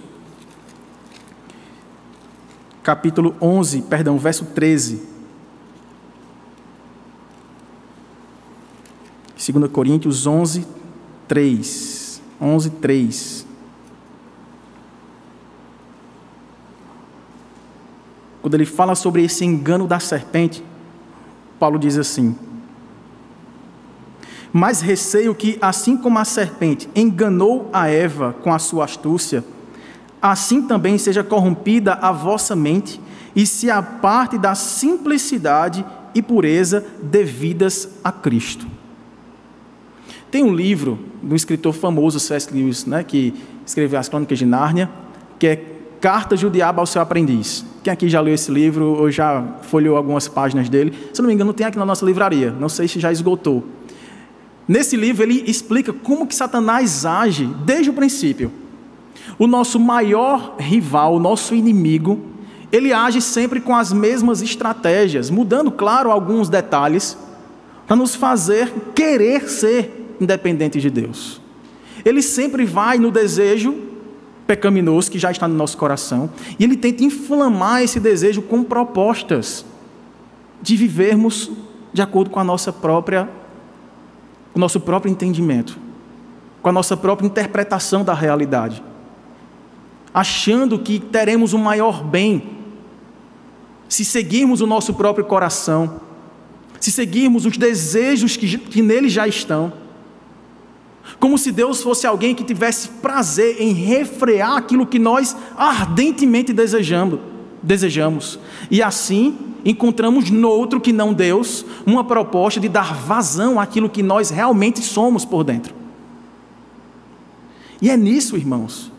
capítulo 2.89 3.35
11, 3.39 3.83
perdão, 3.83 4.17
verso 4.17 4.45
13. 4.45 4.99
2 9.37 9.71
Coríntios 9.71 10.25
11, 10.25 10.65
3. 11.27 12.19
11, 12.41 12.69
3. 12.71 13.45
quando 18.41 18.55
ele 18.55 18.65
fala 18.65 18.95
sobre 18.95 19.23
esse 19.23 19.45
engano 19.45 19.85
da 19.85 19.99
serpente, 19.99 20.63
Paulo 21.59 21.77
diz 21.77 21.95
assim: 21.95 22.35
Mas 24.51 24.81
receio 24.81 25.35
que, 25.35 25.59
assim 25.61 25.95
como 25.95 26.17
a 26.17 26.25
serpente 26.25 26.89
enganou 26.95 27.69
a 27.71 27.87
Eva 27.87 28.33
com 28.41 28.51
a 28.51 28.57
sua 28.57 28.85
astúcia, 28.85 29.43
assim 30.21 30.61
também 30.61 30.97
seja 30.97 31.23
corrompida 31.23 31.93
a 31.93 32.11
vossa 32.11 32.55
mente 32.55 32.99
e 33.35 33.45
se 33.45 33.69
aparte 33.69 34.37
da 34.37 34.55
simplicidade 34.55 35.85
e 36.13 36.21
pureza 36.21 36.85
devidas 37.01 37.89
a 38.03 38.11
Cristo. 38.11 38.65
Tem 40.31 40.43
um 40.43 40.53
livro 40.53 40.99
de 41.23 41.33
um 41.33 41.35
escritor 41.35 41.73
famoso, 41.73 42.19
C.S. 42.19 42.53
Lewis, 42.53 42.85
né, 42.85 43.03
que 43.03 43.33
escreveu 43.65 43.99
as 43.99 44.09
Crônicas 44.09 44.37
de 44.37 44.45
Nárnia, 44.45 44.89
que 45.37 45.47
é 45.47 45.55
Cartas 45.99 46.39
do 46.41 46.49
Diabo 46.49 46.79
ao 46.79 46.85
Seu 46.85 47.01
Aprendiz. 47.01 47.65
Quem 47.83 47.91
aqui 47.91 48.07
já 48.07 48.21
leu 48.21 48.33
esse 48.33 48.51
livro 48.51 48.85
ou 48.85 49.11
já 49.11 49.43
folheou 49.63 49.97
algumas 49.97 50.27
páginas 50.27 50.69
dele? 50.69 50.93
Se 51.13 51.21
não 51.21 51.27
me 51.27 51.33
engano, 51.33 51.53
tem 51.53 51.65
aqui 51.65 51.77
na 51.77 51.85
nossa 51.85 52.05
livraria. 52.05 52.51
Não 52.51 52.69
sei 52.69 52.87
se 52.87 52.99
já 52.99 53.11
esgotou. 53.11 53.65
Nesse 54.67 54.95
livro 54.95 55.23
ele 55.23 55.43
explica 55.47 55.91
como 55.91 56.27
que 56.27 56.35
Satanás 56.35 57.05
age 57.05 57.45
desde 57.65 57.89
o 57.89 57.93
princípio. 57.93 58.51
O 59.37 59.47
nosso 59.47 59.79
maior 59.79 60.55
rival, 60.57 61.15
o 61.15 61.19
nosso 61.19 61.55
inimigo, 61.55 62.19
ele 62.71 62.93
age 62.93 63.21
sempre 63.21 63.59
com 63.59 63.75
as 63.75 63.91
mesmas 63.91 64.41
estratégias, 64.41 65.29
mudando, 65.29 65.71
claro, 65.71 66.11
alguns 66.11 66.49
detalhes, 66.49 67.17
para 67.87 67.95
nos 67.95 68.15
fazer 68.15 68.71
querer 68.93 69.49
ser 69.49 70.15
independentes 70.21 70.81
de 70.81 70.89
Deus. 70.89 71.41
Ele 72.05 72.21
sempre 72.21 72.65
vai 72.65 72.97
no 72.97 73.11
desejo 73.11 73.75
pecaminoso 74.45 75.11
que 75.11 75.19
já 75.19 75.31
está 75.31 75.47
no 75.47 75.55
nosso 75.55 75.77
coração, 75.77 76.29
e 76.57 76.63
ele 76.63 76.75
tenta 76.75 77.03
inflamar 77.03 77.83
esse 77.83 77.99
desejo 77.99 78.41
com 78.41 78.63
propostas 78.63 79.65
de 80.61 80.75
vivermos 80.75 81.51
de 81.93 82.01
acordo 82.01 82.29
com 82.29 82.39
a 82.39 82.43
nossa 82.43 82.71
própria 82.71 83.29
o 84.53 84.59
nosso 84.59 84.79
próprio 84.79 85.11
entendimento, 85.11 85.77
com 86.61 86.69
a 86.69 86.71
nossa 86.71 86.97
própria 86.97 87.27
interpretação 87.27 88.03
da 88.03 88.13
realidade, 88.13 88.83
achando 90.13 90.79
que 90.79 90.99
teremos 90.99 91.53
o 91.53 91.59
maior 91.59 92.03
bem 92.03 92.57
se 93.87 94.05
seguirmos 94.05 94.61
o 94.61 94.67
nosso 94.67 94.93
próprio 94.93 95.25
coração, 95.25 95.99
se 96.79 96.91
seguirmos 96.91 97.45
os 97.45 97.57
desejos 97.57 98.37
que, 98.37 98.57
que 98.57 98.81
nele 98.83 99.09
já 99.09 99.27
estão 99.27 99.73
como 101.17 101.37
se 101.37 101.51
Deus 101.51 101.81
fosse 101.81 102.05
alguém 102.05 102.35
que 102.35 102.43
tivesse 102.43 102.87
prazer 102.87 103.61
em 103.61 103.73
refrear 103.73 104.57
aquilo 104.57 104.85
que 104.85 104.99
nós 104.99 105.35
ardentemente 105.55 106.53
desejamos. 106.53 107.19
desejamos. 107.63 108.39
E 108.69 108.81
assim 108.81 109.37
encontramos 109.65 110.29
no 110.29 110.47
outro 110.47 110.79
que 110.79 110.93
não 110.93 111.13
Deus 111.13 111.65
uma 111.85 112.03
proposta 112.03 112.59
de 112.59 112.69
dar 112.69 112.93
vazão 112.93 113.59
àquilo 113.59 113.89
que 113.89 114.03
nós 114.03 114.29
realmente 114.29 114.81
somos 114.81 115.25
por 115.25 115.43
dentro. 115.43 115.73
E 117.81 117.89
é 117.89 117.97
nisso, 117.97 118.37
irmãos, 118.37 118.91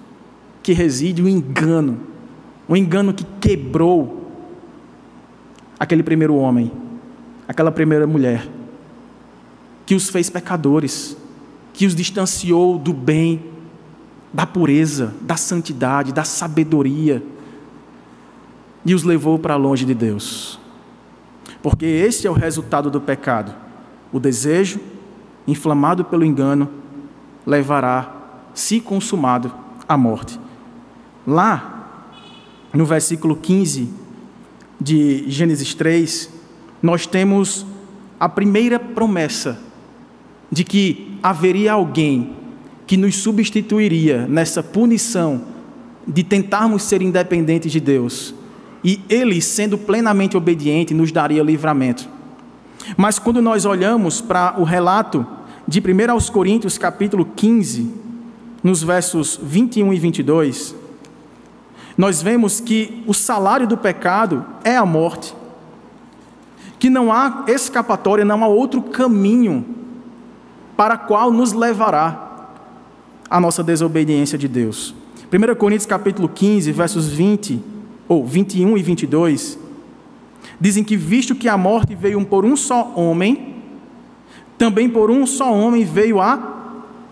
que 0.62 0.72
reside 0.72 1.22
o 1.22 1.28
engano, 1.28 2.00
o 2.68 2.76
engano 2.76 3.12
que 3.12 3.24
quebrou 3.40 4.30
aquele 5.78 6.02
primeiro 6.02 6.34
homem, 6.34 6.70
aquela 7.48 7.72
primeira 7.72 8.06
mulher, 8.06 8.46
que 9.86 9.94
os 9.94 10.08
fez 10.08 10.28
pecadores 10.28 11.16
que 11.72 11.86
os 11.86 11.94
distanciou 11.94 12.78
do 12.78 12.92
bem, 12.92 13.42
da 14.32 14.46
pureza, 14.46 15.14
da 15.20 15.36
santidade, 15.36 16.12
da 16.12 16.24
sabedoria 16.24 17.22
e 18.84 18.94
os 18.94 19.02
levou 19.02 19.38
para 19.38 19.56
longe 19.56 19.84
de 19.84 19.94
Deus. 19.94 20.58
Porque 21.62 21.84
esse 21.84 22.26
é 22.26 22.30
o 22.30 22.34
resultado 22.34 22.90
do 22.90 23.00
pecado. 23.00 23.54
O 24.12 24.18
desejo, 24.18 24.80
inflamado 25.46 26.04
pelo 26.04 26.24
engano, 26.24 26.68
levará, 27.46 28.14
se 28.54 28.80
consumado, 28.80 29.52
à 29.88 29.96
morte. 29.96 30.38
Lá, 31.30 32.08
no 32.74 32.84
versículo 32.84 33.36
15, 33.36 33.88
de 34.80 35.30
Gênesis 35.30 35.74
3, 35.74 36.28
nós 36.82 37.06
temos 37.06 37.64
a 38.18 38.28
primeira 38.28 38.80
promessa 38.80 39.56
de 40.50 40.64
que 40.64 41.16
haveria 41.22 41.74
alguém 41.74 42.32
que 42.84 42.96
nos 42.96 43.14
substituiria 43.14 44.26
nessa 44.26 44.60
punição 44.60 45.42
de 46.04 46.24
tentarmos 46.24 46.82
ser 46.82 47.00
independentes 47.00 47.70
de 47.70 47.78
Deus. 47.78 48.34
E 48.82 49.00
Ele, 49.08 49.40
sendo 49.40 49.78
plenamente 49.78 50.36
obediente, 50.36 50.92
nos 50.92 51.12
daria 51.12 51.44
livramento. 51.44 52.08
Mas 52.96 53.20
quando 53.20 53.40
nós 53.40 53.64
olhamos 53.64 54.20
para 54.20 54.56
o 54.58 54.64
relato 54.64 55.24
de 55.68 55.78
1 55.78 56.10
aos 56.10 56.28
Coríntios, 56.28 56.76
capítulo 56.76 57.24
15, 57.24 57.88
nos 58.64 58.82
versos 58.82 59.38
21 59.40 59.92
e 59.92 59.98
22, 60.00 60.80
nós 61.96 62.22
vemos 62.22 62.60
que 62.60 63.02
o 63.06 63.14
salário 63.14 63.66
do 63.66 63.76
pecado 63.76 64.44
é 64.64 64.76
a 64.76 64.86
morte, 64.86 65.34
que 66.78 66.88
não 66.88 67.12
há 67.12 67.44
escapatória, 67.48 68.24
não 68.24 68.42
há 68.42 68.48
outro 68.48 68.80
caminho 68.82 69.64
para 70.76 70.96
qual 70.96 71.30
nos 71.30 71.52
levará 71.52 72.28
a 73.28 73.38
nossa 73.38 73.62
desobediência 73.62 74.38
de 74.38 74.48
Deus. 74.48 74.94
1 75.30 75.54
Coríntios 75.54 75.86
capítulo 75.86 76.28
15, 76.28 76.72
versos 76.72 77.08
20 77.08 77.62
ou 78.08 78.26
21 78.26 78.76
e 78.76 78.82
22, 78.82 79.58
dizem 80.60 80.82
que 80.82 80.96
visto 80.96 81.34
que 81.34 81.48
a 81.48 81.56
morte 81.56 81.94
veio 81.94 82.24
por 82.24 82.44
um 82.44 82.56
só 82.56 82.92
homem, 82.96 83.56
também 84.58 84.88
por 84.88 85.10
um 85.10 85.26
só 85.26 85.52
homem 85.52 85.84
veio 85.84 86.20
a 86.20 86.60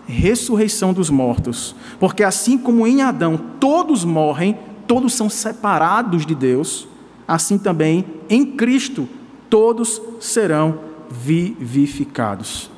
ressurreição 0.05 0.91
dos 0.91 1.09
mortos. 1.09 1.75
Porque 1.99 2.23
assim 2.23 2.57
como 2.57 2.85
em 2.85 3.01
Adão 3.01 3.39
todos 3.59 4.03
morrem, 4.03 4.57
todos 4.89 5.13
são 5.13 5.29
separados 5.29 6.25
de 6.25 6.33
Deus, 6.33 6.87
assim 7.27 7.59
também 7.59 8.03
em 8.27 8.43
Cristo 8.43 9.07
todos 9.47 10.01
serão 10.19 10.79
vivificados. 11.11 12.71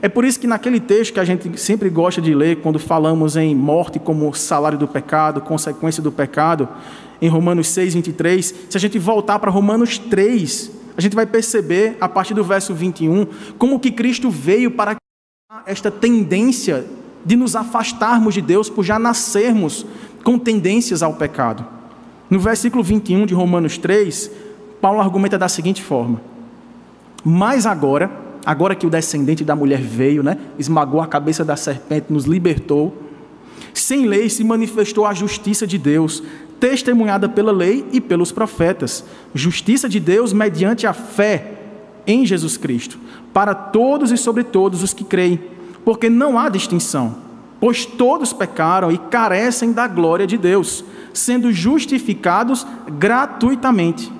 É 0.00 0.08
por 0.08 0.24
isso 0.24 0.38
que 0.38 0.46
naquele 0.46 0.78
texto 0.78 1.14
que 1.14 1.18
a 1.18 1.24
gente 1.24 1.58
sempre 1.58 1.90
gosta 1.90 2.22
de 2.22 2.32
ler, 2.32 2.60
quando 2.60 2.78
falamos 2.78 3.36
em 3.36 3.56
morte 3.56 3.98
como 3.98 4.32
salário 4.34 4.78
do 4.78 4.86
pecado, 4.86 5.40
consequência 5.40 6.00
do 6.00 6.12
pecado, 6.12 6.68
em 7.20 7.28
Romanos 7.28 7.66
6, 7.70 7.94
23, 7.94 8.54
se 8.70 8.76
a 8.76 8.80
gente 8.80 8.96
voltar 8.96 9.40
para 9.40 9.50
Romanos 9.50 9.98
3, 9.98 10.70
a 10.96 11.00
gente 11.00 11.16
vai 11.16 11.26
perceber, 11.26 11.96
a 12.00 12.08
partir 12.08 12.34
do 12.34 12.44
verso 12.44 12.72
21, 12.72 13.26
como 13.58 13.80
que 13.80 13.90
Cristo 13.90 14.30
veio 14.30 14.70
para 14.70 14.94
esta 15.66 15.90
tendência 15.90 16.86
de 17.24 17.34
nos 17.34 17.56
afastarmos 17.56 18.34
de 18.34 18.40
Deus 18.40 18.70
por 18.70 18.84
já 18.84 18.96
nascermos 18.96 19.84
com 20.24 20.38
tendências 20.38 21.02
ao 21.02 21.14
pecado. 21.14 21.64
No 22.30 22.38
versículo 22.38 22.82
21 22.82 23.26
de 23.26 23.34
Romanos 23.34 23.78
3, 23.78 24.30
Paulo 24.80 25.00
argumenta 25.00 25.38
da 25.38 25.48
seguinte 25.48 25.82
forma: 25.82 26.20
Mas 27.24 27.66
agora, 27.66 28.10
agora 28.44 28.74
que 28.74 28.86
o 28.86 28.90
descendente 28.90 29.44
da 29.44 29.56
mulher 29.56 29.80
veio, 29.80 30.22
né, 30.22 30.38
esmagou 30.58 31.00
a 31.00 31.06
cabeça 31.06 31.44
da 31.44 31.56
serpente, 31.56 32.12
nos 32.12 32.24
libertou, 32.24 33.02
sem 33.72 34.06
lei 34.06 34.28
se 34.28 34.44
manifestou 34.44 35.06
a 35.06 35.14
justiça 35.14 35.66
de 35.66 35.78
Deus, 35.78 36.22
testemunhada 36.60 37.28
pela 37.28 37.52
lei 37.52 37.86
e 37.92 38.00
pelos 38.00 38.32
profetas, 38.32 39.04
justiça 39.34 39.88
de 39.88 40.00
Deus 40.00 40.32
mediante 40.32 40.86
a 40.86 40.92
fé 40.92 41.54
em 42.06 42.26
Jesus 42.26 42.56
Cristo, 42.56 42.98
para 43.32 43.54
todos 43.54 44.10
e 44.10 44.16
sobre 44.16 44.44
todos 44.44 44.82
os 44.82 44.92
que 44.92 45.04
creem, 45.04 45.40
porque 45.84 46.10
não 46.10 46.38
há 46.38 46.48
distinção 46.48 47.27
pois 47.60 47.84
todos 47.84 48.32
pecaram 48.32 48.90
e 48.90 48.98
carecem 48.98 49.72
da 49.72 49.86
glória 49.88 50.26
de 50.26 50.36
Deus, 50.36 50.84
sendo 51.12 51.52
justificados 51.52 52.66
gratuitamente, 52.98 54.12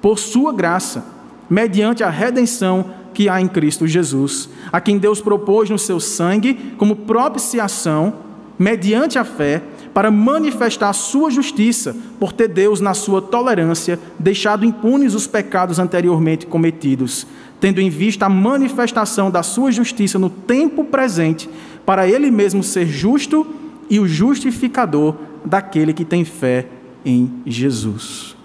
por 0.00 0.18
Sua 0.18 0.52
graça, 0.52 1.04
mediante 1.50 2.04
a 2.04 2.10
redenção 2.10 2.98
que 3.12 3.28
há 3.28 3.40
em 3.40 3.48
Cristo 3.48 3.86
Jesus, 3.86 4.48
a 4.70 4.80
quem 4.80 4.98
Deus 4.98 5.20
propôs 5.20 5.68
no 5.68 5.78
seu 5.78 5.98
sangue 5.98 6.54
como 6.78 6.94
propiciação, 6.94 8.14
mediante 8.58 9.18
a 9.18 9.24
fé, 9.24 9.62
para 9.92 10.10
manifestar 10.10 10.90
a 10.90 10.92
sua 10.92 11.30
justiça, 11.30 11.96
por 12.20 12.32
ter 12.32 12.46
Deus, 12.46 12.80
na 12.80 12.94
sua 12.94 13.20
tolerância, 13.20 13.98
deixado 14.18 14.64
impunes 14.64 15.14
os 15.14 15.26
pecados 15.26 15.80
anteriormente 15.80 16.46
cometidos, 16.46 17.26
tendo 17.60 17.80
em 17.80 17.90
vista 17.90 18.26
a 18.26 18.28
manifestação 18.28 19.30
da 19.30 19.42
sua 19.42 19.72
justiça 19.72 20.18
no 20.18 20.30
tempo 20.30 20.84
presente, 20.84 21.48
para 21.84 22.08
ele 22.08 22.30
mesmo 22.30 22.62
ser 22.62 22.86
justo 22.86 23.46
e 23.90 23.98
o 23.98 24.06
justificador 24.06 25.16
daquele 25.44 25.92
que 25.92 26.04
tem 26.04 26.24
fé 26.24 26.66
em 27.04 27.42
Jesus. 27.46 28.36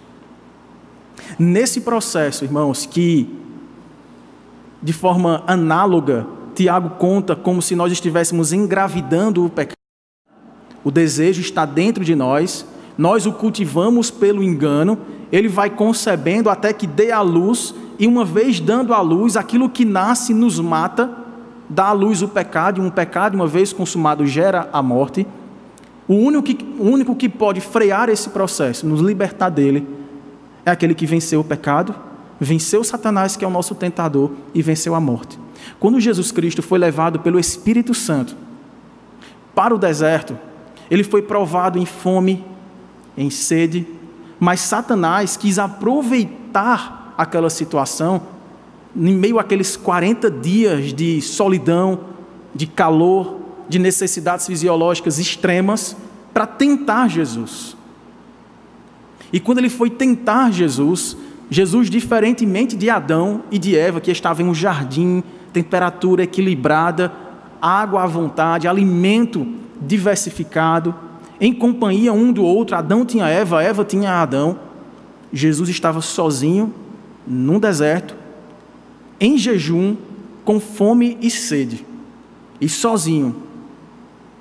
Nesse 1.38 1.82
processo, 1.82 2.44
irmãos, 2.44 2.86
que 2.86 3.28
de 4.82 4.94
forma 4.94 5.44
análoga, 5.48 6.28
Tiago 6.54 6.92
conta 6.92 7.36
como 7.36 7.62
se 7.62 7.76
nós 7.76 7.92
estivéssemos 7.92 8.52
engravidando 8.52 9.46
o 9.46 9.50
pecado. 9.50 9.78
O 10.84 10.92
desejo 10.92 11.40
está 11.40 11.66
dentro 11.66 12.04
de 12.04 12.14
nós, 12.14 12.66
nós 12.98 13.26
o 13.26 13.32
cultivamos 13.32 14.12
pelo 14.12 14.44
engano, 14.44 15.00
ele 15.32 15.48
vai 15.48 15.70
concebendo 15.70 16.50
até 16.50 16.74
que 16.74 16.86
dê 16.86 17.12
a 17.12 17.22
luz, 17.22 17.74
e 18.04 18.08
uma 18.08 18.26
vez 18.26 18.60
dando 18.60 18.94
a 18.94 19.00
luz, 19.00 19.38
aquilo 19.38 19.70
que 19.70 19.86
nasce 19.86 20.34
nos 20.34 20.60
mata 20.60 21.10
dá 21.70 21.86
à 21.86 21.92
luz 21.94 22.22
o 22.22 22.28
pecado, 22.28 22.82
e 22.82 22.86
um 22.86 22.90
pecado, 22.90 23.36
uma 23.36 23.48
vez 23.48 23.72
consumado, 23.72 24.28
gera 24.28 24.68
a 24.74 24.84
morte. 24.84 25.26
O 26.06 26.14
único, 26.14 26.44
que, 26.44 26.66
o 26.78 26.84
único 26.84 27.16
que 27.16 27.30
pode 27.30 27.62
frear 27.62 28.10
esse 28.10 28.30
processo, 28.30 28.86
nos 28.86 29.00
libertar 29.00 29.50
dele, 29.50 29.88
é 30.66 30.72
aquele 30.72 30.94
que 30.94 31.06
venceu 31.06 31.40
o 31.40 31.46
pecado, 31.46 31.96
venceu 32.42 32.84
Satanás, 32.84 33.38
que 33.38 33.46
é 33.46 33.48
o 33.48 33.52
nosso 33.52 33.74
tentador, 33.74 34.32
e 34.54 34.62
venceu 34.62 34.94
a 34.96 35.00
morte. 35.00 35.40
Quando 35.80 35.98
Jesus 35.98 36.30
Cristo 36.30 36.62
foi 36.62 36.80
levado 36.80 37.22
pelo 37.22 37.40
Espírito 37.40 37.94
Santo 37.94 38.36
para 39.56 39.74
o 39.74 39.78
deserto, 39.78 40.38
ele 40.92 41.06
foi 41.06 41.22
provado 41.22 41.80
em 41.80 41.86
fome, 41.86 42.44
em 43.16 43.30
sede, 43.30 43.88
mas 44.42 44.60
Satanás 44.60 45.38
quis 45.38 45.58
aproveitar 45.58 47.02
aquela 47.18 47.50
situação 47.50 48.22
em 48.96 49.16
meio 49.16 49.40
àqueles 49.40 49.76
40 49.76 50.30
dias 50.30 50.94
de 50.94 51.22
solidão, 51.22 52.02
de 52.54 52.68
calor, 52.68 53.40
de 53.68 53.80
necessidades 53.80 54.46
fisiológicas 54.46 55.18
extremas, 55.18 55.96
para 56.34 56.46
tentar 56.46 57.08
Jesus. 57.08 57.76
E 59.32 59.40
quando 59.40 59.58
ele 59.58 59.70
foi 59.70 59.90
tentar 59.90 60.52
Jesus, 60.52 61.18
Jesus, 61.50 61.90
diferentemente 61.90 62.76
de 62.76 62.90
Adão 62.90 63.44
e 63.52 63.58
de 63.58 63.76
Eva, 63.76 64.00
que 64.00 64.12
estavam 64.12 64.46
em 64.46 64.50
um 64.50 64.54
jardim, 64.54 65.24
temperatura 65.52 66.24
equilibrada, 66.24 67.12
água 67.62 68.04
à 68.04 68.08
vontade, 68.08 68.68
alimento 68.68 69.48
diversificado, 69.82 70.94
em 71.40 71.54
companhia 71.54 72.14
um 72.14 72.32
do 72.32 72.44
outro, 72.44 72.76
Adão 72.76 73.06
tinha 73.06 73.28
Eva, 73.28 73.64
Eva 73.64 73.84
tinha 73.84 74.22
Adão. 74.22 74.58
Jesus 75.32 75.68
estava 75.70 76.00
sozinho, 76.00 76.74
num 77.28 77.60
deserto, 77.60 78.16
em 79.20 79.38
jejum, 79.38 79.96
com 80.44 80.60
fome 80.60 81.18
e 81.22 81.30
sede, 81.30 81.86
e 82.60 82.68
sozinho, 82.68 83.36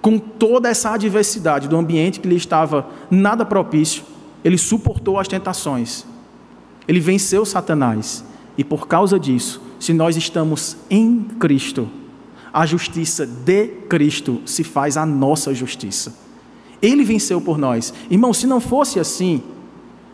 com 0.00 0.18
toda 0.18 0.68
essa 0.68 0.90
adversidade 0.90 1.68
do 1.68 1.76
ambiente 1.76 2.18
que 2.18 2.28
lhe 2.28 2.36
estava 2.36 2.88
nada 3.10 3.44
propício, 3.44 4.02
ele 4.44 4.58
suportou 4.58 5.18
as 5.18 5.28
tentações, 5.28 6.04
ele 6.88 6.98
venceu 6.98 7.44
Satanás, 7.44 8.24
e 8.58 8.64
por 8.64 8.88
causa 8.88 9.18
disso, 9.18 9.62
se 9.78 9.92
nós 9.92 10.16
estamos 10.16 10.76
em 10.90 11.22
Cristo, 11.38 11.88
a 12.52 12.66
justiça 12.66 13.26
de 13.26 13.68
Cristo 13.88 14.42
se 14.44 14.62
faz 14.62 14.96
a 14.96 15.06
nossa 15.06 15.54
justiça. 15.54 16.14
Ele 16.82 17.02
venceu 17.02 17.40
por 17.40 17.56
nós. 17.56 17.94
Irmão, 18.10 18.34
se 18.34 18.46
não 18.46 18.60
fosse 18.60 19.00
assim, 19.00 19.42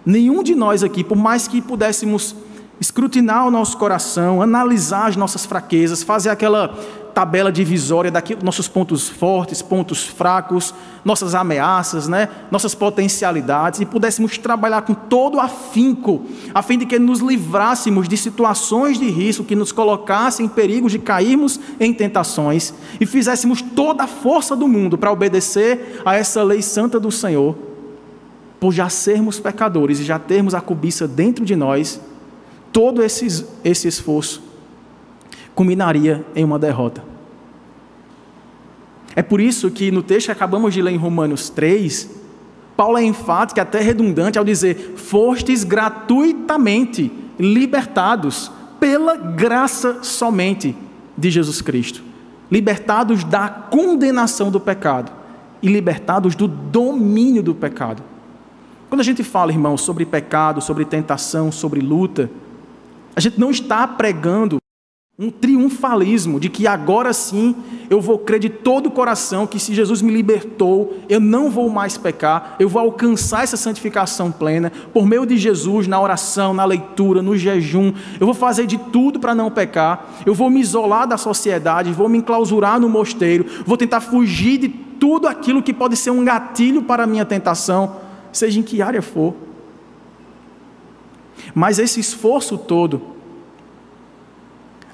nenhum 0.06 0.42
de 0.42 0.54
nós 0.54 0.84
aqui, 0.84 1.02
por 1.02 1.16
mais 1.16 1.48
que 1.48 1.60
pudéssemos 1.60 2.36
escrutinar 2.80 3.46
o 3.46 3.50
nosso 3.50 3.76
coração, 3.76 4.40
analisar 4.40 5.08
as 5.08 5.16
nossas 5.16 5.44
fraquezas, 5.44 6.02
fazer 6.02 6.30
aquela 6.30 6.76
tabela 7.18 7.50
divisória 7.50 8.12
daqui 8.12 8.36
nossos 8.44 8.68
pontos 8.68 9.08
fortes, 9.08 9.60
pontos 9.60 10.04
fracos, 10.04 10.72
nossas 11.04 11.34
ameaças, 11.34 12.06
né? 12.06 12.28
nossas 12.48 12.76
potencialidades 12.76 13.80
e 13.80 13.84
pudéssemos 13.84 14.38
trabalhar 14.38 14.82
com 14.82 14.94
todo 14.94 15.40
afinco, 15.40 16.22
a 16.54 16.62
fim 16.62 16.78
de 16.78 16.86
que 16.86 16.96
nos 16.96 17.18
livrássemos 17.18 18.08
de 18.08 18.16
situações 18.16 19.00
de 19.00 19.10
risco 19.10 19.42
que 19.42 19.56
nos 19.56 19.72
colocassem 19.72 20.46
em 20.46 20.48
perigo 20.48 20.88
de 20.88 21.00
cairmos 21.00 21.58
em 21.80 21.92
tentações 21.92 22.72
e 23.00 23.06
fizéssemos 23.06 23.60
toda 23.60 24.04
a 24.04 24.06
força 24.06 24.54
do 24.54 24.68
mundo 24.68 24.96
para 24.96 25.10
obedecer 25.10 26.00
a 26.04 26.14
essa 26.14 26.44
lei 26.44 26.62
santa 26.62 27.00
do 27.00 27.10
Senhor, 27.10 27.56
por 28.60 28.72
já 28.72 28.88
sermos 28.88 29.40
pecadores 29.40 29.98
e 29.98 30.04
já 30.04 30.20
termos 30.20 30.54
a 30.54 30.60
cobiça 30.60 31.08
dentro 31.08 31.44
de 31.44 31.56
nós 31.56 32.00
todo 32.78 33.02
esse, 33.02 33.44
esse 33.64 33.88
esforço 33.88 34.40
culminaria 35.52 36.24
em 36.32 36.44
uma 36.44 36.60
derrota. 36.60 37.02
É 39.16 39.20
por 39.20 39.40
isso 39.40 39.68
que 39.68 39.90
no 39.90 40.00
texto 40.00 40.26
que 40.26 40.30
acabamos 40.30 40.72
de 40.72 40.80
ler 40.80 40.92
em 40.92 40.96
Romanos 40.96 41.50
3, 41.50 42.08
Paulo 42.76 42.96
é 42.96 43.02
enfático, 43.02 43.60
até 43.60 43.80
redundante, 43.80 44.38
ao 44.38 44.44
dizer: 44.44 44.94
fostes 44.94 45.64
gratuitamente 45.64 47.10
libertados 47.36 48.48
pela 48.78 49.16
graça 49.16 50.04
somente 50.04 50.76
de 51.16 51.32
Jesus 51.32 51.60
Cristo, 51.60 52.00
libertados 52.48 53.24
da 53.24 53.48
condenação 53.48 54.52
do 54.52 54.60
pecado 54.60 55.10
e 55.60 55.66
libertados 55.66 56.36
do 56.36 56.46
domínio 56.46 57.42
do 57.42 57.56
pecado. 57.56 58.04
Quando 58.88 59.00
a 59.00 59.04
gente 59.04 59.24
fala, 59.24 59.50
irmãos, 59.50 59.80
sobre 59.80 60.06
pecado, 60.06 60.60
sobre 60.60 60.84
tentação, 60.84 61.50
sobre 61.50 61.80
luta, 61.80 62.30
a 63.18 63.20
gente 63.20 63.40
não 63.40 63.50
está 63.50 63.84
pregando 63.84 64.58
um 65.18 65.28
triunfalismo 65.28 66.38
de 66.38 66.48
que 66.48 66.68
agora 66.68 67.12
sim 67.12 67.52
eu 67.90 68.00
vou 68.00 68.16
crer 68.16 68.38
de 68.38 68.48
todo 68.48 68.86
o 68.86 68.90
coração 68.92 69.44
que 69.44 69.58
se 69.58 69.74
Jesus 69.74 70.00
me 70.00 70.12
libertou, 70.12 70.98
eu 71.08 71.18
não 71.18 71.50
vou 71.50 71.68
mais 71.68 71.98
pecar, 71.98 72.54
eu 72.60 72.68
vou 72.68 72.80
alcançar 72.80 73.42
essa 73.42 73.56
santificação 73.56 74.30
plena 74.30 74.70
por 74.94 75.04
meio 75.04 75.26
de 75.26 75.36
Jesus 75.36 75.88
na 75.88 76.00
oração, 76.00 76.54
na 76.54 76.64
leitura, 76.64 77.20
no 77.20 77.36
jejum. 77.36 77.92
Eu 78.20 78.26
vou 78.26 78.34
fazer 78.34 78.66
de 78.66 78.78
tudo 78.78 79.18
para 79.18 79.34
não 79.34 79.50
pecar, 79.50 80.22
eu 80.24 80.32
vou 80.32 80.48
me 80.48 80.60
isolar 80.60 81.04
da 81.04 81.16
sociedade, 81.16 81.90
vou 81.90 82.08
me 82.08 82.18
enclausurar 82.18 82.78
no 82.78 82.88
mosteiro, 82.88 83.44
vou 83.66 83.76
tentar 83.76 84.00
fugir 84.00 84.58
de 84.58 84.68
tudo 84.68 85.26
aquilo 85.26 85.60
que 85.60 85.74
pode 85.74 85.96
ser 85.96 86.12
um 86.12 86.24
gatilho 86.24 86.84
para 86.84 87.02
a 87.02 87.06
minha 87.08 87.24
tentação, 87.24 87.96
seja 88.30 88.60
em 88.60 88.62
que 88.62 88.80
área 88.80 89.02
for. 89.02 89.47
Mas 91.54 91.78
esse 91.78 92.00
esforço 92.00 92.56
todo 92.58 93.18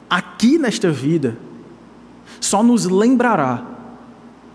aqui 0.08 0.58
nesta 0.58 0.90
vida, 0.90 1.36
só 2.40 2.62
nos 2.62 2.84
lembrará 2.84 3.64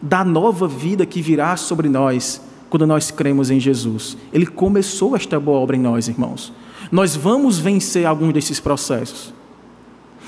da 0.02 0.24
nova 0.24 0.68
vida 0.68 1.06
que 1.06 1.22
virá 1.22 1.58
sobre 1.58 1.90
nós 1.90 2.42
quando 2.70 2.88
nós 2.88 3.12
cremos 3.12 3.52
em 3.52 3.60
Jesus. 3.60 4.16
Ele 4.32 4.46
começou 4.46 5.16
esta 5.16 5.40
boa 5.40 5.60
obra 5.60 5.76
em 5.76 5.80
nós, 5.80 6.08
irmãos. 6.08 6.54
Nós 6.92 7.16
vamos 7.16 7.60
vencer 7.60 8.06
alguns 8.06 8.34
desses 8.34 8.60
processos. 8.60 9.34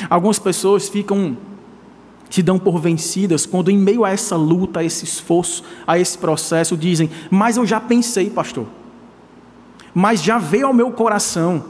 Algumas 0.10 0.40
pessoas 0.40 0.90
ficam 0.90 1.38
se 2.30 2.42
dão 2.42 2.58
por 2.58 2.80
vencidas 2.80 3.46
quando 3.46 3.70
em 3.70 3.78
meio 3.78 4.06
a 4.06 4.10
essa 4.10 4.38
luta, 4.38 4.80
a 4.80 4.84
esse 4.84 5.04
esforço, 5.04 5.64
a 5.86 6.00
esse 6.00 6.18
processo 6.18 6.76
dizem: 6.76 7.10
"Mas 7.30 7.58
eu 7.58 7.66
já 7.66 7.80
pensei, 7.80 8.30
pastor. 8.30 8.68
Mas 9.94 10.22
já 10.22 10.38
veio 10.38 10.68
ao 10.68 10.74
meu 10.74 10.92
coração 10.92 11.64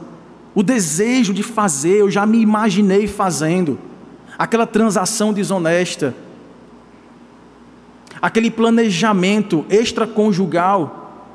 o 0.53 0.61
desejo 0.61 1.33
de 1.33 1.43
fazer, 1.43 1.97
eu 1.97 2.11
já 2.11 2.25
me 2.25 2.39
imaginei 2.39 3.07
fazendo. 3.07 3.79
Aquela 4.37 4.67
transação 4.67 5.31
desonesta. 5.31 6.13
Aquele 8.21 8.51
planejamento 8.51 9.65
extraconjugal. 9.69 11.31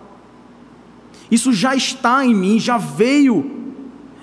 Isso 1.30 1.52
já 1.52 1.74
está 1.74 2.24
em 2.24 2.34
mim, 2.34 2.60
já 2.60 2.76
veio. 2.76 3.74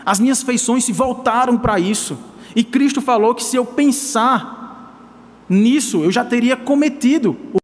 As 0.05 0.19
minhas 0.19 0.43
feições 0.43 0.85
se 0.85 0.91
voltaram 0.91 1.57
para 1.57 1.79
isso. 1.79 2.17
E 2.55 2.63
Cristo 2.63 3.01
falou 3.01 3.33
que 3.33 3.43
se 3.43 3.55
eu 3.55 3.65
pensar 3.65 4.93
nisso, 5.49 6.03
eu 6.03 6.11
já 6.11 6.23
teria 6.23 6.55
cometido 6.55 7.35
o. 7.51 7.57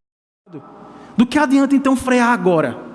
Do 1.15 1.25
que 1.25 1.37
adianta 1.37 1.75
então 1.75 1.95
frear 1.95 2.31
agora? 2.31 2.88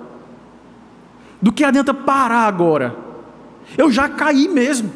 Do 1.41 1.51
que 1.51 1.63
adianta 1.63 1.93
parar 1.93 2.47
agora? 2.47 2.95
Eu 3.77 3.91
já 3.91 4.07
caí 4.07 4.47
mesmo. 4.47 4.91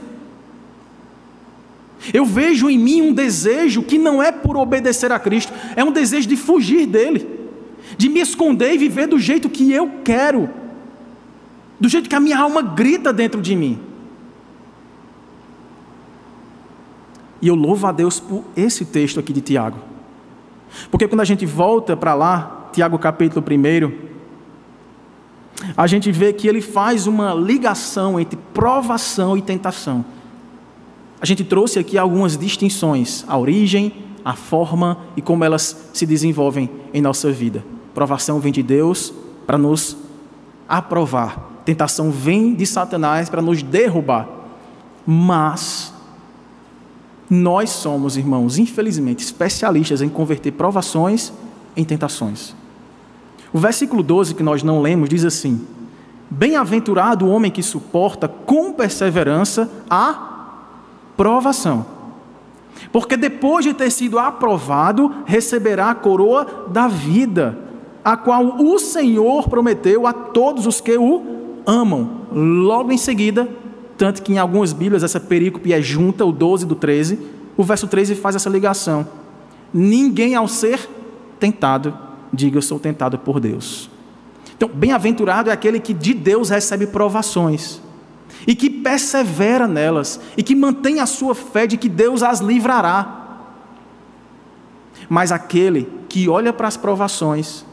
Eu 2.13 2.25
vejo 2.25 2.69
em 2.69 2.77
mim 2.77 3.01
um 3.01 3.13
desejo 3.13 3.83
que 3.83 3.97
não 3.97 4.23
é 4.23 4.31
por 4.31 4.55
obedecer 4.55 5.11
a 5.11 5.19
Cristo, 5.19 5.51
é 5.75 5.83
um 5.83 5.91
desejo 5.91 6.27
de 6.27 6.37
fugir 6.37 6.85
dele, 6.85 7.27
de 7.97 8.07
me 8.07 8.21
esconder 8.21 8.73
e 8.73 8.77
viver 8.77 9.07
do 9.07 9.19
jeito 9.19 9.49
que 9.49 9.71
eu 9.71 9.91
quero, 10.03 10.49
do 11.79 11.89
jeito 11.89 12.09
que 12.09 12.15
a 12.15 12.19
minha 12.19 12.39
alma 12.39 12.61
grita 12.61 13.11
dentro 13.11 13.41
de 13.41 13.55
mim. 13.55 13.79
E 17.41 17.47
eu 17.47 17.55
louvo 17.55 17.87
a 17.87 17.91
Deus 17.91 18.19
por 18.19 18.43
esse 18.55 18.85
texto 18.85 19.19
aqui 19.19 19.31
de 19.31 19.41
Tiago. 19.41 19.79
Porque 20.91 21.07
quando 21.07 21.21
a 21.21 21.25
gente 21.25 21.45
volta 21.45 21.95
para 21.95 22.13
lá, 22.13 22.69
Tiago 22.71 22.97
capítulo 22.99 23.43
1, 23.45 24.08
a 25.75 25.87
gente 25.87 26.11
vê 26.11 26.31
que 26.31 26.47
ele 26.47 26.61
faz 26.61 27.07
uma 27.07 27.33
ligação 27.33 28.19
entre 28.19 28.37
provação 28.53 29.37
e 29.37 29.41
tentação. 29.41 30.05
A 31.21 31.25
gente 31.25 31.43
trouxe 31.43 31.79
aqui 31.79 31.97
algumas 31.97 32.37
distinções: 32.37 33.25
a 33.27 33.37
origem, 33.37 33.93
a 34.23 34.35
forma 34.35 34.97
e 35.17 35.21
como 35.21 35.43
elas 35.43 35.89
se 35.93 36.05
desenvolvem 36.05 36.69
em 36.93 37.01
nossa 37.01 37.31
vida. 37.31 37.63
Provação 37.93 38.39
vem 38.39 38.51
de 38.51 38.63
Deus 38.63 39.13
para 39.45 39.57
nos 39.57 39.97
aprovar, 40.67 41.61
tentação 41.65 42.11
vem 42.11 42.53
de 42.53 42.65
Satanás 42.65 43.29
para 43.29 43.41
nos 43.41 43.61
derrubar. 43.61 44.27
Mas 45.05 45.93
nós 47.29 47.69
somos, 47.69 48.15
irmãos, 48.15 48.57
infelizmente, 48.57 49.23
especialistas 49.23 50.01
em 50.01 50.09
converter 50.09 50.51
provações 50.51 51.33
em 51.75 51.83
tentações. 51.83 52.55
O 53.51 53.57
versículo 53.57 54.03
12 54.03 54.35
que 54.35 54.43
nós 54.43 54.63
não 54.63 54.81
lemos 54.81 55.09
diz 55.09 55.25
assim: 55.25 55.65
Bem-aventurado 56.29 57.25
o 57.25 57.29
homem 57.29 57.51
que 57.51 57.63
suporta 57.63 58.27
com 58.27 58.71
perseverança 58.73 59.69
a 59.89 60.27
provação. 61.17 61.85
Porque 62.91 63.17
depois 63.17 63.65
de 63.65 63.73
ter 63.73 63.89
sido 63.91 64.19
aprovado, 64.19 65.13
receberá 65.25 65.89
a 65.89 65.95
coroa 65.95 66.67
da 66.67 66.87
vida, 66.87 67.57
a 68.05 68.15
qual 68.15 68.61
o 68.61 68.79
Senhor 68.79 69.49
prometeu 69.49 70.07
a 70.07 70.13
todos 70.13 70.65
os 70.65 70.79
que 70.79 70.97
o 70.97 71.61
amam. 71.65 72.09
Logo 72.31 72.91
em 72.91 72.97
seguida, 72.97 73.49
tanto 73.97 74.21
que 74.21 74.31
em 74.31 74.37
algumas 74.37 74.71
Bíblias 74.71 75.03
essa 75.03 75.19
perícope 75.19 75.73
é 75.73 75.81
junta, 75.81 76.23
o 76.23 76.31
12 76.31 76.65
do 76.65 76.75
13, 76.75 77.19
o 77.57 77.63
verso 77.63 77.87
13 77.87 78.15
faz 78.15 78.35
essa 78.35 78.49
ligação. 78.49 79.05
Ninguém 79.73 80.35
ao 80.35 80.47
ser 80.47 80.87
tentado 81.39 82.08
diga 82.31 82.57
eu 82.57 82.61
sou 82.61 82.79
tentado 82.79 83.17
por 83.17 83.39
Deus. 83.39 83.89
Então, 84.55 84.69
bem-aventurado 84.69 85.49
é 85.49 85.53
aquele 85.53 85.79
que 85.79 85.93
de 85.93 86.13
Deus 86.13 86.49
recebe 86.49 86.87
provações 86.87 87.81
e 88.45 88.55
que 88.55 88.69
persevera 88.69 89.67
nelas 89.67 90.19
e 90.35 90.43
que 90.43 90.55
mantém 90.55 90.99
a 90.99 91.05
sua 91.05 91.33
fé 91.33 91.65
de 91.65 91.77
que 91.77 91.89
Deus 91.89 92.21
as 92.21 92.39
livrará. 92.39 93.47
Mas 95.07 95.31
aquele 95.31 95.87
que 96.07 96.27
olha 96.27 96.51
para 96.51 96.67
as 96.67 96.77
provações 96.77 97.65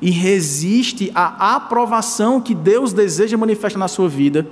e 0.00 0.10
resiste 0.10 1.12
à 1.14 1.56
aprovação 1.56 2.40
que 2.40 2.54
Deus 2.54 2.92
deseja 2.92 3.36
manifestar 3.36 3.78
na 3.78 3.88
sua 3.88 4.08
vida, 4.08 4.46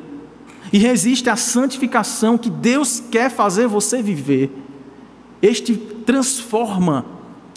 e 0.70 0.78
resiste 0.78 1.30
à 1.30 1.36
santificação 1.36 2.36
que 2.36 2.50
Deus 2.50 3.02
quer 3.10 3.30
fazer 3.30 3.66
você 3.66 4.02
viver, 4.02 4.52
este 5.40 5.74
transforma 5.74 7.06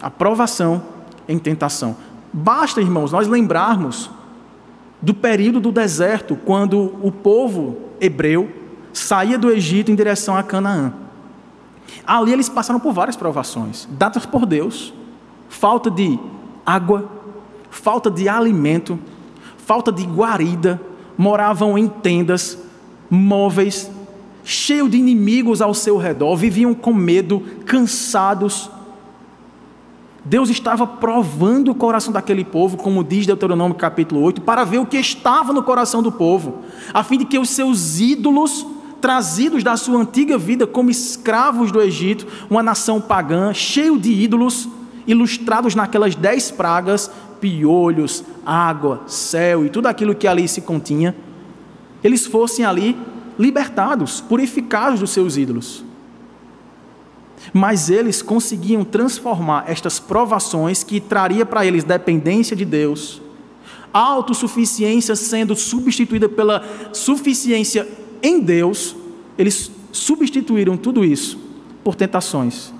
a 0.00 0.10
provação 0.10 0.82
em 1.28 1.38
tentação. 1.38 1.96
Basta, 2.32 2.80
irmãos, 2.80 3.12
nós 3.12 3.28
lembrarmos 3.28 4.10
do 5.00 5.12
período 5.12 5.60
do 5.60 5.72
deserto, 5.72 6.36
quando 6.36 6.94
o 7.02 7.10
povo 7.10 7.76
hebreu 8.00 8.50
saía 8.92 9.38
do 9.38 9.50
Egito 9.50 9.90
em 9.90 9.94
direção 9.94 10.36
a 10.36 10.42
Canaã. 10.42 10.94
Ali 12.06 12.32
eles 12.32 12.48
passaram 12.48 12.78
por 12.78 12.92
várias 12.92 13.16
provações, 13.16 13.88
dadas 13.90 14.24
por 14.24 14.46
Deus: 14.46 14.94
falta 15.48 15.90
de 15.90 16.18
água, 16.64 17.10
falta 17.70 18.10
de 18.10 18.28
alimento, 18.28 18.98
falta 19.58 19.90
de 19.90 20.04
guarida, 20.04 20.80
moravam 21.18 21.76
em 21.76 21.88
tendas, 21.88 22.58
móveis, 23.10 23.90
cheios 24.44 24.90
de 24.90 24.96
inimigos 24.96 25.60
ao 25.60 25.74
seu 25.74 25.96
redor, 25.96 26.36
viviam 26.36 26.74
com 26.74 26.94
medo, 26.94 27.40
cansados, 27.66 28.70
Deus 30.24 30.50
estava 30.50 30.86
provando 30.86 31.72
o 31.72 31.74
coração 31.74 32.12
daquele 32.12 32.44
povo, 32.44 32.76
como 32.76 33.02
diz 33.02 33.26
Deuteronômio 33.26 33.76
capítulo 33.76 34.20
8, 34.22 34.40
para 34.42 34.62
ver 34.62 34.78
o 34.78 34.86
que 34.86 34.96
estava 34.96 35.52
no 35.52 35.64
coração 35.64 36.00
do 36.02 36.12
povo, 36.12 36.60
a 36.94 37.02
fim 37.02 37.18
de 37.18 37.24
que 37.24 37.38
os 37.38 37.50
seus 37.50 37.98
ídolos, 37.98 38.64
trazidos 39.00 39.64
da 39.64 39.76
sua 39.76 40.00
antiga 40.00 40.38
vida 40.38 40.64
como 40.64 40.90
escravos 40.90 41.72
do 41.72 41.82
Egito, 41.82 42.24
uma 42.48 42.62
nação 42.62 43.00
pagã, 43.00 43.52
cheio 43.52 43.98
de 43.98 44.12
ídolos, 44.12 44.68
ilustrados 45.08 45.74
naquelas 45.74 46.14
dez 46.14 46.52
pragas, 46.52 47.10
piolhos, 47.40 48.22
água, 48.46 49.02
céu 49.08 49.66
e 49.66 49.70
tudo 49.70 49.88
aquilo 49.88 50.14
que 50.14 50.28
ali 50.28 50.46
se 50.46 50.60
continha, 50.60 51.16
eles 52.04 52.26
fossem 52.26 52.64
ali 52.64 52.96
libertados, 53.36 54.20
purificados 54.20 55.00
dos 55.00 55.10
seus 55.10 55.36
ídolos. 55.36 55.84
Mas 57.52 57.90
eles 57.90 58.22
conseguiam 58.22 58.84
transformar 58.84 59.64
estas 59.66 59.98
provações 59.98 60.84
que 60.84 61.00
traria 61.00 61.44
para 61.46 61.64
eles 61.66 61.84
dependência 61.84 62.54
de 62.54 62.64
Deus, 62.64 63.20
autossuficiência 63.92 65.16
sendo 65.16 65.54
substituída 65.56 66.28
pela 66.28 66.62
suficiência 66.92 67.88
em 68.22 68.40
Deus, 68.40 68.94
eles 69.36 69.70
substituíram 69.90 70.76
tudo 70.76 71.04
isso 71.04 71.38
por 71.82 71.94
tentações. 71.94 72.72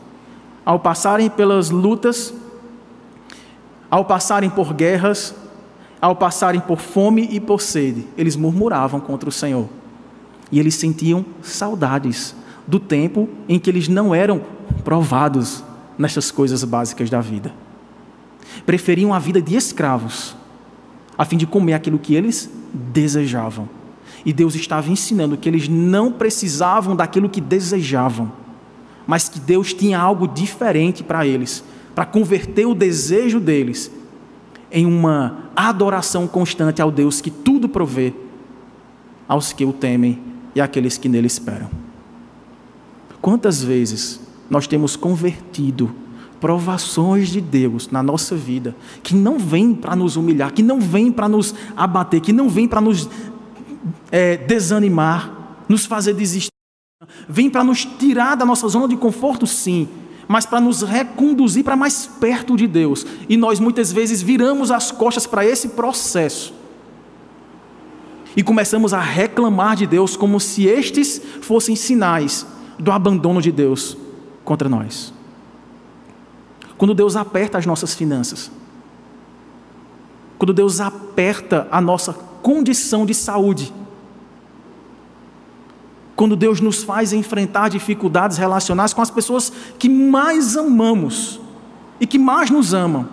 Ao 0.64 0.78
passarem 0.78 1.28
pelas 1.28 1.70
lutas, 1.70 2.32
ao 3.90 4.04
passarem 4.04 4.48
por 4.48 4.72
guerras, 4.72 5.34
ao 6.00 6.16
passarem 6.16 6.60
por 6.60 6.80
fome 6.80 7.28
e 7.30 7.40
por 7.40 7.60
sede, 7.60 8.06
eles 8.16 8.36
murmuravam 8.36 9.00
contra 9.00 9.28
o 9.28 9.32
Senhor. 9.32 9.68
E 10.50 10.58
eles 10.58 10.74
sentiam 10.74 11.24
saudades 11.42 12.34
do 12.72 12.80
tempo 12.80 13.28
em 13.46 13.58
que 13.58 13.68
eles 13.68 13.86
não 13.86 14.14
eram 14.14 14.40
provados 14.82 15.62
nessas 15.98 16.30
coisas 16.30 16.64
básicas 16.64 17.10
da 17.10 17.20
vida. 17.20 17.52
Preferiam 18.64 19.12
a 19.12 19.18
vida 19.18 19.42
de 19.42 19.54
escravos, 19.54 20.34
a 21.18 21.26
fim 21.26 21.36
de 21.36 21.46
comer 21.46 21.74
aquilo 21.74 21.98
que 21.98 22.14
eles 22.14 22.50
desejavam. 22.72 23.68
E 24.24 24.32
Deus 24.32 24.54
estava 24.54 24.90
ensinando 24.90 25.36
que 25.36 25.50
eles 25.50 25.68
não 25.68 26.10
precisavam 26.10 26.96
daquilo 26.96 27.28
que 27.28 27.42
desejavam, 27.42 28.32
mas 29.06 29.28
que 29.28 29.38
Deus 29.38 29.74
tinha 29.74 29.98
algo 30.00 30.26
diferente 30.26 31.04
para 31.04 31.26
eles, 31.26 31.62
para 31.94 32.06
converter 32.06 32.64
o 32.64 32.74
desejo 32.74 33.38
deles 33.38 33.92
em 34.70 34.86
uma 34.86 35.50
adoração 35.54 36.26
constante 36.26 36.80
ao 36.80 36.90
Deus 36.90 37.20
que 37.20 37.30
tudo 37.30 37.68
provê 37.68 38.14
aos 39.28 39.52
que 39.52 39.62
o 39.62 39.74
temem 39.74 40.18
e 40.54 40.60
àqueles 40.62 40.96
que 40.96 41.06
nele 41.06 41.26
esperam. 41.26 41.81
Quantas 43.22 43.62
vezes 43.62 44.20
nós 44.50 44.66
temos 44.66 44.96
convertido 44.96 45.94
provações 46.40 47.28
de 47.28 47.40
Deus 47.40 47.88
na 47.88 48.02
nossa 48.02 48.34
vida, 48.34 48.74
que 49.00 49.14
não 49.14 49.38
vêm 49.38 49.72
para 49.72 49.94
nos 49.94 50.16
humilhar, 50.16 50.52
que 50.52 50.62
não 50.62 50.80
vêm 50.80 51.12
para 51.12 51.28
nos 51.28 51.54
abater, 51.76 52.20
que 52.20 52.32
não 52.32 52.48
vêm 52.48 52.66
para 52.66 52.80
nos 52.80 53.08
é, 54.10 54.36
desanimar, 54.36 55.62
nos 55.68 55.86
fazer 55.86 56.14
desistir, 56.14 56.50
vem 57.28 57.48
para 57.48 57.62
nos 57.62 57.84
tirar 57.84 58.34
da 58.34 58.44
nossa 58.44 58.66
zona 58.66 58.88
de 58.88 58.96
conforto, 58.96 59.46
sim, 59.46 59.88
mas 60.26 60.44
para 60.44 60.60
nos 60.60 60.82
reconduzir 60.82 61.62
para 61.62 61.76
mais 61.76 62.06
perto 62.18 62.56
de 62.56 62.66
Deus. 62.66 63.06
E 63.28 63.36
nós 63.36 63.60
muitas 63.60 63.92
vezes 63.92 64.20
viramos 64.20 64.72
as 64.72 64.90
costas 64.90 65.28
para 65.28 65.46
esse 65.46 65.68
processo 65.68 66.52
e 68.36 68.42
começamos 68.42 68.92
a 68.92 69.00
reclamar 69.00 69.76
de 69.76 69.86
Deus 69.86 70.16
como 70.16 70.40
se 70.40 70.66
estes 70.66 71.22
fossem 71.40 71.76
sinais 71.76 72.46
do 72.78 72.90
abandono 72.90 73.40
de 73.40 73.52
Deus 73.52 73.96
contra 74.44 74.68
nós. 74.68 75.12
Quando 76.76 76.94
Deus 76.94 77.16
aperta 77.16 77.58
as 77.58 77.66
nossas 77.66 77.94
finanças, 77.94 78.50
quando 80.38 80.52
Deus 80.52 80.80
aperta 80.80 81.68
a 81.70 81.80
nossa 81.80 82.12
condição 82.12 83.06
de 83.06 83.14
saúde, 83.14 83.72
quando 86.16 86.36
Deus 86.36 86.60
nos 86.60 86.82
faz 86.82 87.12
enfrentar 87.12 87.68
dificuldades 87.68 88.36
relacionais 88.36 88.92
com 88.92 89.00
as 89.00 89.10
pessoas 89.10 89.52
que 89.78 89.88
mais 89.88 90.56
amamos 90.56 91.40
e 92.00 92.06
que 92.06 92.18
mais 92.18 92.50
nos 92.50 92.74
amam. 92.74 93.08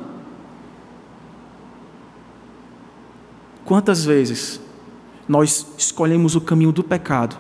Quantas 3.64 4.04
vezes 4.04 4.60
nós 5.28 5.68
escolhemos 5.78 6.36
o 6.36 6.42
caminho 6.42 6.72
do 6.72 6.84
pecado, 6.84 7.38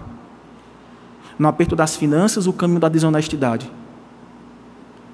no 1.39 1.47
aperto 1.47 1.73
das 1.73 1.95
finanças, 1.95 2.45
o 2.45 2.51
caminho 2.51 2.81
da 2.81 2.89
desonestidade, 2.89 3.71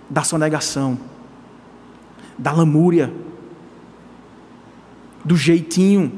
da 0.09 0.23
sonegação, 0.23 0.97
da 2.36 2.51
lamúria, 2.51 3.13
do 5.23 5.38
jeitinho. 5.38 6.11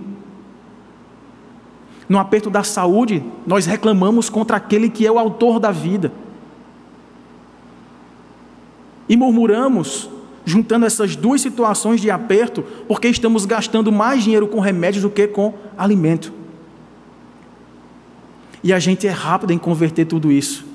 No 2.08 2.18
aperto 2.18 2.50
da 2.50 2.64
saúde, 2.64 3.22
nós 3.46 3.66
reclamamos 3.66 4.30
contra 4.30 4.56
aquele 4.56 4.90
que 4.90 5.06
é 5.06 5.12
o 5.12 5.20
autor 5.20 5.60
da 5.60 5.72
vida. 5.72 6.10
E 9.10 9.18
murmuramos, 9.18 10.10
juntando 10.46 10.86
essas 10.86 11.18
duas 11.18 11.42
situações 11.42 12.00
de 12.00 12.10
aperto, 12.10 12.64
porque 12.88 13.10
estamos 13.10 13.46
gastando 13.46 13.92
mais 13.92 14.24
dinheiro 14.24 14.48
com 14.48 14.62
remédios 14.62 15.04
do 15.04 15.10
que 15.10 15.28
com 15.28 15.54
alimento. 15.78 16.37
E 18.64 18.74
a 18.74 18.80
gente 18.80 19.08
é 19.08 19.12
rápido 19.12 19.52
em 19.52 19.58
converter 19.58 20.06
tudo 20.06 20.32
isso. 20.32 20.66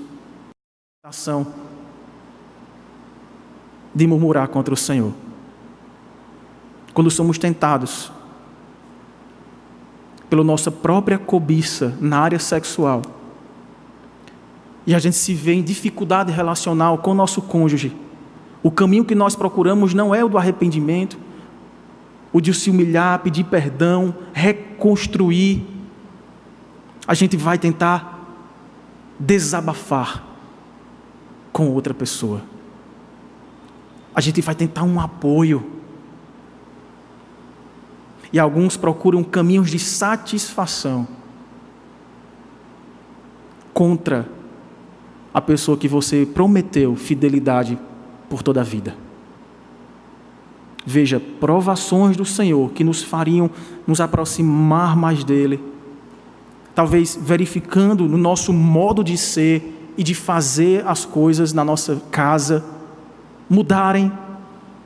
Ação 1.05 1.47
de 3.95 4.07
murmurar 4.07 4.49
contra 4.49 4.73
o 4.73 4.77
Senhor. 4.77 5.13
Quando 6.95 7.11
somos 7.11 7.39
tentados 7.39 8.11
pela 10.31 10.45
nossa 10.45 10.71
própria 10.71 11.19
cobiça 11.19 11.97
na 12.01 12.19
área 12.19 12.39
sexual, 12.39 13.03
e 14.87 14.95
a 14.95 14.99
gente 14.99 15.17
se 15.17 15.35
vê 15.35 15.53
em 15.53 15.63
dificuldade 15.63 16.33
relacional 16.33 16.99
com 16.99 17.11
o 17.11 17.15
nosso 17.15 17.43
cônjuge, 17.43 17.95
o 18.63 18.71
caminho 18.71 19.05
que 19.05 19.15
nós 19.15 19.35
procuramos 19.35 19.93
não 19.93 20.15
é 20.15 20.25
o 20.25 20.29
do 20.29 20.39
arrependimento, 20.39 21.19
o 22.33 22.41
de 22.41 22.55
se 22.55 22.71
humilhar, 22.71 23.19
pedir 23.19 23.45
perdão, 23.45 24.15
reconstruir. 24.33 25.67
A 27.07 27.15
gente 27.15 27.37
vai 27.37 27.59
tentar 27.59 28.21
desabafar 29.19 30.25
com 31.53 31.69
outra 31.69 31.93
pessoa 31.93 32.43
a 34.15 34.21
gente 34.21 34.41
vai 34.41 34.55
tentar 34.55 34.83
um 34.83 35.01
apoio. 35.01 35.65
E 38.33 38.39
alguns 38.39 38.77
procuram 38.77 39.23
caminhos 39.23 39.71
de 39.71 39.79
satisfação 39.79 41.07
contra 43.75 44.29
a 45.33 45.41
pessoa 45.41 45.77
que 45.77 45.89
você 45.89 46.27
prometeu 46.27 46.95
fidelidade 46.95 47.79
por 48.29 48.43
toda 48.43 48.61
a 48.61 48.65
vida. 48.65 48.95
Veja, 50.85 51.21
provações 51.21 52.17
do 52.17 52.25
Senhor 52.25 52.71
que 52.73 52.83
nos 52.83 53.03
fariam 53.03 53.51
nos 53.87 54.01
aproximar 54.01 54.97
mais 54.97 55.25
dele, 55.25 55.63
talvez 56.75 57.19
verificando 57.21 58.09
no 58.09 58.17
nosso 58.17 58.53
modo 58.53 59.05
de 59.05 59.17
ser 59.17 59.93
e 59.97 60.03
de 60.03 60.15
fazer 60.15 60.87
as 60.87 61.05
coisas 61.05 61.53
na 61.53 61.65
nossa 61.65 62.01
casa 62.11 62.65
mudarem, 63.49 64.11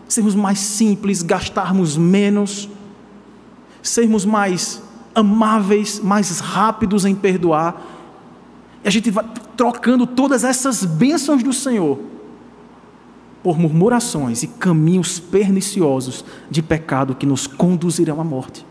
sermos 0.09 0.35
mais 0.35 0.59
simples, 0.59 1.23
gastarmos 1.23 1.97
menos, 1.97 2.69
sermos 3.83 4.25
mais 4.25 4.83
amáveis, 5.15 6.01
mais 6.01 6.41
rápidos 6.41 7.05
em 7.05 7.15
perdoar. 7.15 7.81
E 8.85 8.89
a 8.89 8.91
gente 8.91 9.11
vai 9.11 9.25
trocando 9.57 10.07
todas 10.07 10.45
essas 10.45 10.85
bênçãos 10.85 11.43
do 11.43 11.53
Senhor 11.53 11.99
por 13.43 13.59
murmurações 13.59 14.43
e 14.43 14.49
caminhos 14.49 15.21
perniciosos 15.21 16.25
de 16.51 16.61
pecado 16.61 17.15
que 17.15 17.25
nos 17.25 17.47
conduzirão 17.47 18.21
à 18.21 18.25
morte. 18.25 18.67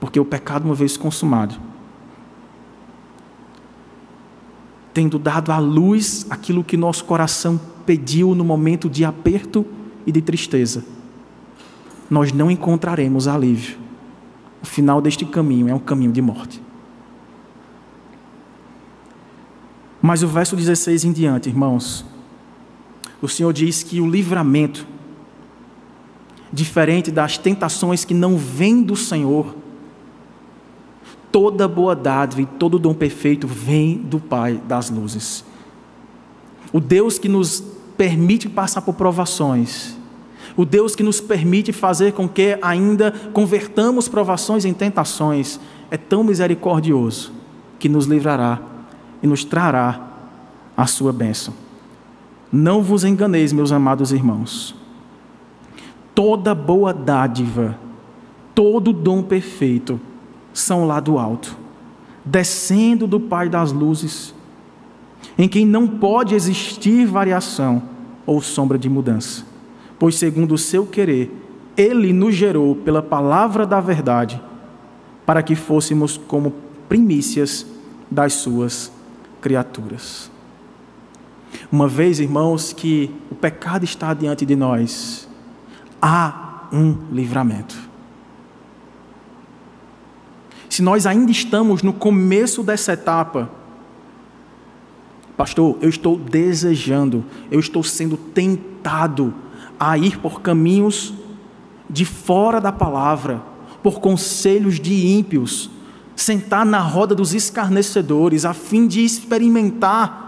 Porque 0.00 0.18
o 0.20 0.24
pecado, 0.24 0.64
uma 0.64 0.74
vez 0.74 0.96
consumado, 0.96 1.54
tendo 4.92 5.18
dado 5.18 5.50
à 5.50 5.58
luz 5.58 6.26
aquilo 6.30 6.62
que 6.62 6.76
nosso 6.76 7.04
coração 7.04 7.60
pediu 7.84 8.34
no 8.34 8.44
momento 8.44 8.88
de 8.88 9.04
aperto 9.04 9.66
e 10.06 10.12
de 10.12 10.22
tristeza, 10.22 10.84
nós 12.08 12.32
não 12.32 12.50
encontraremos 12.50 13.26
alívio. 13.26 13.78
O 14.62 14.66
final 14.66 15.00
deste 15.00 15.24
caminho 15.24 15.68
é 15.68 15.74
um 15.74 15.78
caminho 15.78 16.12
de 16.12 16.22
morte. 16.22 16.62
Mas 20.00 20.22
o 20.22 20.28
verso 20.28 20.54
16 20.54 21.04
em 21.04 21.12
diante, 21.12 21.48
irmãos, 21.48 22.04
o 23.20 23.28
Senhor 23.28 23.52
diz 23.52 23.82
que 23.82 24.00
o 24.02 24.08
livramento, 24.08 24.86
diferente 26.52 27.10
das 27.10 27.38
tentações 27.38 28.04
que 28.04 28.12
não 28.12 28.36
vêm 28.36 28.82
do 28.82 28.94
Senhor, 28.94 29.56
toda 31.34 31.66
boa 31.66 31.96
dádiva 31.96 32.42
e 32.42 32.46
todo 32.46 32.78
dom 32.78 32.94
perfeito 32.94 33.48
vem 33.48 33.96
do 33.96 34.20
Pai 34.20 34.62
das 34.68 34.88
luzes. 34.88 35.44
O 36.72 36.78
Deus 36.78 37.18
que 37.18 37.28
nos 37.28 37.60
permite 37.96 38.48
passar 38.48 38.82
por 38.82 38.94
provações. 38.94 39.96
O 40.56 40.64
Deus 40.64 40.94
que 40.94 41.02
nos 41.02 41.20
permite 41.20 41.72
fazer 41.72 42.12
com 42.12 42.28
que 42.28 42.56
ainda 42.62 43.10
convertamos 43.32 44.06
provações 44.06 44.64
em 44.64 44.72
tentações 44.72 45.58
é 45.90 45.96
tão 45.96 46.22
misericordioso 46.22 47.32
que 47.80 47.88
nos 47.88 48.06
livrará 48.06 48.60
e 49.20 49.26
nos 49.26 49.44
trará 49.44 50.12
a 50.76 50.86
sua 50.86 51.12
bênção. 51.12 51.52
Não 52.52 52.80
vos 52.80 53.02
enganeis, 53.02 53.52
meus 53.52 53.72
amados 53.72 54.12
irmãos. 54.12 54.72
Toda 56.14 56.54
boa 56.54 56.94
dádiva, 56.94 57.76
todo 58.54 58.92
dom 58.92 59.20
perfeito 59.20 60.00
são 60.54 60.86
lá 60.86 61.00
do 61.00 61.18
alto, 61.18 61.54
descendo 62.24 63.06
do 63.06 63.20
Pai 63.20 63.50
das 63.50 63.72
luzes 63.72 64.32
em 65.36 65.48
quem 65.48 65.66
não 65.66 65.86
pode 65.86 66.34
existir 66.34 67.06
variação 67.06 67.82
ou 68.26 68.40
sombra 68.40 68.78
de 68.78 68.88
mudança, 68.88 69.44
pois, 69.98 70.16
segundo 70.16 70.54
o 70.54 70.58
seu 70.58 70.86
querer, 70.86 71.32
ele 71.76 72.12
nos 72.12 72.34
gerou 72.34 72.76
pela 72.76 73.02
palavra 73.02 73.66
da 73.66 73.80
verdade, 73.80 74.40
para 75.26 75.42
que 75.42 75.54
fôssemos 75.54 76.16
como 76.16 76.54
primícias 76.88 77.66
das 78.10 78.34
suas 78.34 78.92
criaturas. 79.40 80.30
Uma 81.70 81.88
vez, 81.88 82.20
irmãos, 82.20 82.72
que 82.72 83.10
o 83.30 83.34
pecado 83.34 83.84
está 83.84 84.14
diante 84.14 84.46
de 84.46 84.54
nós, 84.54 85.28
há 86.00 86.68
um 86.72 86.96
livramento. 87.10 87.83
Se 90.74 90.82
nós 90.82 91.06
ainda 91.06 91.30
estamos 91.30 91.84
no 91.84 91.92
começo 91.92 92.60
dessa 92.60 92.94
etapa, 92.94 93.48
pastor, 95.36 95.78
eu 95.80 95.88
estou 95.88 96.18
desejando, 96.18 97.24
eu 97.48 97.60
estou 97.60 97.84
sendo 97.84 98.16
tentado 98.16 99.32
a 99.78 99.96
ir 99.96 100.18
por 100.18 100.40
caminhos 100.40 101.14
de 101.88 102.04
fora 102.04 102.60
da 102.60 102.72
palavra, 102.72 103.40
por 103.84 104.00
conselhos 104.00 104.80
de 104.80 105.06
ímpios, 105.06 105.70
sentar 106.16 106.66
na 106.66 106.80
roda 106.80 107.14
dos 107.14 107.34
escarnecedores, 107.34 108.44
a 108.44 108.52
fim 108.52 108.88
de 108.88 109.04
experimentar 109.04 110.23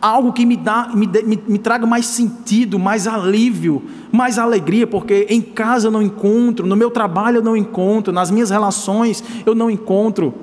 algo 0.00 0.32
que 0.32 0.46
me, 0.46 0.56
dá, 0.56 0.90
me, 0.94 1.06
me, 1.06 1.42
me 1.46 1.58
traga 1.58 1.86
mais 1.86 2.06
sentido, 2.06 2.78
mais 2.78 3.06
alívio, 3.06 3.82
mais 4.12 4.38
alegria, 4.38 4.86
porque 4.86 5.26
em 5.28 5.40
casa 5.40 5.88
eu 5.88 5.90
não 5.90 6.02
encontro, 6.02 6.66
no 6.66 6.76
meu 6.76 6.90
trabalho 6.90 7.38
eu 7.38 7.42
não 7.42 7.56
encontro, 7.56 8.12
nas 8.12 8.30
minhas 8.30 8.50
relações 8.50 9.22
eu 9.44 9.54
não 9.54 9.70
encontro. 9.70 10.34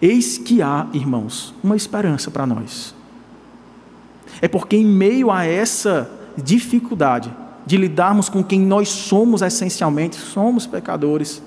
Eis 0.00 0.38
que 0.38 0.62
há, 0.62 0.86
irmãos, 0.92 1.54
uma 1.62 1.76
esperança 1.76 2.30
para 2.30 2.46
nós. 2.46 2.94
É 4.40 4.48
porque 4.48 4.76
em 4.76 4.84
meio 4.84 5.30
a 5.30 5.44
essa 5.44 6.10
dificuldade 6.36 7.32
de 7.64 7.76
lidarmos 7.76 8.28
com 8.28 8.44
quem 8.44 8.60
nós 8.60 8.88
somos 8.88 9.42
essencialmente, 9.42 10.16
somos 10.16 10.66
pecadores, 10.66 11.42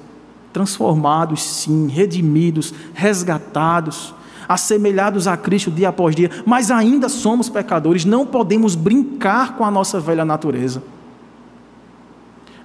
transformados 0.51 1.41
sim, 1.41 1.88
redimidos, 1.88 2.74
resgatados, 2.93 4.13
assemelhados 4.50 5.28
a 5.28 5.38
Cristo 5.38 5.70
dia 5.70 5.89
após 5.89 6.16
dia, 6.16 6.32
mas 6.43 6.72
ainda 6.72 7.08
somos 7.08 7.47
pecadores, 7.50 8.04
não 8.04 8.26
podemos 8.26 8.74
brincar 8.74 9.56
com 9.56 9.64
a 9.64 9.70
nossa 9.70 10.00
velha 10.00 10.26
natureza. 10.26 10.82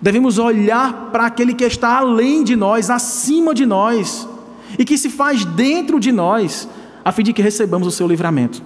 Devemos 0.01 0.39
olhar 0.39 1.11
para 1.13 1.27
aquele 1.27 1.53
que 1.53 1.65
está 1.65 1.99
além 1.99 2.43
de 2.43 2.57
nós, 2.57 2.89
acima 2.89 3.55
de 3.55 3.67
nós, 3.67 4.27
e 4.79 4.85
que 4.85 4.97
se 4.97 5.11
faz 5.11 5.45
dentro 5.45 6.01
de 6.01 6.11
nós, 6.11 6.67
a 7.05 7.13
fim 7.13 7.23
de 7.23 7.35
que 7.35 7.43
recebamos 7.43 7.87
o 7.87 7.91
seu 7.91 8.09
livramento. 8.09 8.63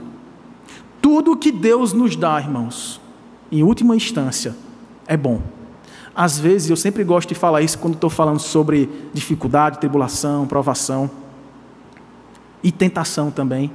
Tudo 1.03 1.37
que 1.37 1.51
Deus 1.51 1.93
nos 1.93 2.15
dá, 2.15 2.39
irmãos, 2.39 3.01
em 3.51 3.65
última 3.65 3.97
instância, 3.97 4.55
é 5.09 5.17
bom. 5.17 5.43
Às 6.15 6.39
vezes, 6.39 6.71
eu 6.71 6.77
sempre 6.77 7.03
gosto 7.03 7.29
de 7.29 7.35
falar 7.35 7.63
isso 7.63 7.79
quando 7.79 7.95
estou 7.95 8.11
falando 8.11 8.39
sobre 8.39 8.89
dificuldade, 9.13 9.79
tribulação, 9.79 10.47
provação 10.47 11.11
e 12.63 12.73
tentação 12.73 13.31
também, 13.31 13.71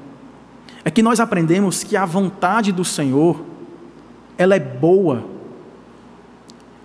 é 0.83 0.91
que 0.91 1.01
nós 1.01 1.19
aprendemos 1.19 1.83
que 1.83 1.95
a 1.95 2.05
vontade 2.05 2.71
do 2.71 2.83
Senhor, 2.83 3.43
ela 4.37 4.55
é 4.55 4.59
boa, 4.59 5.23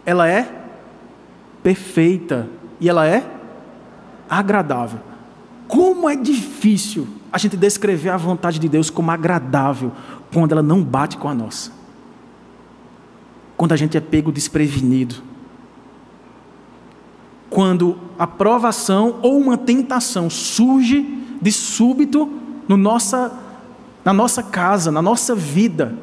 ela 0.06 0.28
é 0.28 0.66
perfeita 1.62 2.48
e 2.80 2.88
ela 2.88 3.06
é 3.06 3.28
agradável. 4.28 5.00
Como 5.66 6.08
é 6.08 6.16
difícil 6.16 7.06
a 7.32 7.38
gente 7.38 7.56
descrever 7.56 8.10
a 8.10 8.16
vontade 8.16 8.58
de 8.58 8.68
Deus 8.68 8.88
como 8.88 9.10
agradável 9.10 9.92
quando 10.32 10.52
ela 10.52 10.62
não 10.62 10.82
bate 10.82 11.16
com 11.16 11.28
a 11.28 11.34
nossa. 11.34 11.70
Quando 13.56 13.72
a 13.72 13.76
gente 13.76 13.96
é 13.96 14.00
pego 14.00 14.32
desprevenido. 14.32 15.16
Quando 17.50 17.98
a 18.18 18.26
provação 18.26 19.18
ou 19.20 19.38
uma 19.38 19.58
tentação 19.58 20.30
surge 20.30 21.18
de 21.40 21.52
súbito 21.52 22.30
no 22.68 22.76
nossa, 22.76 23.32
na 24.04 24.12
nossa 24.12 24.42
casa, 24.42 24.90
na 24.90 25.00
nossa 25.00 25.34
vida. 25.34 25.96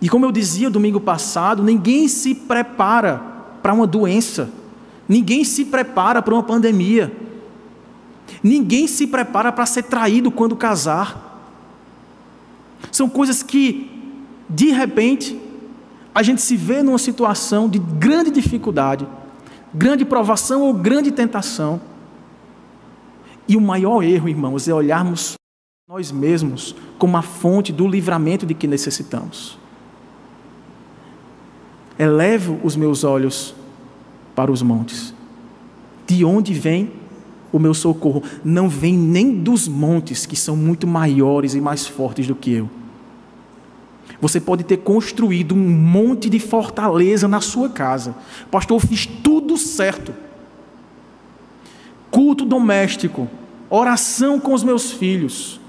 E 0.00 0.08
como 0.08 0.24
eu 0.24 0.32
dizia 0.32 0.70
domingo 0.70 1.00
passado, 1.00 1.62
ninguém 1.62 2.08
se 2.08 2.34
prepara 2.34 3.22
para 3.62 3.72
uma 3.74 3.86
doença, 3.86 4.50
ninguém 5.08 5.44
se 5.44 5.64
prepara 5.64 6.22
para 6.22 6.34
uma 6.34 6.42
pandemia, 6.42 7.14
ninguém 8.42 8.86
se 8.86 9.06
prepara 9.06 9.52
para 9.52 9.66
ser 9.66 9.84
traído 9.84 10.30
quando 10.30 10.56
casar. 10.56 11.28
São 12.90 13.08
coisas 13.08 13.42
que, 13.42 13.90
de 14.48 14.70
repente, 14.70 15.38
a 16.14 16.22
gente 16.22 16.40
se 16.40 16.56
vê 16.56 16.82
numa 16.82 16.98
situação 16.98 17.68
de 17.68 17.78
grande 17.78 18.30
dificuldade, 18.30 19.06
grande 19.72 20.04
provação 20.04 20.62
ou 20.62 20.72
grande 20.72 21.10
tentação. 21.12 21.80
E 23.50 23.56
o 23.56 23.60
maior 23.60 24.04
erro, 24.04 24.28
irmãos, 24.28 24.68
é 24.68 24.72
olharmos 24.72 25.34
nós 25.88 26.12
mesmos 26.12 26.72
como 26.96 27.16
a 27.16 27.22
fonte 27.22 27.72
do 27.72 27.88
livramento 27.88 28.46
de 28.46 28.54
que 28.54 28.68
necessitamos. 28.68 29.58
Elevo 31.98 32.60
os 32.62 32.76
meus 32.76 33.02
olhos 33.02 33.52
para 34.36 34.52
os 34.52 34.62
montes. 34.62 35.12
De 36.06 36.24
onde 36.24 36.54
vem 36.54 36.92
o 37.50 37.58
meu 37.58 37.74
socorro? 37.74 38.22
Não 38.44 38.68
vem 38.68 38.96
nem 38.96 39.42
dos 39.42 39.66
montes, 39.66 40.26
que 40.26 40.36
são 40.36 40.54
muito 40.54 40.86
maiores 40.86 41.52
e 41.52 41.60
mais 41.60 41.88
fortes 41.88 42.28
do 42.28 42.36
que 42.36 42.52
eu. 42.52 42.70
Você 44.20 44.40
pode 44.40 44.62
ter 44.62 44.76
construído 44.76 45.56
um 45.56 45.68
monte 45.68 46.30
de 46.30 46.38
fortaleza 46.38 47.26
na 47.26 47.40
sua 47.40 47.68
casa. 47.68 48.14
Pastor, 48.48 48.80
eu 48.80 48.88
fiz 48.88 49.06
tudo 49.06 49.56
certo. 49.56 50.29
Culto 52.10 52.44
doméstico, 52.44 53.28
oração 53.68 54.40
com 54.40 54.52
os 54.52 54.64
meus 54.64 54.90
filhos, 54.90 55.60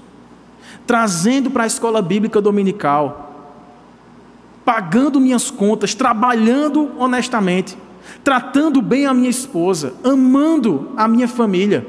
trazendo 0.86 1.50
para 1.50 1.64
a 1.64 1.66
escola 1.66 2.02
bíblica 2.02 2.40
dominical, 2.40 3.54
pagando 4.64 5.20
minhas 5.20 5.50
contas, 5.50 5.94
trabalhando 5.94 6.90
honestamente, 6.98 7.76
tratando 8.24 8.82
bem 8.82 9.06
a 9.06 9.14
minha 9.14 9.30
esposa, 9.30 9.94
amando 10.02 10.90
a 10.96 11.06
minha 11.06 11.28
família. 11.28 11.86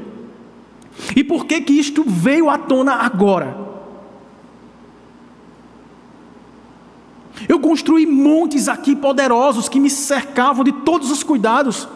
E 1.15 1.23
por 1.23 1.45
que 1.45 1.61
que 1.61 1.73
isto 1.73 2.03
veio 2.05 2.49
à 2.49 2.57
tona 2.57 2.93
agora? 2.93 3.63
Eu 7.47 7.59
construí 7.59 8.05
montes 8.05 8.67
aqui 8.67 8.95
poderosos 8.95 9.67
que 9.67 9.79
me 9.79 9.89
cercavam 9.89 10.63
de 10.63 10.71
todos 10.71 11.11
os 11.11 11.23
cuidados 11.23 11.87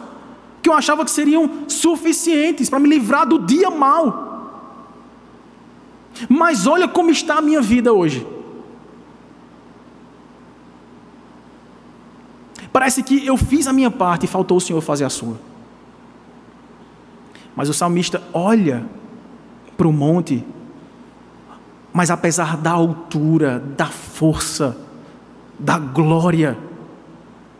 que 0.62 0.68
eu 0.68 0.72
achava 0.72 1.04
que 1.04 1.10
seriam 1.10 1.68
suficientes 1.68 2.68
para 2.68 2.78
me 2.78 2.88
livrar 2.88 3.26
do 3.26 3.38
dia 3.38 3.70
mal. 3.70 4.26
Mas 6.28 6.66
olha 6.66 6.88
como 6.88 7.10
está 7.10 7.38
a 7.38 7.42
minha 7.42 7.60
vida 7.60 7.92
hoje. 7.92 8.26
Parece 12.72 13.02
que 13.02 13.24
eu 13.24 13.36
fiz 13.36 13.66
a 13.66 13.72
minha 13.72 13.90
parte 13.90 14.24
e 14.24 14.28
faltou 14.28 14.56
o 14.56 14.60
Senhor 14.60 14.80
fazer 14.80 15.04
a 15.04 15.10
sua. 15.10 15.38
Mas 17.54 17.68
o 17.68 17.74
salmista 17.74 18.22
olha 18.32 18.86
para 19.76 19.88
o 19.88 19.92
monte, 19.92 20.44
mas 21.92 22.10
apesar 22.10 22.56
da 22.56 22.70
altura, 22.70 23.58
da 23.76 23.86
força, 23.86 24.76
da 25.58 25.78
glória, 25.78 26.56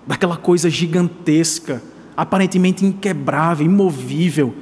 daquela 0.06 0.36
coisa 0.36 0.70
gigantesca, 0.70 1.82
aparentemente 2.18 2.84
inquebrável, 2.84 3.64
imovível. 3.64 4.52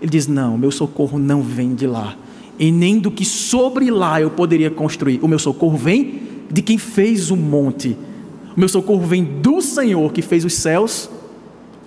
Ele 0.00 0.10
diz: 0.10 0.26
Não, 0.26 0.58
meu 0.58 0.72
socorro 0.72 1.16
não 1.16 1.40
vem 1.40 1.72
de 1.72 1.86
lá, 1.86 2.16
e 2.58 2.72
nem 2.72 2.98
do 2.98 3.08
que 3.08 3.24
sobre 3.24 3.88
lá 3.88 4.20
eu 4.20 4.30
poderia 4.32 4.68
construir. 4.68 5.20
O 5.22 5.28
meu 5.28 5.38
socorro 5.38 5.76
vem 5.76 6.22
de 6.50 6.60
quem 6.60 6.76
fez 6.76 7.30
o 7.30 7.36
monte. 7.36 7.96
O 8.56 8.58
meu 8.58 8.68
socorro 8.68 9.06
vem 9.06 9.22
do 9.22 9.62
Senhor 9.62 10.12
que 10.12 10.20
fez 10.20 10.44
os 10.44 10.54
céus 10.54 11.08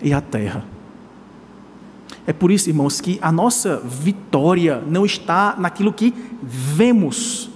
e 0.01 0.13
a 0.13 0.21
terra. 0.21 0.65
É 2.25 2.31
por 2.31 2.49
isso, 2.49 2.69
irmãos, 2.69 3.01
que 3.01 3.19
a 3.21 3.31
nossa 3.31 3.77
vitória 3.79 4.81
não 4.87 5.05
está 5.05 5.57
naquilo 5.59 5.91
que 5.91 6.13
vemos, 6.41 7.49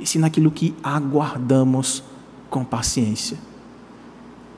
e 0.00 0.06
sim 0.06 0.18
naquilo 0.18 0.50
que 0.50 0.74
aguardamos 0.82 2.02
com 2.50 2.64
paciência. 2.64 3.38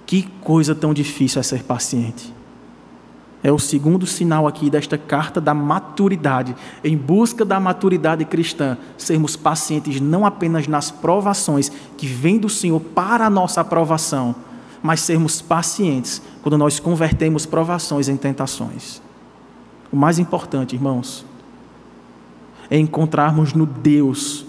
Que 0.08 0.22
coisa 0.40 0.74
tão 0.74 0.94
difícil 0.94 1.38
é 1.38 1.42
ser 1.42 1.64
paciente. 1.64 2.32
É 3.42 3.52
o 3.52 3.58
segundo 3.58 4.06
sinal 4.06 4.46
aqui 4.46 4.70
desta 4.70 4.96
carta 4.96 5.38
da 5.38 5.52
maturidade, 5.52 6.56
em 6.82 6.96
busca 6.96 7.44
da 7.44 7.60
maturidade 7.60 8.24
cristã, 8.24 8.78
sermos 8.96 9.36
pacientes 9.36 10.00
não 10.00 10.24
apenas 10.24 10.66
nas 10.66 10.90
provações 10.90 11.70
que 11.98 12.06
vêm 12.06 12.38
do 12.38 12.48
Senhor 12.48 12.80
para 12.80 13.26
a 13.26 13.30
nossa 13.30 13.60
aprovação, 13.60 14.34
mas 14.82 15.00
sermos 15.00 15.42
pacientes 15.42 16.22
quando 16.42 16.56
nós 16.56 16.80
convertemos 16.80 17.44
provações 17.44 18.08
em 18.08 18.16
tentações. 18.16 19.02
O 19.92 19.96
mais 19.96 20.18
importante, 20.18 20.74
irmãos, 20.74 21.22
é 22.70 22.78
encontrarmos 22.78 23.52
no 23.52 23.66
Deus 23.66 24.46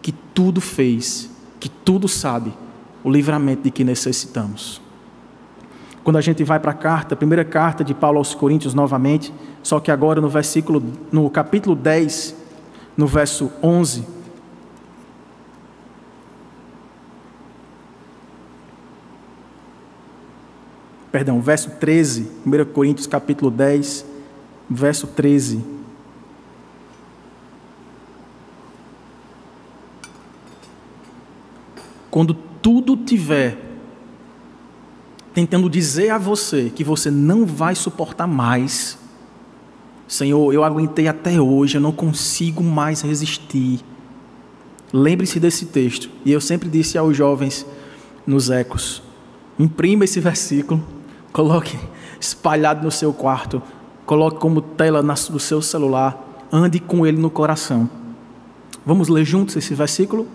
que 0.00 0.12
tudo 0.12 0.60
fez, 0.60 1.28
que 1.58 1.68
tudo 1.68 2.06
sabe, 2.06 2.54
o 3.02 3.10
livramento 3.10 3.64
de 3.64 3.72
que 3.72 3.82
necessitamos. 3.82 4.80
Quando 6.04 6.16
a 6.16 6.20
gente 6.20 6.42
vai 6.42 6.58
para 6.58 6.72
a 6.72 6.74
carta, 6.74 7.14
a 7.14 7.16
primeira 7.16 7.44
carta 7.44 7.84
de 7.84 7.94
Paulo 7.94 8.18
aos 8.18 8.34
Coríntios 8.34 8.74
novamente, 8.74 9.32
só 9.62 9.78
que 9.78 9.90
agora 9.90 10.20
no 10.20 10.28
versículo, 10.28 10.82
no 11.12 11.30
capítulo 11.30 11.76
10, 11.76 12.34
no 12.96 13.06
verso 13.06 13.52
11. 13.62 14.04
Perdão, 21.12 21.40
verso 21.40 21.70
13, 21.78 22.32
1 22.44 22.64
Coríntios 22.72 23.06
capítulo 23.06 23.50
10, 23.50 24.04
verso 24.68 25.06
13. 25.06 25.62
Quando 32.10 32.34
tudo 32.34 32.96
tiver 32.96 33.71
tentando 35.34 35.68
dizer 35.68 36.10
a 36.10 36.18
você 36.18 36.70
que 36.74 36.84
você 36.84 37.10
não 37.10 37.46
vai 37.46 37.74
suportar 37.74 38.26
mais, 38.26 38.98
Senhor, 40.06 40.52
eu 40.52 40.62
aguentei 40.62 41.08
até 41.08 41.40
hoje, 41.40 41.78
eu 41.78 41.80
não 41.80 41.92
consigo 41.92 42.62
mais 42.62 43.00
resistir. 43.00 43.80
Lembre-se 44.92 45.40
desse 45.40 45.64
texto. 45.64 46.10
E 46.22 46.30
eu 46.30 46.40
sempre 46.40 46.68
disse 46.68 46.98
aos 46.98 47.16
jovens 47.16 47.64
nos 48.26 48.50
ecos: 48.50 49.02
imprima 49.58 50.04
esse 50.04 50.20
versículo, 50.20 50.84
coloque 51.32 51.78
espalhado 52.20 52.84
no 52.84 52.90
seu 52.90 53.12
quarto, 53.12 53.62
coloque 54.04 54.38
como 54.38 54.60
tela 54.60 55.02
no 55.02 55.40
seu 55.40 55.62
celular, 55.62 56.46
ande 56.52 56.78
com 56.78 57.06
ele 57.06 57.16
no 57.16 57.30
coração. 57.30 57.88
Vamos 58.84 59.08
ler 59.08 59.24
juntos 59.24 59.56
esse 59.56 59.74
versículo? 59.74 60.28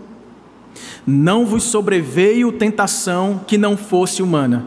Não 1.06 1.46
vos 1.46 1.64
sobreveio 1.64 2.52
tentação 2.52 3.42
que 3.46 3.58
não 3.58 3.78
fosse 3.78 4.24
humana, 4.24 4.66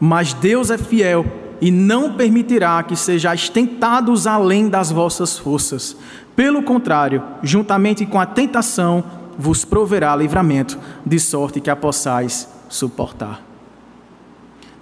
mas 0.00 0.32
Deus 0.32 0.70
é 0.70 0.78
fiel 0.78 1.24
e 1.60 1.70
não 1.70 2.14
permitirá 2.14 2.82
que 2.82 2.96
sejais 2.96 3.48
tentados 3.48 4.26
além 4.26 4.68
das 4.68 4.90
vossas 4.90 5.38
forças. 5.38 5.96
Pelo 6.36 6.62
contrário, 6.62 7.22
juntamente 7.42 8.04
com 8.04 8.18
a 8.18 8.26
tentação, 8.26 9.04
vos 9.38 9.64
proverá 9.64 10.14
livramento, 10.14 10.78
de 11.04 11.18
sorte 11.18 11.60
que 11.60 11.70
a 11.70 11.76
possais 11.76 12.48
suportar. 12.68 13.42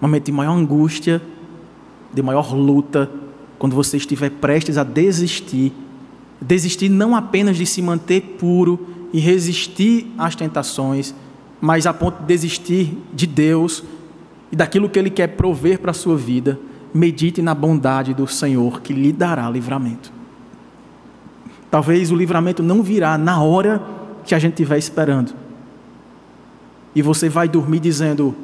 Momento 0.01 0.27
de 0.27 0.33
maior 0.33 0.55
angústia, 0.55 1.23
de 2.13 2.23
maior 2.23 2.55
luta, 2.55 3.11
quando 3.59 3.77
você 3.77 3.97
estiver 3.97 4.31
prestes 4.31 4.77
a 4.77 4.83
desistir, 4.83 5.73
desistir 6.41 6.89
não 6.89 7.15
apenas 7.15 7.57
de 7.57 7.65
se 7.65 7.81
manter 7.81 8.37
puro 8.39 8.89
e 9.13 9.21
resistir 9.21 10.13
às 10.19 10.35
tentações, 10.35 11.15
mas 11.61 11.87
a 11.87 11.95
ponto 11.95 12.21
de 12.21 12.27
desistir 12.27 12.99
de 13.15 13.27
Deus 13.27 13.85
e 14.53 14.57
daquilo 14.57 14.91
que 14.91 14.99
Ele 14.99 15.09
quer 15.09 15.29
prover 15.29 15.81
para 15.81 15.93
a 15.93 15.95
sua 15.95 16.15
vida, 16.15 16.61
medite 16.93 17.41
na 17.41 17.55
bondade 17.55 18.13
do 18.13 18.29
Senhor 18.29 18.83
que 18.83 18.93
lhe 18.93 19.11
dará 19.11 19.49
livramento. 19.49 20.13
Talvez 21.71 22.13
o 22.13 22.17
livramento 22.17 22.63
não 22.63 22.83
virá 22.83 23.17
na 23.17 23.43
hora 23.43 23.83
que 24.27 24.35
a 24.35 24.39
gente 24.39 24.53
estiver 24.53 24.77
esperando. 24.77 25.33
E 26.95 27.01
você 27.01 27.31
vai 27.31 27.49
dormir 27.49 27.81
dizendo: 27.81 28.35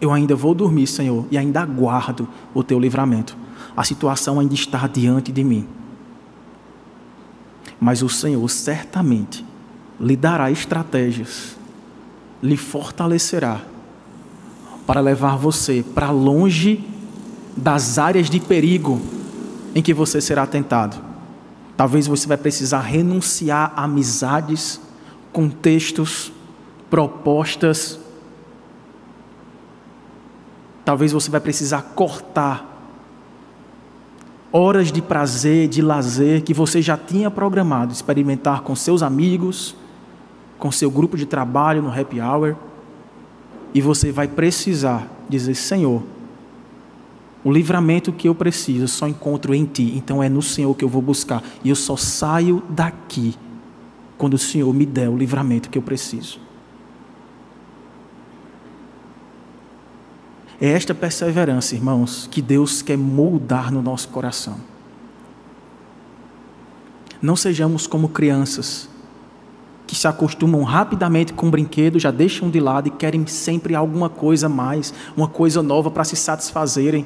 Eu 0.00 0.12
ainda 0.12 0.34
vou 0.34 0.52
dormir, 0.52 0.88
Senhor, 0.88 1.24
e 1.30 1.38
ainda 1.38 1.60
aguardo 1.60 2.28
o 2.52 2.64
teu 2.64 2.80
livramento. 2.80 3.36
A 3.76 3.84
situação 3.84 4.40
ainda 4.40 4.54
está 4.54 4.88
diante 4.88 5.30
de 5.30 5.44
mim. 5.44 5.64
Mas 7.80 8.02
o 8.02 8.08
Senhor 8.08 8.48
certamente 8.50 9.44
lhe 10.00 10.16
dará 10.16 10.50
estratégias, 10.50 11.56
lhe 12.42 12.56
fortalecerá 12.56 13.60
para 14.92 15.00
levar 15.00 15.38
você 15.38 15.82
para 15.94 16.10
longe 16.10 16.84
das 17.56 17.98
áreas 17.98 18.28
de 18.28 18.38
perigo 18.38 19.00
em 19.74 19.80
que 19.80 19.94
você 19.94 20.20
será 20.20 20.46
tentado. 20.46 20.98
Talvez 21.78 22.06
você 22.06 22.26
vai 22.28 22.36
precisar 22.36 22.80
renunciar 22.80 23.72
a 23.74 23.84
amizades, 23.84 24.78
contextos, 25.32 26.30
propostas. 26.90 27.98
Talvez 30.84 31.10
você 31.10 31.30
vai 31.30 31.40
precisar 31.40 31.94
cortar 31.94 32.68
horas 34.52 34.92
de 34.92 35.00
prazer, 35.00 35.68
de 35.68 35.80
lazer 35.80 36.42
que 36.42 36.52
você 36.52 36.82
já 36.82 36.98
tinha 36.98 37.30
programado 37.30 37.94
experimentar 37.94 38.60
com 38.60 38.76
seus 38.76 39.02
amigos, 39.02 39.74
com 40.58 40.70
seu 40.70 40.90
grupo 40.90 41.16
de 41.16 41.24
trabalho 41.24 41.80
no 41.80 41.88
happy 41.90 42.20
hour. 42.20 42.56
E 43.74 43.80
você 43.80 44.12
vai 44.12 44.28
precisar 44.28 45.08
dizer: 45.28 45.54
Senhor, 45.54 46.02
o 47.44 47.50
livramento 47.50 48.12
que 48.12 48.28
eu 48.28 48.34
preciso 48.34 48.86
só 48.86 49.08
encontro 49.08 49.54
em 49.54 49.64
Ti, 49.64 49.94
então 49.96 50.22
é 50.22 50.28
no 50.28 50.42
Senhor 50.42 50.74
que 50.74 50.84
eu 50.84 50.88
vou 50.88 51.02
buscar. 51.02 51.42
E 51.64 51.70
eu 51.70 51.76
só 51.76 51.96
saio 51.96 52.62
daqui 52.68 53.34
quando 54.16 54.34
o 54.34 54.38
Senhor 54.38 54.72
me 54.72 54.86
der 54.86 55.08
o 55.08 55.16
livramento 55.16 55.68
que 55.68 55.78
eu 55.78 55.82
preciso. 55.82 56.38
É 60.60 60.68
esta 60.68 60.94
perseverança, 60.94 61.74
irmãos, 61.74 62.28
que 62.30 62.40
Deus 62.40 62.82
quer 62.82 62.96
moldar 62.96 63.72
no 63.72 63.82
nosso 63.82 64.08
coração. 64.10 64.56
Não 67.20 67.34
sejamos 67.34 67.88
como 67.88 68.08
crianças 68.08 68.88
que 69.92 69.98
se 69.98 70.08
acostumam 70.08 70.62
rapidamente 70.62 71.34
com 71.34 71.48
o 71.48 71.50
brinquedo, 71.50 71.98
já 71.98 72.10
deixam 72.10 72.48
de 72.48 72.58
lado 72.58 72.88
e 72.88 72.90
querem 72.90 73.26
sempre 73.26 73.74
alguma 73.74 74.08
coisa 74.08 74.48
mais, 74.48 74.94
uma 75.14 75.28
coisa 75.28 75.62
nova 75.62 75.90
para 75.90 76.02
se 76.02 76.16
satisfazerem. 76.16 77.04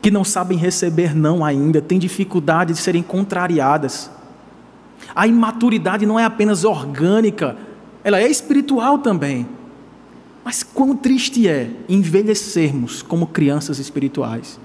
Que 0.00 0.08
não 0.08 0.22
sabem 0.22 0.56
receber 0.56 1.12
não 1.12 1.44
ainda, 1.44 1.82
têm 1.82 1.98
dificuldade 1.98 2.72
de 2.72 2.78
serem 2.78 3.02
contrariadas. 3.02 4.08
A 5.12 5.26
imaturidade 5.26 6.06
não 6.06 6.20
é 6.20 6.24
apenas 6.24 6.62
orgânica, 6.62 7.56
ela 8.04 8.20
é 8.20 8.30
espiritual 8.30 8.98
também. 8.98 9.44
Mas 10.44 10.62
quão 10.62 10.94
triste 10.94 11.48
é 11.48 11.68
envelhecermos 11.88 13.02
como 13.02 13.26
crianças 13.26 13.80
espirituais, 13.80 14.56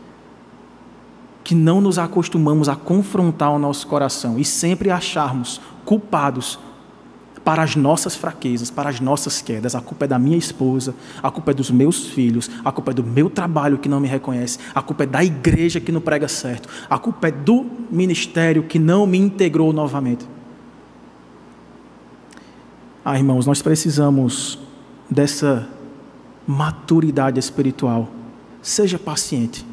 que 1.43 1.55
não 1.55 1.81
nos 1.81 1.97
acostumamos 1.97 2.69
a 2.69 2.75
confrontar 2.75 3.51
o 3.51 3.57
nosso 3.57 3.87
coração 3.87 4.37
e 4.37 4.45
sempre 4.45 4.91
acharmos 4.91 5.59
culpados 5.83 6.59
para 7.47 7.63
as 7.63 7.77
nossas 7.77 8.13
fraquezas, 8.13 8.69
para 8.69 8.89
as 8.89 8.99
nossas 8.99 9.41
quedas. 9.41 9.73
A 9.73 9.79
culpa 9.79 10.03
é 10.03 10.07
da 10.09 10.19
minha 10.19 10.37
esposa, 10.37 10.93
a 11.23 11.31
culpa 11.31 11.51
é 11.51 11.53
dos 11.53 11.71
meus 11.71 12.07
filhos, 12.07 12.51
a 12.61 12.73
culpa 12.73 12.91
é 12.91 12.93
do 12.93 13.05
meu 13.05 13.29
trabalho 13.29 13.77
que 13.77 13.87
não 13.87 14.01
me 14.01 14.07
reconhece, 14.09 14.59
a 14.75 14.81
culpa 14.81 15.03
é 15.03 15.05
da 15.05 15.23
igreja 15.23 15.79
que 15.79 15.89
não 15.89 16.01
prega 16.01 16.27
certo, 16.27 16.67
a 16.89 16.99
culpa 16.99 17.29
é 17.29 17.31
do 17.31 17.65
ministério 17.89 18.63
que 18.63 18.77
não 18.77 19.07
me 19.07 19.17
integrou 19.17 19.71
novamente. 19.71 20.27
Ah, 23.05 23.17
irmãos, 23.17 23.45
nós 23.45 23.61
precisamos 23.61 24.59
dessa 25.09 25.69
maturidade 26.45 27.39
espiritual. 27.39 28.09
Seja 28.61 28.99
paciente. 28.99 29.65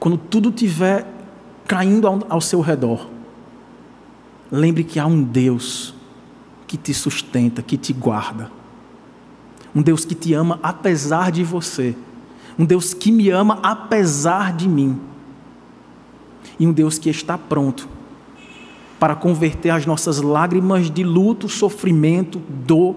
Quando 0.00 0.16
tudo 0.16 0.48
estiver 0.48 1.06
caindo 1.66 2.24
ao 2.30 2.40
seu 2.40 2.62
redor, 2.62 3.17
Lembre 4.50 4.84
que 4.84 4.98
há 4.98 5.06
um 5.06 5.22
Deus 5.22 5.94
que 6.66 6.76
te 6.76 6.92
sustenta, 6.94 7.62
que 7.62 7.76
te 7.76 7.92
guarda. 7.92 8.50
Um 9.74 9.82
Deus 9.82 10.04
que 10.04 10.14
te 10.14 10.32
ama 10.34 10.58
apesar 10.62 11.30
de 11.30 11.44
você. 11.44 11.94
Um 12.58 12.64
Deus 12.64 12.92
que 12.92 13.12
me 13.12 13.30
ama 13.30 13.58
apesar 13.62 14.52
de 14.52 14.68
mim. 14.68 15.00
E 16.58 16.66
um 16.66 16.72
Deus 16.72 16.98
que 16.98 17.08
está 17.08 17.36
pronto 17.36 17.88
para 18.98 19.14
converter 19.14 19.70
as 19.70 19.86
nossas 19.86 20.20
lágrimas 20.20 20.90
de 20.90 21.04
luto, 21.04 21.48
sofrimento, 21.48 22.40
dor, 22.66 22.96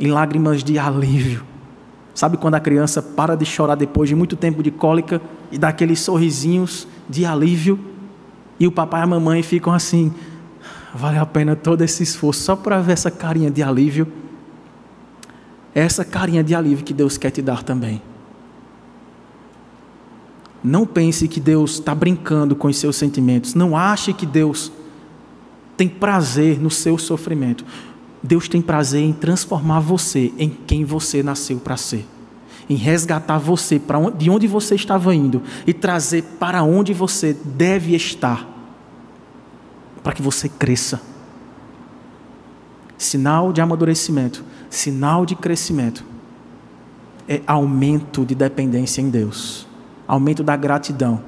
em 0.00 0.06
lágrimas 0.06 0.64
de 0.64 0.78
alívio. 0.78 1.44
Sabe 2.14 2.36
quando 2.36 2.54
a 2.54 2.60
criança 2.60 3.02
para 3.02 3.36
de 3.36 3.44
chorar 3.44 3.74
depois 3.74 4.08
de 4.08 4.14
muito 4.14 4.36
tempo 4.36 4.62
de 4.62 4.70
cólica 4.70 5.20
e 5.50 5.58
dá 5.58 5.68
aqueles 5.68 6.00
sorrisinhos 6.00 6.86
de 7.08 7.24
alívio? 7.24 7.78
E 8.58 8.66
o 8.66 8.72
papai 8.72 9.00
e 9.00 9.04
a 9.04 9.06
mamãe 9.06 9.42
ficam 9.42 9.72
assim: 9.72 10.12
Vale 10.94 11.18
a 11.18 11.24
pena 11.24 11.56
todo 11.56 11.82
esse 11.82 12.02
esforço 12.02 12.42
só 12.42 12.56
para 12.56 12.80
ver 12.80 12.92
essa 12.92 13.10
carinha 13.10 13.50
de 13.50 13.62
alívio. 13.62 14.06
Essa 15.74 16.04
carinha 16.04 16.44
de 16.44 16.54
alívio 16.54 16.84
que 16.84 16.92
Deus 16.92 17.16
quer 17.16 17.30
te 17.30 17.40
dar 17.40 17.62
também. 17.62 18.02
Não 20.62 20.86
pense 20.86 21.26
que 21.26 21.40
Deus 21.40 21.74
está 21.74 21.94
brincando 21.94 22.54
com 22.54 22.68
os 22.68 22.76
seus 22.76 22.96
sentimentos. 22.96 23.54
Não 23.54 23.76
ache 23.76 24.12
que 24.12 24.26
Deus 24.26 24.70
tem 25.76 25.88
prazer 25.88 26.60
no 26.60 26.70
seu 26.70 26.98
sofrimento. 26.98 27.64
Deus 28.22 28.46
tem 28.46 28.60
prazer 28.60 29.02
em 29.02 29.12
transformar 29.12 29.80
você 29.80 30.32
em 30.38 30.50
quem 30.50 30.84
você 30.84 31.22
nasceu 31.22 31.58
para 31.58 31.76
ser. 31.76 32.06
Em 32.68 32.76
resgatar 32.76 33.38
você 33.38 33.78
para 33.78 33.98
de 34.10 34.30
onde 34.30 34.46
você 34.46 34.74
estava 34.74 35.14
indo 35.14 35.42
e 35.66 35.72
trazer 35.72 36.22
para 36.38 36.62
onde 36.62 36.92
você 36.92 37.34
deve 37.44 37.96
estar 37.96 38.51
para 40.02 40.12
que 40.12 40.22
você 40.22 40.48
cresça. 40.48 41.00
Sinal 42.98 43.52
de 43.52 43.60
amadurecimento, 43.60 44.44
sinal 44.70 45.26
de 45.26 45.34
crescimento 45.34 46.04
é 47.28 47.40
aumento 47.46 48.24
de 48.24 48.34
dependência 48.34 49.00
em 49.00 49.10
Deus, 49.10 49.66
aumento 50.06 50.42
da 50.42 50.56
gratidão. 50.56 51.22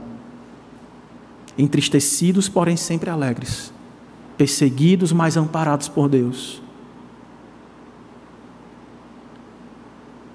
Entristecidos, 1.57 2.49
porém 2.49 2.77
sempre 2.77 3.11
alegres, 3.11 3.72
perseguidos, 4.37 5.12
mas 5.12 5.37
amparados 5.37 5.89
por 5.89 6.09
Deus. 6.09 6.61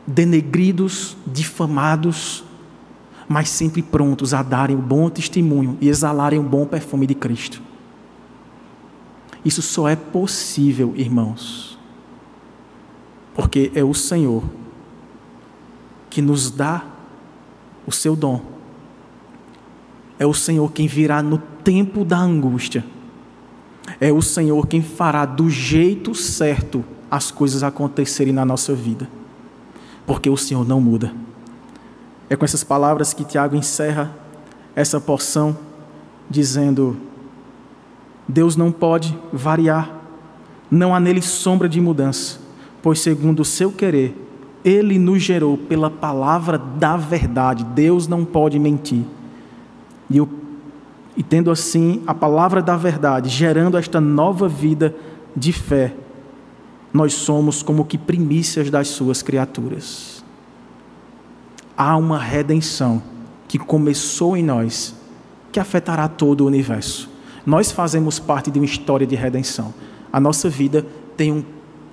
Denegridos, 0.07 1.15
difamados, 1.27 2.43
mas 3.27 3.49
sempre 3.49 3.83
prontos 3.83 4.33
a 4.33 4.41
darem 4.41 4.75
o 4.75 4.81
bom 4.81 5.09
testemunho 5.09 5.77
e 5.79 5.87
exalarem 5.87 6.39
o 6.39 6.43
bom 6.43 6.65
perfume 6.65 7.05
de 7.05 7.13
Cristo. 7.13 7.68
Isso 9.43 9.61
só 9.61 9.87
é 9.87 9.95
possível, 9.95 10.93
irmãos, 10.95 11.77
porque 13.33 13.71
é 13.73 13.83
o 13.83 13.93
Senhor 13.93 14.43
que 16.09 16.21
nos 16.21 16.51
dá 16.51 16.83
o 17.85 17.91
seu 17.91 18.15
dom. 18.15 18.41
É 20.17 20.25
o 20.25 20.33
Senhor 20.33 20.71
quem 20.71 20.87
virá 20.87 21.23
no 21.23 21.37
tempo 21.37 22.03
da 22.03 22.17
angústia. 22.17 22.83
É 23.99 24.11
o 24.11 24.21
Senhor 24.21 24.67
quem 24.67 24.81
fará 24.81 25.25
do 25.25 25.49
jeito 25.49 26.13
certo 26.13 26.83
as 27.09 27.31
coisas 27.31 27.63
acontecerem 27.63 28.33
na 28.33 28.43
nossa 28.45 28.75
vida. 28.75 29.09
Porque 30.05 30.29
o 30.29 30.37
Senhor 30.37 30.67
não 30.67 30.81
muda. 30.81 31.13
É 32.29 32.35
com 32.35 32.45
essas 32.45 32.63
palavras 32.63 33.13
que 33.13 33.23
Tiago 33.23 33.55
encerra 33.55 34.13
essa 34.75 34.99
porção, 34.99 35.57
dizendo: 36.29 36.97
Deus 38.29 38.55
não 38.55 38.71
pode 38.71 39.17
variar, 39.33 39.91
não 40.69 40.93
há 40.93 40.99
nele 40.99 41.19
sombra 41.19 41.67
de 41.67 41.81
mudança, 41.81 42.39
pois, 42.79 42.99
segundo 42.99 43.39
o 43.39 43.45
seu 43.45 43.71
querer, 43.71 44.15
ele 44.63 44.99
nos 44.99 45.23
gerou 45.23 45.57
pela 45.57 45.89
palavra 45.89 46.55
da 46.59 46.95
verdade. 46.95 47.63
Deus 47.63 48.07
não 48.07 48.23
pode 48.23 48.59
mentir. 48.59 49.03
E, 50.11 50.21
e 51.17 51.23
tendo 51.23 51.49
assim 51.49 52.03
a 52.05 52.13
palavra 52.13 52.61
da 52.61 52.77
verdade, 52.77 53.29
gerando 53.29 53.79
esta 53.79 53.99
nova 53.99 54.47
vida 54.47 54.95
de 55.35 55.51
fé, 55.51 55.95
nós 56.93 57.13
somos 57.13 57.63
como 57.63 57.83
que 57.83 57.97
primícias 57.97 58.69
das 58.69 58.89
suas 58.89 59.23
criaturas. 59.23 60.23
Há 61.75 61.97
uma 61.97 62.19
redenção 62.19 63.01
que 63.47 63.57
começou 63.57 64.37
em 64.37 64.43
nós, 64.43 64.93
que 65.51 65.59
afetará 65.59 66.07
todo 66.07 66.41
o 66.41 66.47
universo. 66.47 67.08
Nós 67.49 67.71
fazemos 67.71 68.19
parte 68.19 68.51
de 68.51 68.59
uma 68.59 68.65
história 68.65 69.07
de 69.07 69.15
redenção. 69.15 69.73
A 70.13 70.19
nossa 70.19 70.47
vida 70.47 70.85
tem 71.17 71.31
um 71.31 71.43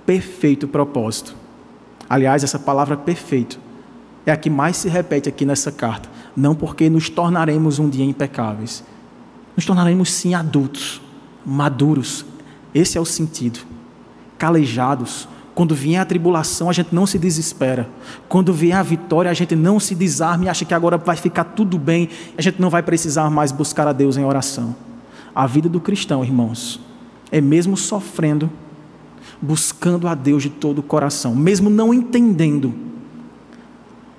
perfeito 0.05 0.67
propósito. 0.67 1.35
Aliás, 2.07 2.43
essa 2.43 2.59
palavra 2.59 2.95
perfeito 2.95 3.59
é 4.23 4.31
a 4.31 4.37
que 4.37 4.51
mais 4.51 4.77
se 4.77 4.87
repete 4.87 5.27
aqui 5.27 5.47
nessa 5.47 5.71
carta. 5.71 6.07
Não 6.35 6.53
porque 6.53 6.91
nos 6.91 7.09
tornaremos 7.09 7.79
um 7.79 7.89
dia 7.89 8.05
impecáveis. 8.05 8.83
Nos 9.55 9.65
tornaremos 9.65 10.11
sim 10.11 10.35
adultos, 10.35 11.01
maduros. 11.43 12.23
Esse 12.71 12.99
é 12.99 13.01
o 13.01 13.05
sentido. 13.05 13.61
Calejados. 14.37 15.27
Quando 15.55 15.73
vier 15.73 15.99
a 15.99 16.05
tribulação, 16.05 16.69
a 16.69 16.73
gente 16.73 16.93
não 16.93 17.07
se 17.07 17.17
desespera. 17.17 17.89
Quando 18.29 18.53
vier 18.53 18.77
a 18.77 18.83
vitória, 18.83 19.31
a 19.31 19.33
gente 19.33 19.55
não 19.55 19.79
se 19.79 19.95
desarma 19.95 20.45
e 20.45 20.49
acha 20.49 20.65
que 20.65 20.73
agora 20.75 20.99
vai 20.99 21.15
ficar 21.15 21.45
tudo 21.45 21.79
bem. 21.79 22.09
A 22.37 22.43
gente 22.43 22.61
não 22.61 22.69
vai 22.69 22.83
precisar 22.83 23.27
mais 23.31 23.51
buscar 23.51 23.87
a 23.87 23.91
Deus 23.91 24.17
em 24.17 24.23
oração. 24.23 24.85
A 25.37 25.45
vida 25.45 25.69
do 25.69 25.79
cristão, 25.79 26.23
irmãos, 26.23 26.79
é 27.31 27.39
mesmo 27.39 27.77
sofrendo 27.77 28.49
buscando 29.39 30.07
a 30.07 30.15
Deus 30.15 30.41
de 30.41 30.49
todo 30.49 30.79
o 30.79 30.83
coração, 30.83 31.35
mesmo 31.35 31.69
não 31.69 31.93
entendendo 31.93 32.73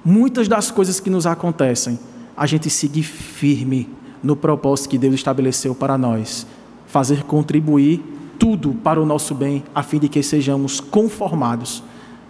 muitas 0.05 0.47
das 0.47 0.71
coisas 0.71 1.01
que 1.01 1.11
nos 1.11 1.27
acontecem, 1.27 1.99
a 2.37 2.47
gente 2.47 2.71
seguir 2.71 3.03
firme 3.03 3.89
no 4.23 4.37
propósito 4.37 4.91
que 4.91 4.97
Deus 4.97 5.17
estabeleceu 5.17 5.75
para 5.75 5.99
nós, 5.99 6.47
fazer 6.87 7.25
contribuir 7.25 8.01
tudo 8.39 8.73
para 8.75 9.03
o 9.03 9.05
nosso 9.05 9.35
bem, 9.35 9.65
a 9.75 9.83
fim 9.83 9.99
de 9.99 10.09
que 10.09 10.23
sejamos 10.23 10.79
conformados 10.79 11.83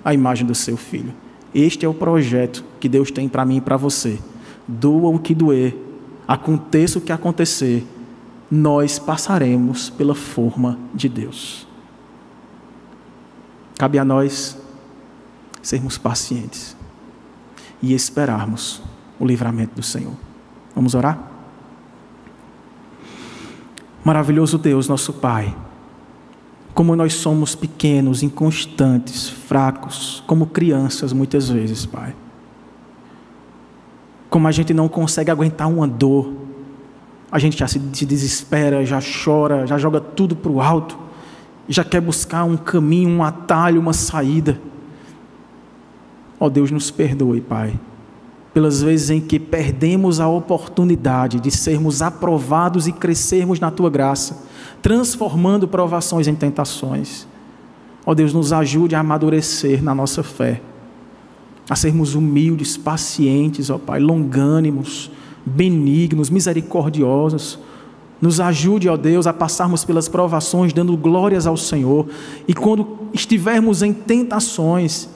à 0.02 0.14
imagem 0.14 0.46
do 0.46 0.54
seu 0.54 0.78
filho. 0.78 1.12
Este 1.54 1.84
é 1.84 1.88
o 1.90 1.92
projeto 1.92 2.64
que 2.80 2.88
Deus 2.88 3.10
tem 3.10 3.28
para 3.28 3.44
mim 3.44 3.58
e 3.58 3.60
para 3.60 3.76
você. 3.76 4.18
Doa 4.66 5.10
o 5.10 5.18
que 5.18 5.34
doer, 5.34 5.76
aconteça 6.26 6.96
o 6.98 7.02
que 7.02 7.12
acontecer, 7.12 7.86
nós 8.50 8.98
passaremos 8.98 9.90
pela 9.90 10.14
forma 10.14 10.78
de 10.94 11.08
Deus. 11.08 11.66
Cabe 13.78 13.98
a 13.98 14.04
nós 14.04 14.56
sermos 15.62 15.98
pacientes 15.98 16.76
e 17.82 17.92
esperarmos 17.92 18.82
o 19.20 19.26
livramento 19.26 19.74
do 19.74 19.82
Senhor. 19.82 20.14
Vamos 20.74 20.94
orar? 20.94 21.18
Maravilhoso 24.04 24.56
Deus, 24.56 24.88
nosso 24.88 25.12
Pai, 25.12 25.54
como 26.74 26.96
nós 26.96 27.14
somos 27.14 27.54
pequenos, 27.54 28.22
inconstantes, 28.22 29.28
fracos, 29.28 30.22
como 30.26 30.46
crianças 30.46 31.12
muitas 31.12 31.48
vezes, 31.48 31.84
Pai. 31.84 32.14
Como 34.30 34.46
a 34.48 34.52
gente 34.52 34.72
não 34.72 34.88
consegue 34.88 35.30
aguentar 35.30 35.68
uma 35.68 35.86
dor, 35.86 36.32
a 37.30 37.38
gente 37.38 37.58
já 37.58 37.68
se 37.68 37.78
desespera, 37.78 38.84
já 38.84 39.00
chora, 39.00 39.66
já 39.66 39.76
joga 39.78 40.00
tudo 40.00 40.34
para 40.34 40.50
o 40.50 40.60
alto 40.60 41.08
já 41.68 41.84
quer 41.84 42.00
buscar 42.00 42.44
um 42.44 42.56
caminho, 42.56 43.10
um 43.10 43.22
atalho, 43.22 43.80
uma 43.80 43.92
saída. 43.92 44.58
Ó 46.40 46.46
oh, 46.46 46.50
Deus, 46.50 46.70
nos 46.70 46.90
perdoe, 46.90 47.40
Pai, 47.40 47.78
pelas 48.54 48.80
vezes 48.80 49.10
em 49.10 49.20
que 49.20 49.38
perdemos 49.38 50.18
a 50.18 50.28
oportunidade 50.28 51.40
de 51.40 51.50
sermos 51.50 52.00
aprovados 52.00 52.88
e 52.88 52.92
crescermos 52.92 53.60
na 53.60 53.70
Tua 53.70 53.90
graça, 53.90 54.46
transformando 54.80 55.68
provações 55.68 56.26
em 56.26 56.34
tentações. 56.34 57.26
Ó 58.06 58.12
oh, 58.12 58.14
Deus, 58.14 58.32
nos 58.32 58.52
ajude 58.52 58.94
a 58.94 59.00
amadurecer 59.00 59.82
na 59.82 59.94
nossa 59.94 60.22
fé, 60.22 60.62
a 61.68 61.76
sermos 61.76 62.14
humildes, 62.14 62.78
pacientes, 62.78 63.68
ó 63.68 63.76
oh, 63.76 63.78
Pai, 63.78 64.00
longânimos, 64.00 65.10
benignos, 65.44 66.30
misericordiosos 66.30 67.58
nos 68.20 68.40
ajude, 68.40 68.88
ó 68.88 68.96
Deus, 68.96 69.26
a 69.26 69.32
passarmos 69.32 69.84
pelas 69.84 70.08
provações 70.08 70.72
dando 70.72 70.96
glórias 70.96 71.46
ao 71.46 71.56
Senhor. 71.56 72.06
E 72.46 72.54
quando 72.54 72.98
estivermos 73.12 73.82
em 73.82 73.92
tentações, 73.92 75.08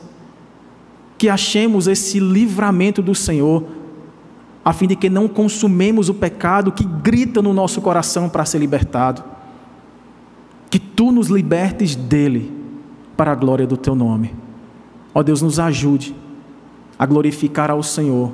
que 1.19 1.29
achemos 1.29 1.87
esse 1.87 2.21
livramento 2.21 3.03
do 3.03 3.15
Senhor, 3.15 3.65
a 4.65 4.73
fim 4.73 4.87
de 4.87 4.95
que 4.95 5.11
não 5.11 5.27
consumemos 5.27 6.09
o 6.09 6.15
pecado 6.15 6.71
que 6.71 6.85
grita 6.85 7.43
no 7.43 7.53
nosso 7.53 7.81
coração 7.81 8.29
para 8.29 8.45
ser 8.45 8.59
libertado. 8.59 9.25
Que 10.71 10.79
tu 10.79 11.11
nos 11.11 11.29
libertes 11.29 11.97
dele, 11.97 12.53
para 13.17 13.33
a 13.33 13.35
glória 13.35 13.67
do 13.67 13.77
teu 13.77 13.95
nome. 13.95 14.35
Ó 15.13 15.23
Deus, 15.23 15.43
nos 15.43 15.59
ajude 15.59 16.15
a 16.99 17.05
glorificar 17.05 17.71
ao 17.71 17.83
Senhor, 17.83 18.33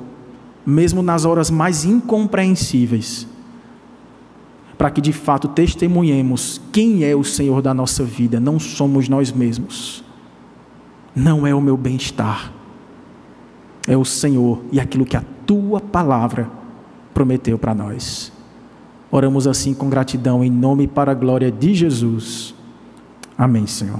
mesmo 0.65 1.01
nas 1.01 1.25
horas 1.25 1.49
mais 1.49 1.85
incompreensíveis 1.85 3.27
para 4.79 4.89
que 4.89 5.01
de 5.01 5.11
fato 5.11 5.49
testemunhemos 5.49 6.61
quem 6.71 7.03
é 7.03 7.13
o 7.13 7.21
Senhor 7.21 7.61
da 7.61 7.73
nossa 7.73 8.01
vida, 8.01 8.39
não 8.39 8.57
somos 8.57 9.09
nós 9.09 9.29
mesmos. 9.29 10.01
Não 11.13 11.45
é 11.45 11.53
o 11.53 11.59
meu 11.59 11.75
bem-estar, 11.75 12.53
é 13.85 13.97
o 13.97 14.05
Senhor 14.05 14.61
e 14.71 14.79
aquilo 14.79 15.03
que 15.03 15.17
a 15.17 15.23
tua 15.45 15.81
palavra 15.81 16.49
prometeu 17.13 17.59
para 17.59 17.75
nós. 17.75 18.31
Oramos 19.11 19.47
assim 19.47 19.73
com 19.73 19.89
gratidão, 19.89 20.41
em 20.45 20.49
nome 20.49 20.85
e 20.85 20.87
para 20.87 21.11
a 21.11 21.15
glória 21.15 21.51
de 21.51 21.73
Jesus. 21.73 22.55
Amém, 23.37 23.67
Senhor. 23.67 23.99